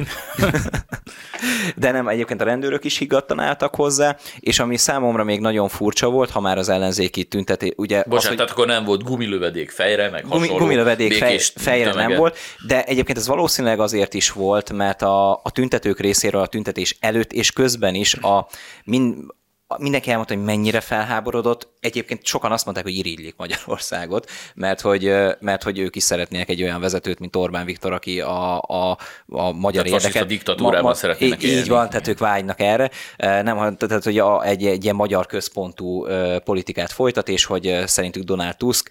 De 1.77 1.91
nem, 1.91 2.09
egyébként 2.09 2.41
a 2.41 2.45
rendőrök 2.45 2.85
is 2.85 2.99
higgadtan 2.99 3.39
álltak 3.41 3.75
hozzá, 3.75 4.17
és 4.41 4.59
ami 4.59 4.77
számomra 4.77 5.25
még 5.25 5.41
nagyon 5.41 5.69
furcsa 5.69 6.09
volt, 6.11 6.31
ha 6.31 6.41
már 6.41 6.59
az 6.59 6.69
ellenzéki 6.69 7.25
tüntetés, 7.25 7.73
ugye 7.77 7.97
Bocsánat, 7.97 8.19
az, 8.23 8.27
hogy 8.27 8.37
tehát 8.37 8.51
akkor 8.53 8.67
nem 8.67 8.85
volt 8.85 9.03
gumilövedék 9.03 9.71
fejre, 9.71 10.11
meg 10.11 10.23
gumi, 10.23 10.39
hasonló 10.39 10.59
gumilövedék 10.59 11.13
fej, 11.15 11.39
fejre 11.55 11.85
nem 11.85 11.95
tömege. 11.95 12.17
volt, 12.17 12.39
de 12.67 12.85
egyébként 12.85 13.19
ez 13.19 13.27
valószínűleg 13.27 13.81
azért 13.81 14.15
is 14.15 14.31
volt, 14.31 14.73
mert 14.73 15.03
a, 15.03 15.33
a 15.33 15.51
tüntetők 15.53 16.01
részéről 16.01 16.41
a 16.41 16.47
tüntetés 16.47 16.97
előtt 17.01 17.33
és 17.33 17.53
közben 17.53 17.95
is 17.95 18.15
a, 18.15 18.47
min, 18.85 19.27
a- 19.67 19.83
mindenki 19.83 20.11
elmondta, 20.11 20.35
hogy 20.35 20.45
mennyire 20.45 20.81
felháborodott, 20.81 21.72
egyébként 21.83 22.27
sokan 22.27 22.53
azt 22.53 22.65
mondták, 22.65 22.87
hogy 22.87 22.97
irigylik 22.97 23.35
Magyarországot, 23.37 24.31
mert 24.55 24.81
hogy, 24.81 25.15
mert 25.41 25.63
hogy 25.63 25.79
ők 25.79 25.97
is 25.97 26.03
szeretnének 26.03 26.49
egy 26.49 26.63
olyan 26.63 26.81
vezetőt, 26.81 27.19
mint 27.19 27.37
Orbán 27.37 27.65
Viktor, 27.65 27.93
aki 27.93 28.21
a, 28.21 28.61
a, 28.61 28.99
a 29.27 29.53
magyar 29.53 29.85
Tehát 29.85 30.01
érdeket... 30.01 30.27
diktatúrában 30.27 30.95
szeretnének 30.95 31.43
így, 31.43 31.51
élni. 31.51 31.69
van, 31.69 31.89
tehát 31.89 32.09
ők 32.09 32.19
vágynak 32.19 32.61
erre. 32.61 32.91
Nem, 33.17 33.77
tehát 33.77 34.05
hogy 34.05 34.19
a, 34.19 34.45
egy, 34.45 34.67
egy 34.67 34.85
ilyen 34.85 34.97
magyar 34.97 35.27
központú 35.27 36.07
politikát 36.45 36.93
folytat, 36.93 37.29
és 37.29 37.45
hogy 37.45 37.83
szerintük 37.87 38.23
Donald 38.23 38.57
Tusk 38.57 38.91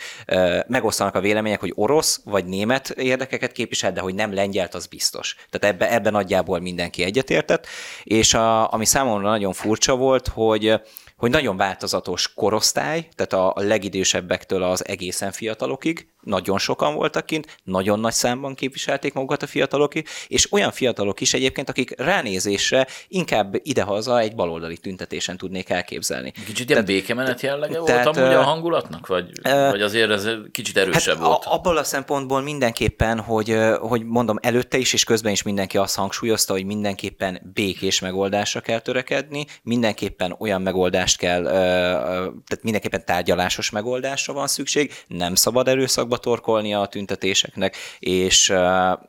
megosztanak 0.67 1.15
a 1.15 1.19
vélemények, 1.19 1.59
hogy 1.59 1.73
orosz 1.75 2.21
vagy 2.25 2.45
német 2.45 2.89
érdekeket 2.89 3.51
képvisel, 3.51 3.91
de 3.91 4.01
hogy 4.01 4.15
nem 4.15 4.33
lengyelt, 4.33 4.73
az 4.73 4.85
biztos. 4.85 5.35
Tehát 5.49 5.75
ebbe, 5.75 5.93
ebben 5.93 6.11
nagyjából 6.11 6.59
mindenki 6.59 7.03
egyetértett, 7.03 7.67
és 8.03 8.33
a, 8.33 8.71
ami 8.71 8.85
számomra 8.85 9.29
nagyon 9.29 9.53
furcsa 9.53 9.95
volt, 9.95 10.27
hogy 10.27 10.81
hogy 11.21 11.29
nagyon 11.29 11.57
változatos 11.57 12.33
korosztály, 12.33 13.07
tehát 13.15 13.33
a, 13.33 13.61
legidősebbektől 13.61 14.63
az 14.63 14.87
egészen 14.87 15.31
fiatalokig, 15.31 16.10
nagyon 16.21 16.57
sokan 16.57 16.93
voltak 16.93 17.25
kint, 17.25 17.59
nagyon 17.63 17.99
nagy 17.99 18.13
számban 18.13 18.55
képviselték 18.55 19.13
magukat 19.13 19.43
a 19.43 19.47
fiatalok, 19.47 19.93
és 20.27 20.51
olyan 20.51 20.71
fiatalok 20.71 21.21
is 21.21 21.33
egyébként, 21.33 21.69
akik 21.69 21.93
ránézésre 21.97 22.87
inkább 23.07 23.55
idehaza 23.63 24.19
egy 24.19 24.35
baloldali 24.35 24.77
tüntetésen 24.77 25.37
tudnék 25.37 25.69
elképzelni. 25.69 26.31
Kicsit 26.45 26.69
ilyen 26.69 26.85
békemenet 26.85 27.41
jellege 27.41 27.77
volt 27.77 27.85
tehát, 27.85 28.07
amúgy 28.07 28.33
a 28.33 28.41
hangulatnak? 28.41 29.07
Vagy, 29.07 29.31
ö, 29.43 29.69
vagy 29.69 29.81
azért 29.81 30.09
ez 30.09 30.27
kicsit 30.51 30.77
erősebb 30.77 31.17
Hát 31.17 31.25
volt? 31.25 31.45
a, 31.45 31.53
abból 31.53 31.77
a 31.77 31.83
szempontból 31.83 32.41
mindenképpen, 32.41 33.19
hogy, 33.19 33.57
hogy 33.79 34.03
mondom, 34.03 34.37
előtte 34.41 34.77
is 34.77 34.93
és 34.93 35.03
közben 35.03 35.31
is 35.31 35.43
mindenki 35.43 35.77
azt 35.77 35.95
hangsúlyozta, 35.95 36.53
hogy 36.53 36.65
mindenképpen 36.65 37.51
békés 37.53 37.99
megoldásra 37.99 38.59
kell 38.59 38.79
törekedni, 38.79 39.45
mindenképpen 39.63 40.35
olyan 40.39 40.61
megoldást 40.61 41.17
kell, 41.17 41.43
tehát 41.43 42.59
mindenképpen 42.61 43.05
tárgyalásos 43.05 43.69
megoldásra 43.69 44.33
van 44.33 44.47
szükség, 44.47 44.93
nem 45.07 45.35
szabad 45.35 45.67
erőszakba 46.11 46.17
torkolnia 46.17 46.81
a 46.81 46.87
tüntetéseknek, 46.87 47.75
és, 47.99 48.53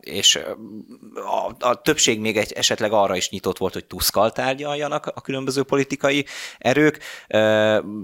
és 0.00 0.40
a, 1.14 1.66
a 1.66 1.82
többség 1.82 2.20
még 2.20 2.36
egy, 2.36 2.52
esetleg 2.52 2.92
arra 2.92 3.16
is 3.16 3.30
nyitott 3.30 3.58
volt, 3.58 3.72
hogy 3.72 3.84
tuszkal 3.84 4.32
tárgyaljanak 4.32 5.06
a 5.06 5.20
különböző 5.20 5.62
politikai 5.62 6.26
erők, 6.58 6.98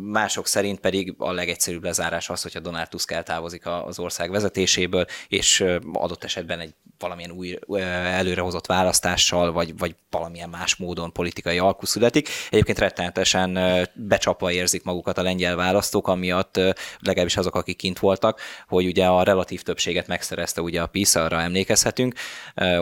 mások 0.02 0.46
szerint 0.46 0.80
pedig 0.80 1.14
a 1.18 1.32
legegyszerűbb 1.32 1.84
lezárás 1.84 2.28
az, 2.28 2.42
hogyha 2.42 2.60
Donald 2.60 2.88
Tusk 2.88 3.10
eltávozik 3.10 3.66
az 3.66 3.98
ország 3.98 4.30
vezetéséből, 4.30 5.04
és 5.28 5.64
adott 5.92 6.24
esetben 6.24 6.60
egy 6.60 6.74
valamilyen 6.98 7.30
új 7.30 7.58
előrehozott 8.04 8.66
választással, 8.66 9.52
vagy, 9.52 9.78
vagy 9.78 9.94
valamilyen 10.10 10.48
más 10.48 10.76
módon 10.76 11.12
politikai 11.12 11.58
alkú 11.58 11.86
születik. 11.86 12.28
Egyébként 12.50 12.78
rettenetesen 12.78 13.58
becsapva 13.94 14.52
érzik 14.52 14.82
magukat 14.84 15.18
a 15.18 15.22
lengyel 15.22 15.56
választók, 15.56 16.08
amiatt 16.08 16.60
legalábbis 16.98 17.36
azok, 17.36 17.54
akik 17.54 17.76
kint 17.76 17.98
voltak, 17.98 18.40
hogy 18.68 18.86
ugye 18.86 19.06
a 19.06 19.22
relatív 19.22 19.62
többséget 19.62 20.06
megszerezte 20.06 20.60
ugye 20.60 20.80
a 20.80 20.86
PISZ, 20.86 21.14
arra 21.14 21.40
emlékezhetünk, 21.40 22.14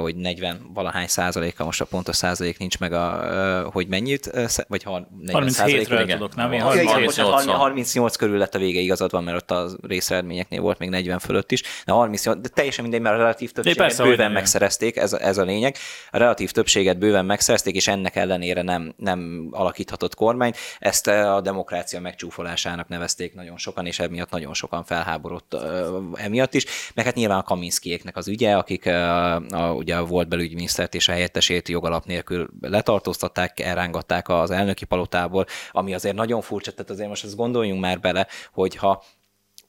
hogy 0.00 0.16
40 0.16 0.70
valahány 0.74 1.06
százaléka, 1.06 1.64
most 1.64 1.80
a 1.80 1.84
pontos 1.84 2.16
százalék 2.16 2.58
nincs 2.58 2.78
meg, 2.78 2.92
a, 2.92 3.70
hogy 3.72 3.88
mennyit, 3.88 4.30
vagy 4.68 4.82
ha 4.82 5.08
40 5.20 5.48
37-ről 5.48 6.00
igen. 6.02 6.18
tudok, 6.18 6.34
nem? 6.34 6.52
Én 6.52 6.60
Ja, 6.60 6.76
Ja, 6.76 6.82
igen, 6.82 6.94
38 6.94 7.16
bocsánat, 7.16 7.44
van. 7.44 7.56
38 7.56 8.16
körül 8.16 8.38
lett 8.38 8.54
a 8.54 8.58
vége, 8.58 8.80
igazad 8.80 9.10
van, 9.10 9.24
mert 9.24 9.36
ott 9.36 9.50
a 9.50 9.68
részeredményeknél 9.82 10.60
volt 10.60 10.78
még 10.78 10.88
40 10.88 11.18
fölött 11.18 11.52
is, 11.52 11.62
de 11.84 11.92
38, 11.92 12.40
de 12.40 12.48
teljesen 12.48 12.82
mindegy, 12.82 13.02
mert 13.02 13.14
a 13.14 13.18
relatív 13.18 13.52
többséget 13.52 13.96
bőven 14.08 14.24
nem. 14.24 14.32
megszerezték, 14.32 14.96
ez, 14.96 15.12
ez 15.12 15.38
a 15.38 15.42
lényeg. 15.42 15.76
A 16.10 16.18
relatív 16.18 16.50
többséget 16.50 16.98
bőven 16.98 17.24
megszerezték, 17.24 17.74
és 17.74 17.88
ennek 17.88 18.16
ellenére 18.16 18.62
nem, 18.62 18.94
nem 18.96 19.48
alakíthatott 19.50 20.14
kormányt. 20.14 20.56
Ezt 20.78 21.08
eh, 21.08 21.34
a 21.34 21.40
demokrácia 21.40 22.00
megcsúfolásának 22.00 22.88
nevezték 22.88 23.34
nagyon 23.34 23.56
sokan, 23.56 23.86
és 23.86 23.98
emiatt 23.98 24.30
nagyon 24.30 24.54
sokan 24.54 24.84
felháborodott 24.84 25.54
ö, 25.54 25.98
emiatt 26.14 26.54
is. 26.54 26.64
Meg 26.94 27.04
hát 27.04 27.14
nyilván 27.14 27.38
a 27.38 27.42
Kaminskiéknek 27.42 28.16
az 28.16 28.28
ügye, 28.28 28.56
akik 28.56 28.84
eh, 28.86 29.34
a, 29.36 29.72
ugye 29.72 29.98
volt 29.98 30.28
belügyminisztert 30.28 30.94
és 30.94 31.08
a 31.08 31.12
helyettesét 31.12 31.68
jogalap 31.68 32.04
nélkül 32.04 32.48
letartóztatták, 32.60 33.60
elrángatták 33.60 34.28
az 34.28 34.50
elnöki 34.50 34.84
palotából, 34.84 35.46
ami 35.70 35.94
azért 35.94 36.14
nagyon 36.14 36.40
furcsa, 36.40 36.70
tehát 36.70 36.90
azért 36.90 37.08
most 37.08 37.24
ezt 37.24 37.36
gondoljunk 37.36 37.80
már 37.80 38.00
bele, 38.00 38.26
hogyha 38.52 39.04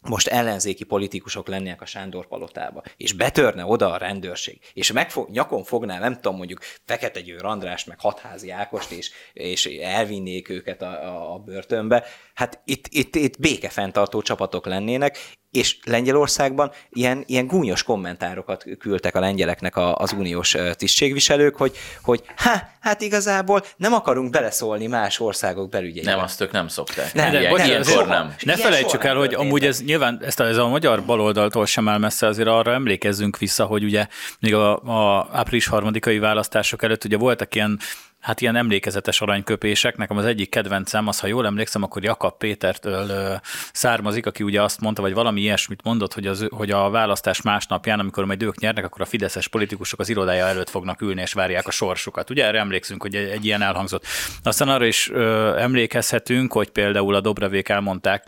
most 0.08 0.28
ellenzéki 0.28 0.84
politikusok 0.84 1.48
lennének 1.48 1.82
a 1.82 1.86
Sándor 1.86 2.28
palotába, 2.28 2.84
és 2.98 3.14
betörne 3.14 3.66
oda 3.66 3.92
a 3.92 3.98
rendőrség, 3.98 4.60
és 4.74 4.92
megfog, 4.92 5.30
nyakon 5.30 5.64
fogná, 5.64 6.00
nem 6.00 6.14
tudom, 6.14 6.36
mondjuk 6.36 6.60
Fekete 6.86 7.22
Győr 7.22 7.46
Andrást, 7.46 7.88
meg 7.88 8.00
Hatházi 8.00 8.50
Ákost, 8.50 8.92
és, 8.92 9.12
és 9.34 9.66
elvinnék 9.66 10.50
őket 10.50 10.82
a, 10.82 11.04
a, 11.04 11.34
a 11.34 11.38
börtönbe, 11.38 12.04
hát 12.34 12.62
itt, 12.66 12.88
itt, 12.90 13.16
itt 13.16 13.40
békefenntartó 13.40 14.22
csapatok 14.22 14.66
lennének, 14.66 15.18
és 15.58 15.78
Lengyelországban 15.84 16.72
ilyen, 16.90 17.24
ilyen 17.26 17.48
gúnyos 17.48 17.84
kommentárokat 17.84 18.66
küldtek 18.80 19.16
a 19.16 19.20
lengyeleknek 19.20 19.76
a, 19.76 19.96
az 19.96 20.14
uniós 20.14 20.56
tisztségviselők, 20.74 21.56
hogy, 21.56 21.76
hogy 22.02 22.22
hát, 22.36 22.72
hát 22.80 23.02
igazából 23.02 23.64
nem 23.78 23.94
akarunk 23.94 24.32
beleszólni 24.32 24.88
más 24.88 25.20
országok 25.20 25.70
belügyeibe. 25.70 26.12
Nem, 26.12 26.20
azt 26.20 26.42
ők 26.42 26.52
nem 26.52 26.68
szokták. 26.68 27.14
Nem, 27.14 27.32
Ilyen, 27.34 27.54
nem, 27.54 27.68
ilyenkor 27.68 27.92
soha. 27.92 28.06
nem. 28.06 28.26
Ne 28.28 28.54
Ilyen 28.54 28.58
felejtsük 28.58 29.04
el, 29.04 29.14
nem 29.14 29.22
hogy 29.22 29.34
amúgy 29.34 29.66
ez 29.66 29.84
nyilván 29.84 30.20
ezt 30.22 30.40
a, 30.40 30.46
ez 30.46 30.58
a 30.58 30.68
magyar 30.68 31.04
baloldaltól 31.04 31.66
sem 31.66 31.88
áll 31.88 31.98
messze, 31.98 32.28
azért 32.28 32.48
arra 32.48 32.72
emlékezzünk 32.72 33.38
vissza, 33.38 33.66
hogy 33.66 33.84
ugye 33.84 34.08
még 34.40 34.54
a, 34.54 34.78
a 34.78 35.30
április 35.32 35.68
harmadikai 35.68 36.20
választások 36.20 36.84
előtt 36.84 37.04
ugye 37.04 37.18
voltak 37.18 37.56
ilyen 37.56 37.80
hát 38.20 38.42
ilyen 38.42 38.56
emlékezetes 38.56 39.22
aranyköpések. 39.22 39.98
Nekem 39.98 40.18
az 40.18 40.26
egyik 40.26 40.50
kedvencem, 40.50 41.08
az, 41.08 41.20
ha 41.20 41.28
jól 41.28 41.46
emlékszem, 41.46 41.84
akkor 41.84 42.04
Jakab 42.04 42.38
Pétertől 42.38 43.40
származik, 43.74 44.26
aki 44.26 44.44
ugye 44.44 44.62
azt 44.62 44.80
mondta, 44.80 45.02
vagy 45.02 45.14
valami 45.14 45.42
ilyesmit 45.42 45.84
mondott, 45.84 46.14
hogy, 46.14 46.28
az, 46.28 46.48
hogy 46.50 46.72
a 46.72 46.90
választás 46.90 47.42
másnapján, 47.42 48.00
amikor 48.00 48.26
majd 48.26 48.44
ők 48.44 48.60
nyernek, 48.60 48.86
akkor 48.86 49.02
a 49.02 49.06
fideszes 49.06 49.48
politikusok 49.48 50.00
az 50.00 50.10
irodája 50.10 50.46
előtt 50.46 50.70
fognak 50.70 51.02
ülni 51.02 51.22
és 51.22 51.34
várják 51.34 51.68
a 51.68 51.72
sorsukat. 51.72 52.30
Ugye 52.30 52.46
erre 52.46 52.60
emlékszünk, 52.60 53.02
hogy 53.02 53.16
egy, 53.16 53.30
egy 53.30 53.46
ilyen 53.46 53.62
elhangzott. 53.62 54.06
Aztán 54.44 54.70
arra 54.70 54.86
is 54.86 55.10
ö, 55.10 55.56
emlékezhetünk, 55.58 56.54
hogy 56.54 56.70
például 56.70 57.16
a 57.16 57.22
Dobrevék 57.22 57.70
elmondták 57.70 58.24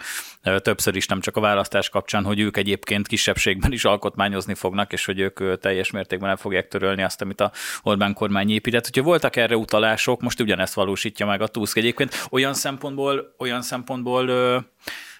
többször 0.62 0.96
is, 0.96 1.06
nem 1.06 1.20
csak 1.20 1.38
a 1.38 1.40
választás 1.40 1.90
kapcsán, 1.90 2.24
hogy 2.24 2.40
ők 2.40 2.58
egyébként 2.58 3.08
kisebbségben 3.08 3.72
is 3.72 3.86
alkotmányozni 3.86 4.54
fognak, 4.54 4.94
és 4.94 5.06
hogy 5.06 5.20
ők 5.20 5.60
teljes 5.60 5.92
mértékben 5.92 6.30
el 6.30 6.38
fogják 6.38 6.68
törölni 6.68 7.04
azt, 7.04 7.22
amit 7.22 7.42
a 7.42 7.52
Orbán 7.82 8.14
kormány 8.14 8.50
épített. 8.52 8.86
Hogyha 8.86 9.02
voltak 9.02 9.36
erre 9.36 9.58
utalások, 9.58 10.22
most 10.22 10.40
ugyanezt 10.40 10.74
valósítja 10.74 11.26
meg 11.26 11.42
a 11.42 11.48
Tusk 11.48 11.78
egyébként. 11.78 12.28
Olyan 12.30 12.54
szempontból, 12.54 13.36
olyan 13.38 13.62
szempontból 13.62 14.26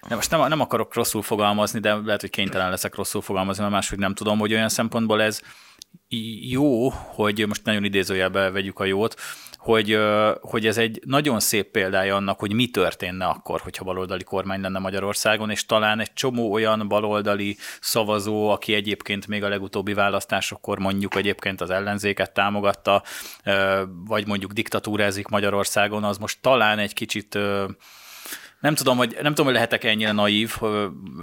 nem, 0.08 0.16
most 0.16 0.30
nem, 0.30 0.48
nem 0.48 0.60
akarok 0.60 0.94
rosszul 0.94 1.22
fogalmazni, 1.22 1.80
de 1.80 1.94
lehet, 1.94 2.20
hogy 2.20 2.30
kénytelen 2.30 2.70
leszek 2.70 2.94
rosszul 2.94 3.22
fogalmazni, 3.22 3.62
mert 3.62 3.74
máshogy 3.74 3.98
nem 3.98 4.14
tudom, 4.14 4.38
hogy 4.38 4.52
olyan 4.52 4.68
szempontból 4.68 5.22
ez 5.22 5.40
jó, 6.50 6.88
hogy 6.88 7.44
most 7.46 7.64
nagyon 7.64 7.84
idézőjelbe 7.84 8.50
vegyük 8.50 8.78
a 8.78 8.84
jót, 8.84 9.14
hogy, 9.56 9.98
hogy 10.40 10.66
ez 10.66 10.78
egy 10.78 11.00
nagyon 11.04 11.40
szép 11.40 11.70
példája 11.70 12.16
annak, 12.16 12.38
hogy 12.38 12.52
mi 12.52 12.70
történne 12.70 13.24
akkor, 13.26 13.60
hogyha 13.60 13.84
baloldali 13.84 14.24
kormány 14.24 14.60
lenne 14.60 14.78
Magyarországon, 14.78 15.50
és 15.50 15.66
talán 15.66 16.00
egy 16.00 16.12
csomó 16.12 16.52
olyan 16.52 16.88
baloldali 16.88 17.56
szavazó, 17.80 18.48
aki 18.48 18.74
egyébként 18.74 19.26
még 19.26 19.44
a 19.44 19.48
legutóbbi 19.48 19.94
választásokkor 19.94 20.78
mondjuk 20.78 21.14
egyébként 21.14 21.60
az 21.60 21.70
ellenzéket 21.70 22.32
támogatta, 22.32 23.02
vagy 24.06 24.26
mondjuk 24.26 24.52
diktatúrázik 24.52 25.28
Magyarországon, 25.28 26.04
az 26.04 26.18
most 26.18 26.38
talán 26.40 26.78
egy 26.78 26.94
kicsit 26.94 27.38
nem 28.60 28.74
tudom, 28.74 28.96
hogy, 28.96 29.12
nem 29.22 29.28
tudom, 29.28 29.44
hogy 29.44 29.54
lehetek 29.54 29.84
ennyire 29.84 30.12
naív, 30.12 30.56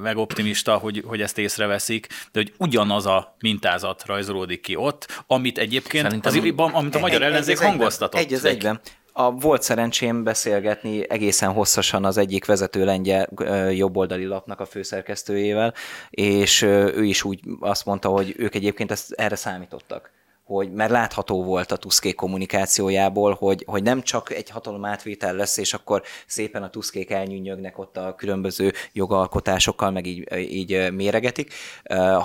meg 0.01 0.17
optimista, 0.17 0.75
hogy, 0.77 1.03
hogy 1.05 1.21
ezt 1.21 1.37
észreveszik, 1.37 2.07
de 2.31 2.39
hogy 2.39 2.53
ugyanaz 2.57 3.05
a 3.05 3.35
mintázat 3.39 4.03
rajzolódik 4.05 4.61
ki 4.61 4.75
ott, 4.75 5.23
amit 5.27 5.57
egyébként, 5.57 6.03
Szerintem- 6.03 6.59
az, 6.59 6.71
amit 6.73 6.95
a 6.95 6.99
magyar 6.99 7.21
Egy- 7.21 7.27
ellenzék 7.27 7.59
egy 7.59 7.67
hangoztatott. 7.67 8.19
Egy 8.21 8.33
az 8.33 8.45
egyben. 8.45 8.79
A, 9.11 9.31
volt 9.31 9.61
szerencsém 9.61 10.23
beszélgetni 10.23 11.09
egészen 11.09 11.51
hosszasan 11.51 12.05
az 12.05 12.17
egyik 12.17 12.45
vezető 12.45 12.85
lengyel 12.85 13.29
jobboldali 13.71 14.25
lapnak 14.25 14.59
a 14.59 14.65
főszerkesztőjével, 14.65 15.73
és 16.09 16.61
ő 16.61 17.03
is 17.03 17.23
úgy 17.23 17.39
azt 17.59 17.85
mondta, 17.85 18.09
hogy 18.09 18.33
ők 18.37 18.55
egyébként 18.55 18.91
ezt, 18.91 19.11
erre 19.11 19.35
számítottak 19.35 20.11
hogy 20.47 20.71
mert 20.71 20.91
látható 20.91 21.43
volt 21.43 21.71
a 21.71 21.77
Tuszkék 21.77 22.15
kommunikációjából, 22.15 23.33
hogy, 23.39 23.63
hogy 23.67 23.83
nem 23.83 24.01
csak 24.01 24.31
egy 24.31 24.49
hatalom 24.49 24.85
átvétel 24.85 25.35
lesz, 25.35 25.57
és 25.57 25.73
akkor 25.73 26.01
szépen 26.27 26.63
a 26.63 26.69
Tuszkék 26.69 27.09
elnyűnyögnek 27.09 27.77
ott 27.77 27.97
a 27.97 28.15
különböző 28.15 28.73
jogalkotásokkal, 28.93 29.91
meg 29.91 30.05
így, 30.05 30.37
így 30.37 30.91
méregetik 30.93 31.53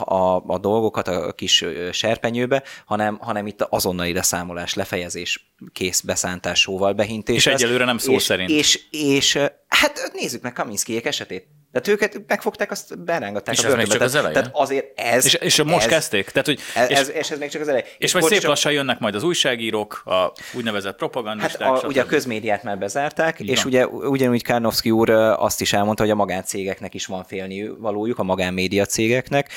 a, 0.05 0.43
a 0.47 0.59
dolgokat 0.59 1.09
a 1.09 1.33
kis 1.33 1.65
serpenyőbe, 1.93 2.63
hanem, 2.85 3.19
hanem 3.21 3.47
itt 3.47 3.63
azonnali 3.63 4.13
leszámolás, 4.13 4.75
lefejezés, 4.75 5.55
kész 5.73 6.01
beszántás, 6.01 6.61
sóval 6.61 6.93
behintés. 6.93 7.37
És 7.37 7.45
lesz. 7.45 7.63
egyelőre 7.63 7.85
nem 7.85 7.99
szó 7.99 8.13
és, 8.13 8.23
szerint. 8.23 8.51
És, 8.51 8.87
és 8.91 9.39
hát 9.69 10.11
nézzük 10.15 10.43
meg 10.43 10.53
Kaminskiék 10.53 11.07
esetét. 11.07 11.47
Tehát 11.73 11.89
őket 11.89 12.23
megfogták, 12.27 12.71
azt 12.71 13.05
berángatták 13.05 13.55
És 13.55 13.65
a 13.65 13.67
ez 13.67 13.75
még 13.75 13.87
börtönbe. 13.87 14.05
csak 14.05 14.15
az 14.15 14.15
eleje? 14.15 14.35
Tehát 14.35 14.51
azért 14.53 15.01
ez... 15.01 15.25
És, 15.25 15.35
és 15.35 15.63
most 15.63 15.85
ez, 15.85 15.91
kezdték? 15.91 16.31
Tehát, 16.31 16.47
hogy, 16.47 16.59
Ez, 16.75 16.91
és, 16.91 16.99
ez, 16.99 17.11
és 17.11 17.31
ez 17.31 17.39
még 17.39 17.51
csak 17.51 17.61
az 17.61 17.69
eleje. 17.69 17.85
és 17.99 18.13
majd 18.13 18.25
bocs, 18.25 18.33
szép 18.33 18.41
csak- 18.43 18.51
lassan 18.51 18.73
jönnek 18.73 18.99
majd 18.99 19.15
az 19.15 19.23
újságírók, 19.23 20.03
a 20.05 20.33
úgynevezett 20.55 20.97
propagandisták. 20.97 21.69
Hát 21.69 21.83
a, 21.83 21.87
ugye 21.87 22.03
a 22.03 22.07
közmédiát 22.07 22.63
már 22.63 22.79
bezárták, 22.79 23.41
Így 23.41 23.49
és 23.49 23.65
ugye 23.65 23.87
ugyanúgy 23.87 24.43
Karnowski 24.43 24.91
úr 24.91 25.11
azt 25.37 25.61
is 25.61 25.73
elmondta, 25.73 26.03
hogy 26.03 26.13
a 26.13 26.15
magáncégeknek 26.15 26.95
is 26.95 27.07
van 27.07 27.25
félni 27.25 27.69
valójuk, 27.79 28.19
a 28.19 28.23
magánmédia 28.23 28.85
cégeknek 28.85 29.51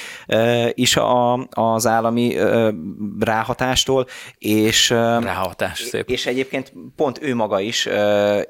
is 0.73 0.95
a, 0.97 1.33
az 1.49 1.87
állami 1.87 2.37
ráhatástól, 3.19 4.07
és 4.37 4.89
Ráhatás, 4.89 5.79
szép. 5.79 6.09
és 6.09 6.25
egyébként 6.25 6.73
pont 6.95 7.19
ő 7.21 7.35
maga 7.35 7.59
is 7.59 7.85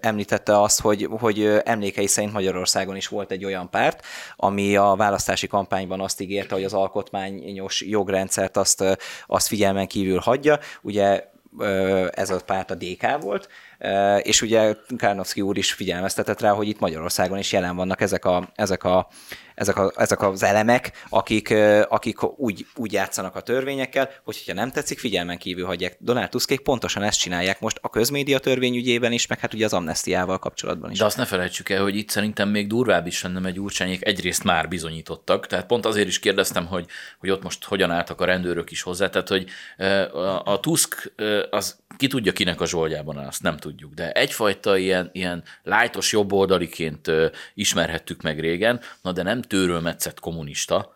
említette 0.02 0.62
azt, 0.62 0.82
hogy, 0.82 1.08
hogy 1.20 1.60
emlékei 1.64 2.08
szerint 2.08 2.34
Magyarországon 2.34 2.96
is 2.96 3.08
volt 3.08 3.32
egy 3.32 3.46
olyan 3.46 3.55
párt, 3.64 4.06
ami 4.36 4.76
a 4.76 4.96
választási 4.98 5.48
kampányban 5.48 6.02
azt 6.02 6.22
ígérte, 6.22 6.54
hogy 6.56 6.64
az 6.64 6.74
alkotmányos 6.74 7.82
jogrendszert 7.82 8.58
azt, 8.58 8.84
azt 9.26 9.48
figyelmen 9.48 9.88
kívül 9.88 10.20
hagyja. 10.20 10.60
Ugye 10.82 11.24
ez 12.10 12.30
a 12.30 12.40
párt 12.46 12.72
a 12.72 12.76
DK 12.76 13.22
volt, 13.22 13.50
és 14.22 14.42
ugye 14.42 14.74
Kárnowski 14.98 15.42
úr 15.42 15.58
is 15.58 15.74
figyelmeztetett 15.74 16.42
rá, 16.42 16.52
hogy 16.52 16.68
itt 16.68 16.80
Magyarországon 16.80 17.38
is 17.38 17.52
jelen 17.52 17.76
vannak 17.76 18.02
ezek, 18.02 18.26
a, 18.26 18.50
ezek, 18.56 18.84
a, 18.84 19.08
ezek, 19.56 19.78
a, 19.78 19.92
ezek 19.96 20.22
az 20.22 20.44
elemek, 20.44 21.06
akik, 21.10 21.54
akik 21.88 22.40
úgy, 22.40 22.66
úgy 22.76 22.92
játszanak 22.92 23.36
a 23.36 23.42
törvényekkel, 23.42 24.10
hogy 24.24 24.44
ha 24.46 24.54
nem 24.54 24.72
tetszik, 24.72 25.00
figyelmen 25.00 25.38
kívül 25.38 25.66
hagyják. 25.66 25.98
Donald 26.00 26.30
Tuskék 26.30 26.60
pontosan 26.60 27.04
ezt 27.04 27.20
csinálják 27.20 27.60
most 27.60 27.80
a 27.82 27.90
közmédia 27.90 28.40
törvény 28.40 28.76
ügyében 28.76 29.12
is, 29.12 29.28
meg 29.28 29.40
hát 29.40 29.54
ugye 29.54 29.66
az 29.66 29.74
amnestiával 29.74 30.40
kapcsolatban 30.40 30.92
is. 30.92 30.98
De 30.98 31.06
azt 31.06 31.18
ne 31.18 31.26
felejtsük 31.26 31.70
el, 31.70 31.82
hogy 31.82 31.96
itt 31.96 32.10
szerintem 32.10 32.50
még 32.50 32.68
durvább 32.68 33.08
is 33.08 33.24
lenne, 33.24 33.40
mert 33.40 33.56
Gyurcsányék 33.56 34.06
egyrészt 34.06 34.44
már 34.44 34.68
bizonyítottak, 34.68 35.48
tehát 35.48 35.66
pont 35.66 35.86
azért 35.86 36.08
is 36.08 36.20
kérdeztem, 36.20 36.66
hogy, 36.66 36.86
hogy 37.20 37.30
ott 37.30 37.44
most 37.44 37.64
hogyan 37.64 37.92
álltak 37.92 38.22
a 38.22 38.26
rendőrök 38.26 38.72
is 38.72 38.82
hozzá, 38.82 39.10
tehát 39.10 39.28
hogy 39.28 39.46
a, 40.12 40.52
a 40.52 40.60
Tusk 40.60 41.14
az 41.50 41.84
ki 41.98 42.08
tudja 42.08 42.32
kinek 42.32 42.62
a 42.62 42.66
zsoldjában 42.66 43.18
azt 43.18 43.44
nem 43.44 43.58
tudjuk, 43.58 43.94
de 43.94 44.12
egyfajta 44.12 44.78
ilyen, 44.78 45.10
ilyen 45.14 45.44
lájtos 45.64 46.12
jobboldaliként 46.12 47.12
ismerhettük 47.54 48.22
meg 48.22 48.40
régen, 48.40 48.80
na 49.02 49.12
de 49.12 49.24
nem 49.24 49.42
tőrölmetszett 49.48 50.20
kommunista, 50.20 50.96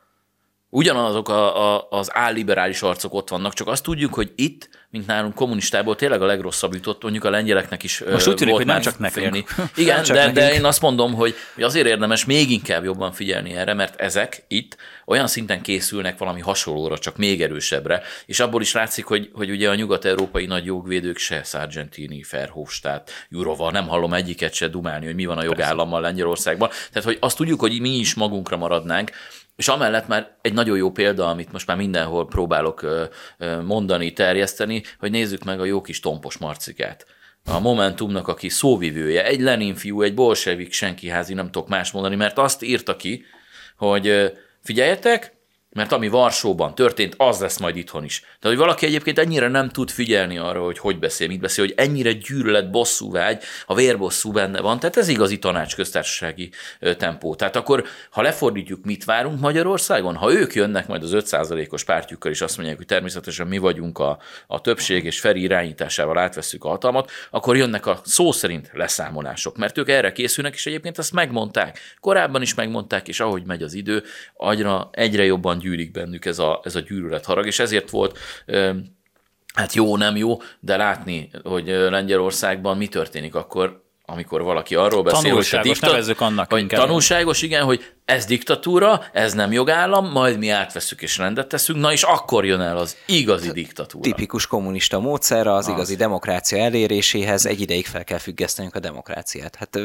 ugyanazok 0.70 1.30
a, 1.30 1.76
a, 1.76 1.88
az 1.90 2.10
álliberális 2.14 2.82
arcok 2.82 3.14
ott 3.14 3.30
vannak, 3.30 3.54
csak 3.54 3.68
azt 3.68 3.84
tudjuk, 3.84 4.14
hogy 4.14 4.32
itt, 4.36 4.70
mint 4.90 5.08
nálunk 5.08 5.34
kommunistából 5.34 5.96
tényleg 5.96 6.22
a 6.22 6.26
legrosszabb 6.26 6.74
jutott, 6.74 7.02
mondjuk 7.02 7.24
a 7.24 7.30
lengyeleknek 7.30 7.84
is 7.84 8.04
Most 8.12 8.28
úgy 8.28 8.36
tűnik, 8.36 8.56
hogy 8.56 8.66
nem 8.66 8.82
csak 8.82 9.00
nekünk. 9.00 9.24
félni. 9.24 9.46
Igen, 9.76 9.96
Nem 9.96 10.04
csak 10.04 10.16
de, 10.16 10.32
de 10.32 10.42
nekünk. 10.42 10.60
én 10.60 10.66
azt 10.66 10.82
mondom, 10.82 11.14
hogy, 11.14 11.36
hogy 11.54 11.64
azért 11.64 11.88
érdemes 11.88 12.26
még 12.26 12.52
inkább 12.52 12.84
jobban 12.84 13.12
figyelni 13.12 13.54
erre, 13.54 13.74
mert 13.74 14.00
ezek 14.00 14.44
itt 14.48 14.78
olyan 15.06 15.28
szinten 15.28 15.62
készülnek 15.62 16.18
valami 16.18 16.40
hasonlóra, 16.40 16.98
csak 16.98 17.18
még 17.18 17.42
erősebbre, 17.42 18.02
és 18.26 18.40
abból 18.40 18.62
is 18.62 18.74
látszik, 18.74 19.06
hogy, 19.06 19.30
hogy 19.34 19.50
ugye 19.50 19.70
a 19.70 19.76
nyugat-európai 19.76 20.46
nagy 20.46 20.66
jogvédők 20.66 21.18
se 21.18 21.44
Sargentini, 21.44 22.26
Verhofstadt, 22.32 23.12
Jurova, 23.30 23.72
nem 23.72 23.88
hallom 23.88 24.14
egyiket 24.14 24.54
se 24.54 24.68
dumálni, 24.68 25.06
hogy 25.06 25.16
mi 25.16 25.26
van 25.26 25.38
a 25.38 25.44
jogállammal 25.44 26.02
Lengyelországban. 26.02 26.70
Tehát, 26.70 27.08
hogy 27.08 27.18
azt 27.20 27.38
tudjuk, 27.38 27.60
hogy 27.60 27.82
mi 27.82 27.98
is 27.98 28.14
magunkra 28.14 28.58
maradnánk, 28.58 29.12
és 29.60 29.68
amellett 29.68 30.08
már 30.08 30.38
egy 30.42 30.54
nagyon 30.54 30.78
jó 30.78 30.92
példa, 30.92 31.28
amit 31.28 31.52
most 31.52 31.68
már 31.68 31.78
mindenhol 31.78 32.28
próbálok 32.28 32.86
mondani, 33.64 34.14
terjeszteni, 34.14 34.84
hogy 35.00 35.12
nézzük 35.12 35.44
meg 35.44 35.60
a 35.60 35.66
jó 35.66 35.82
kis 35.82 36.00
tompos 36.00 36.38
marcikát. 36.38 37.06
A 37.46 37.60
Momentumnak, 37.60 38.28
aki 38.28 38.50
szóvivője, 38.50 39.26
egy 39.26 39.42
Lenin 39.42 39.76
fiú, 39.76 40.02
egy 40.02 40.14
bolsevik 40.14 40.74
senkiházi, 40.74 41.34
nem 41.34 41.52
tudok 41.52 41.68
más 41.68 41.92
mondani, 41.92 42.16
mert 42.16 42.38
azt 42.38 42.64
írta 42.64 42.96
ki, 42.96 43.26
hogy 43.78 44.34
figyeljetek, 44.64 45.34
mert 45.72 45.92
ami 45.92 46.08
Varsóban 46.08 46.76
történt, 46.76 47.14
az 47.18 47.40
lesz 47.40 47.58
majd 47.60 47.76
itthon 47.76 48.04
is. 48.04 48.20
Tehát, 48.20 48.58
hogy 48.58 48.58
valaki 48.58 48.86
egyébként 48.86 49.20
ennyire 49.20 49.48
nem 49.48 49.70
tud 49.70 49.90
figyelni 49.90 50.38
arra, 50.38 50.64
hogy 50.64 50.78
hogy 50.78 51.00
beszél, 51.00 51.28
mit 51.28 51.40
beszél, 51.40 51.66
hogy 51.66 51.74
ennyire 51.78 52.12
gyűlölet, 52.12 52.72
bosszú 52.72 53.12
vágy, 53.12 53.44
a 53.66 53.76
vérbosszú 53.76 54.32
benne 54.32 54.62
van, 54.62 54.80
tehát 54.80 54.98
ez 54.98 55.08
igazi 55.08 55.40
tanácsköztársasági 55.40 56.52
tempó. 56.98 57.36
Tehát 57.36 57.56
akkor, 57.56 57.86
ha 58.10 58.22
lefordítjuk, 58.22 58.86
mit 58.86 59.04
várunk 59.04 59.40
Magyarországon, 59.40 60.16
ha 60.16 60.32
ők 60.32 60.54
jönnek 60.54 60.88
majd 60.88 61.04
az 61.04 61.12
5%-os 61.14 61.84
pártjukkal, 61.84 62.32
és 62.32 62.42
azt 62.42 62.56
mondják, 62.56 62.78
hogy 62.78 62.88
természetesen 62.88 63.48
mi 63.48 63.58
vagyunk 63.58 64.00
a, 64.00 64.20
a 64.48 64.62
többség, 64.62 65.06
és 65.06 65.20
Feri 65.20 65.42
irányításával 65.42 66.18
átvesszük 66.18 66.64
a 66.64 66.70
hatalmat, 66.70 67.12
akkor 67.32 67.58
jönnek 67.58 67.86
a 67.86 68.02
szó 68.04 68.32
szerint 68.32 68.70
leszámolások, 68.74 69.58
mert 69.58 69.78
ők 69.78 69.90
erre 69.90 70.12
készülnek, 70.12 70.54
és 70.54 70.66
egyébként 70.66 70.98
ezt 70.98 71.14
megmondták. 71.14 71.80
Korábban 72.00 72.42
is 72.42 72.54
megmondták, 72.54 73.08
és 73.08 73.20
ahogy 73.20 73.44
megy 73.46 73.64
az 73.64 73.74
idő, 73.74 74.04
agyra 74.34 74.90
egyre 74.92 75.24
jobban 75.24 75.59
gyűlik 75.60 75.92
bennük 75.92 76.26
ez 76.26 76.40
a, 76.40 76.62
ez 76.64 76.76
a 76.76 76.80
gyűlölet 76.80 77.26
harag, 77.26 77.46
és 77.46 77.60
ezért 77.60 77.90
volt 77.90 78.18
hát 79.54 79.74
jó, 79.74 79.98
nem 79.98 80.16
jó, 80.16 80.38
de 80.60 80.78
látni, 80.78 81.30
hogy 81.44 81.68
Lengyelországban 81.68 82.78
mi 82.78 82.88
történik 82.88 83.36
akkor, 83.36 83.88
amikor 84.06 84.42
valaki 84.42 84.76
arról 84.76 85.04
beszél, 85.04 85.34
hogy, 85.34 85.78
nevezzük 85.82 86.22
annak 86.22 86.52
hogy 86.52 86.62
inkább. 86.62 86.80
tanulságos, 86.80 87.42
igen, 87.42 87.64
hogy 87.64 87.94
ez 88.06 88.26
diktatúra, 88.26 89.04
ez 89.14 89.34
nem 89.34 89.52
jogállam, 89.52 90.12
majd 90.12 90.38
mi 90.38 90.50
átveszünk 90.50 91.02
és 91.02 91.18
rendet 91.18 91.48
teszünk, 91.48 91.80
na 91.80 91.92
és 91.92 92.04
akkor 92.04 92.46
jön 92.46 92.62
el 92.62 92.78
az 92.78 92.98
igazi 93.06 93.52
diktatúra. 93.52 94.04
Tipikus 94.04 94.48
kommunista 94.48 95.00
módszerre 95.00 95.54
az 95.54 95.68
igazi 95.68 95.96
demokrácia 95.96 96.58
eléréséhez 96.58 97.46
egy 97.46 97.62
ideig 97.62 97.86
fel 97.86 98.04
kell 98.04 98.18
függesztenünk 98.18 98.76
a 98.76 98.80
demokráciát. 98.80 99.56
Hát 99.56 99.80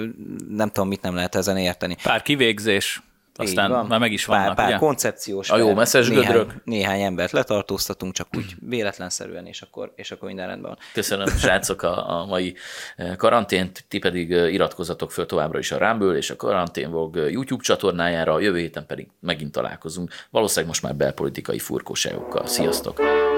nem 0.49 0.69
tudom, 0.69 0.89
mit 0.89 1.03
nem 1.03 1.15
lehet 1.15 1.35
ezen 1.35 1.57
érteni. 1.57 1.97
Pár 2.03 2.23
kivégzés, 2.23 3.03
aztán 3.39 3.71
van. 3.71 3.87
már 3.87 3.99
meg 3.99 4.13
is 4.13 4.27
pár, 4.27 4.41
vannak, 4.41 4.57
pár 4.57 4.67
ugye? 4.67 4.77
koncepciós. 4.77 5.51
A 5.51 5.57
jó 5.57 5.75
messzes 5.75 6.09
néhány, 6.09 6.25
gödrök. 6.27 6.55
néhány 6.65 7.01
embert 7.01 7.33
letartóztatunk, 7.33 8.13
csak 8.13 8.27
úgy 8.37 8.55
véletlenszerűen, 8.61 9.47
és 9.47 9.63
akkor, 9.63 9.93
és 9.97 10.11
akkor 10.11 10.29
minden 10.29 10.47
rendben 10.47 10.71
van. 10.71 10.79
Köszönöm, 10.93 11.27
srácok, 11.27 11.83
a, 11.83 12.21
a 12.21 12.27
mai 12.27 12.55
eh, 12.97 13.17
karantént, 13.17 13.85
ti 13.89 13.99
pedig 13.99 14.33
eh, 14.33 14.53
iratkozzatok 14.53 15.13
föl 15.13 15.27
továbbra 15.27 15.59
is 15.59 15.73
a 15.73 15.79
Rámből 15.79 16.17
és 16.17 16.31
a 16.31 16.37
Karanténvlog 16.37 17.17
eh, 17.17 17.31
YouTube 17.31 17.63
csatornájára, 17.63 18.33
a 18.33 18.41
jövő 18.41 18.59
héten 18.59 18.87
pedig 18.87 19.09
megint 19.21 19.53
találkozunk, 19.53 20.13
valószínűleg 20.31 20.69
most 20.69 20.83
már 20.83 20.95
belpolitikai 20.95 21.59
furkóságokkal. 21.59 22.47
Sziasztok! 22.47 23.34